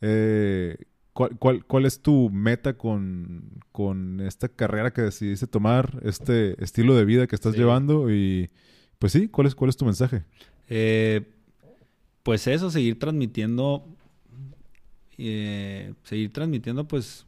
[0.00, 0.76] Eh,
[1.12, 6.94] ¿cuál, cuál, cuál es tu meta con, con esta carrera que decidiste tomar, este estilo
[6.94, 7.58] de vida que estás Sí.
[7.60, 8.10] llevando?
[8.10, 8.50] Y
[8.98, 10.22] pues sí, ¿cuál es, cuál es tu mensaje?
[10.68, 11.22] Eh,
[12.22, 13.84] pues eso, seguir transmitiendo,
[15.18, 17.26] eh, seguir transmitiendo pues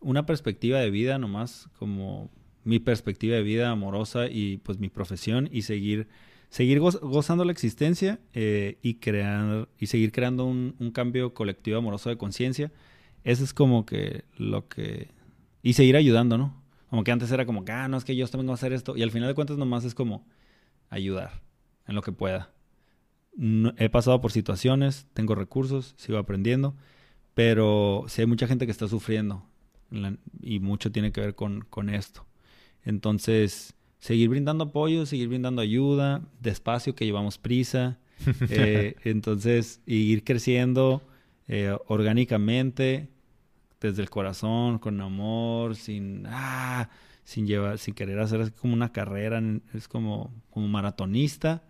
[0.00, 2.30] una perspectiva de vida nomás, como
[2.64, 6.08] mi perspectiva de vida amorosa y pues mi profesión y seguir,
[6.50, 12.08] seguir goz- gozando la existencia eh, y crear y seguir creando un, cambio colectivo amoroso
[12.08, 12.72] de conciencia.
[13.24, 15.10] Eso es como que lo que...
[15.62, 16.62] Y seguir ayudando, ¿no?
[16.90, 18.96] Como que antes era como ah, no, es que yo también voy a hacer esto.
[18.96, 20.26] Y al final de cuentas nomás es como
[20.90, 21.42] ayudar
[21.86, 22.52] en lo que pueda.
[23.76, 26.74] He pasado por situaciones, tengo recursos, sigo aprendiendo,
[27.34, 29.44] pero sí hay mucha gente que está sufriendo
[30.40, 32.24] y mucho tiene que ver con, con esto.
[32.82, 33.74] Entonces,
[34.06, 37.98] seguir brindando apoyo, seguir brindando ayuda, despacio que llevamos prisa,
[38.50, 41.02] eh, entonces, ir creciendo
[41.48, 43.08] eh, orgánicamente,
[43.80, 46.88] desde el corazón, con amor, sin, ah,
[47.24, 49.42] sin llevar, sin querer hacer así como una carrera,
[49.74, 51.64] es como, como maratonista,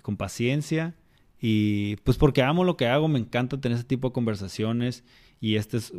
[0.00, 0.94] con paciencia.
[1.40, 5.02] Y pues porque amo lo que hago, me encanta tener ese tipo de conversaciones.
[5.40, 5.92] Y este es,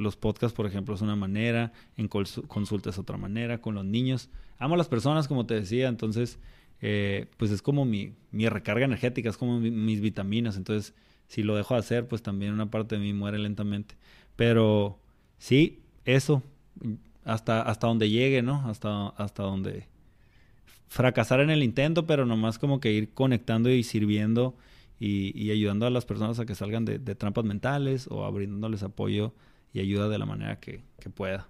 [0.00, 3.84] los podcasts, por ejemplo, es una manera, en cons- consulta es otra manera, con los
[3.84, 4.30] niños.
[4.58, 6.38] Amo a las personas, como te decía, entonces,
[6.80, 10.56] eh, pues es como mi, mi recarga energética, es como mi- mis vitaminas.
[10.56, 10.94] Entonces,
[11.28, 13.96] si lo dejo de hacer, pues también una parte de mí muere lentamente.
[14.36, 14.98] Pero
[15.38, 16.42] sí, eso,
[17.24, 18.66] hasta, hasta donde llegue, ¿no?
[18.68, 19.86] Hasta, hasta donde
[20.88, 24.56] fracasar en el intento, pero nomás como que ir conectando y sirviendo
[24.98, 28.82] y, y ayudando a las personas a que salgan de, de trampas mentales o abriéndoles
[28.82, 29.32] apoyo
[29.72, 31.48] y ayuda de la manera que, que pueda.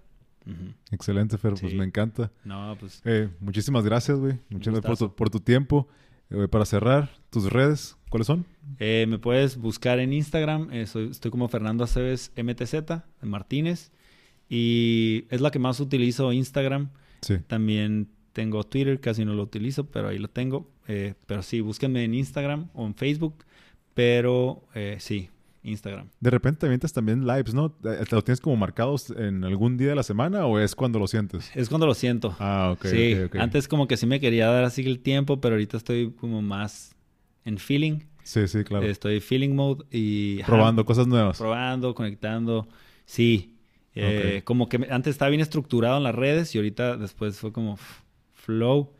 [0.91, 2.31] Excelente, Fer, pues me encanta.
[2.43, 4.39] No, pues Eh, muchísimas gracias, güey.
[4.49, 5.87] Muchas gracias por tu, por tu tiempo.
[6.31, 8.45] Eh, para cerrar, tus redes, ¿cuáles son?
[8.79, 13.91] eh, me puedes buscar en Instagram, soy- estoy como Fernando Aceves MTZ Martínez
[14.49, 16.89] y es la que más utilizo Instagram.
[17.21, 17.37] Sí.
[17.47, 20.69] También tengo Twitter, casi no lo utilizo, pero ahí lo tengo.
[20.85, 23.45] Pero sí, búsquenme en Instagram o en Facebook.
[23.93, 24.63] Pero
[24.99, 25.29] sí,
[25.63, 26.09] Instagram.
[26.19, 27.75] De repente avientas también lives, ¿no?
[27.83, 30.99] Eh, ¿Te lo tienes como marcados en algún día de la semana o es cuando
[30.99, 31.51] lo sientes?
[31.55, 32.35] Es cuando lo siento.
[32.39, 32.85] Ah, ok.
[32.85, 36.41] sí, antes como que sí me quería dar así el tiempo, pero ahorita estoy como
[36.41, 36.95] más
[37.45, 37.99] en feeling.
[38.23, 38.85] Sí, sí, claro.
[38.85, 40.41] Estoy feeling mode y...
[40.41, 41.37] ajá, Probando cosas nuevas.
[41.37, 42.67] probando, conectando.
[43.05, 43.55] Sí.
[43.93, 44.41] Eh.
[44.45, 47.77] Como que antes estaba bien estructurado en las redes y ahorita después fue como
[48.33, 48.93] flow.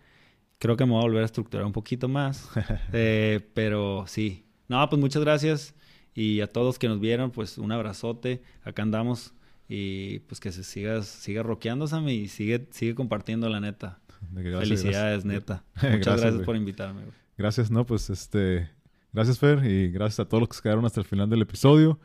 [0.59, 2.49] Creo que me voy a volver a estructurar un poquito más.
[2.93, 4.45] Eh, pero sí.
[4.67, 5.73] No, pues muchas gracias.
[6.13, 8.43] Y a todos que nos vieron, pues un abrazote.
[8.63, 9.33] Acá andamos.
[9.69, 13.99] Y pues que se sigas, siga rockeando, Sammy, y sigue, sigue compartiendo la neta.
[14.31, 15.25] Gracias, Felicidades, gracias.
[15.25, 15.63] neta.
[15.97, 17.01] Muchas gracias, por invitarme.
[17.01, 17.13] güey.
[17.37, 18.69] Gracias, no, pues este.
[19.13, 21.99] Gracias, Fer, y gracias a todos los que se quedaron hasta el final del episodio.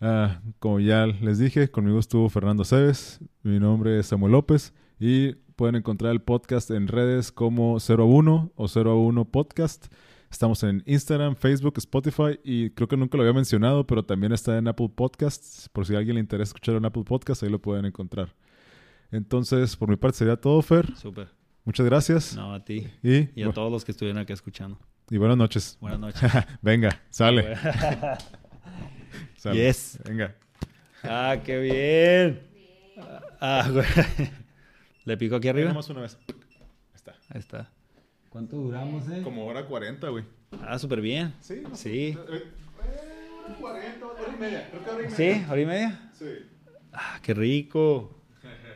[0.00, 3.20] Ah, como ya les dije, conmigo estuvo Fernando Cebes.
[3.42, 8.66] Mi nombre es Samuel López y pueden encontrar el podcast en redes como 01 o
[8.68, 9.86] 01 Podcast.
[10.36, 14.58] Estamos en Instagram, Facebook, Spotify y creo que nunca lo había mencionado, pero también está
[14.58, 15.70] en Apple Podcasts.
[15.70, 18.34] Por si a alguien le interesa escuchar en Apple Podcasts, ahí lo pueden encontrar.
[19.10, 20.94] Entonces, por mi parte sería todo, Fer.
[20.94, 21.28] Súper.
[21.64, 22.36] Muchas gracias.
[22.36, 22.86] No, a ti.
[23.02, 24.78] Y, Y a todos los que estuvieron aquí escuchando.
[25.08, 25.78] y buenas noches.
[25.80, 26.30] Buenas noches.
[26.60, 27.56] Venga, sale.
[29.38, 29.56] Sale.
[29.56, 29.98] Yes.
[30.04, 30.34] Venga.
[31.02, 32.42] Ah, qué bien.
[33.40, 33.86] Ah, güey.
[35.06, 35.68] ¿Le pico aquí arriba?
[35.68, 36.18] Nomás una vez.
[36.28, 37.12] Ahí está.
[37.30, 37.72] Ahí está.
[38.36, 39.22] ¿Cuánto duramos, eh?
[39.24, 40.22] Como hora 40, güey.
[40.60, 41.32] Ah, súper bien.
[41.40, 41.62] Sí.
[41.72, 42.18] Sí.
[43.58, 44.68] 40, hora y media.
[44.70, 45.44] Creo que hora y ¿Sí?
[45.50, 46.10] ¿Hora y media?
[46.12, 46.26] Sí.
[46.92, 48.15] Ah, qué rico.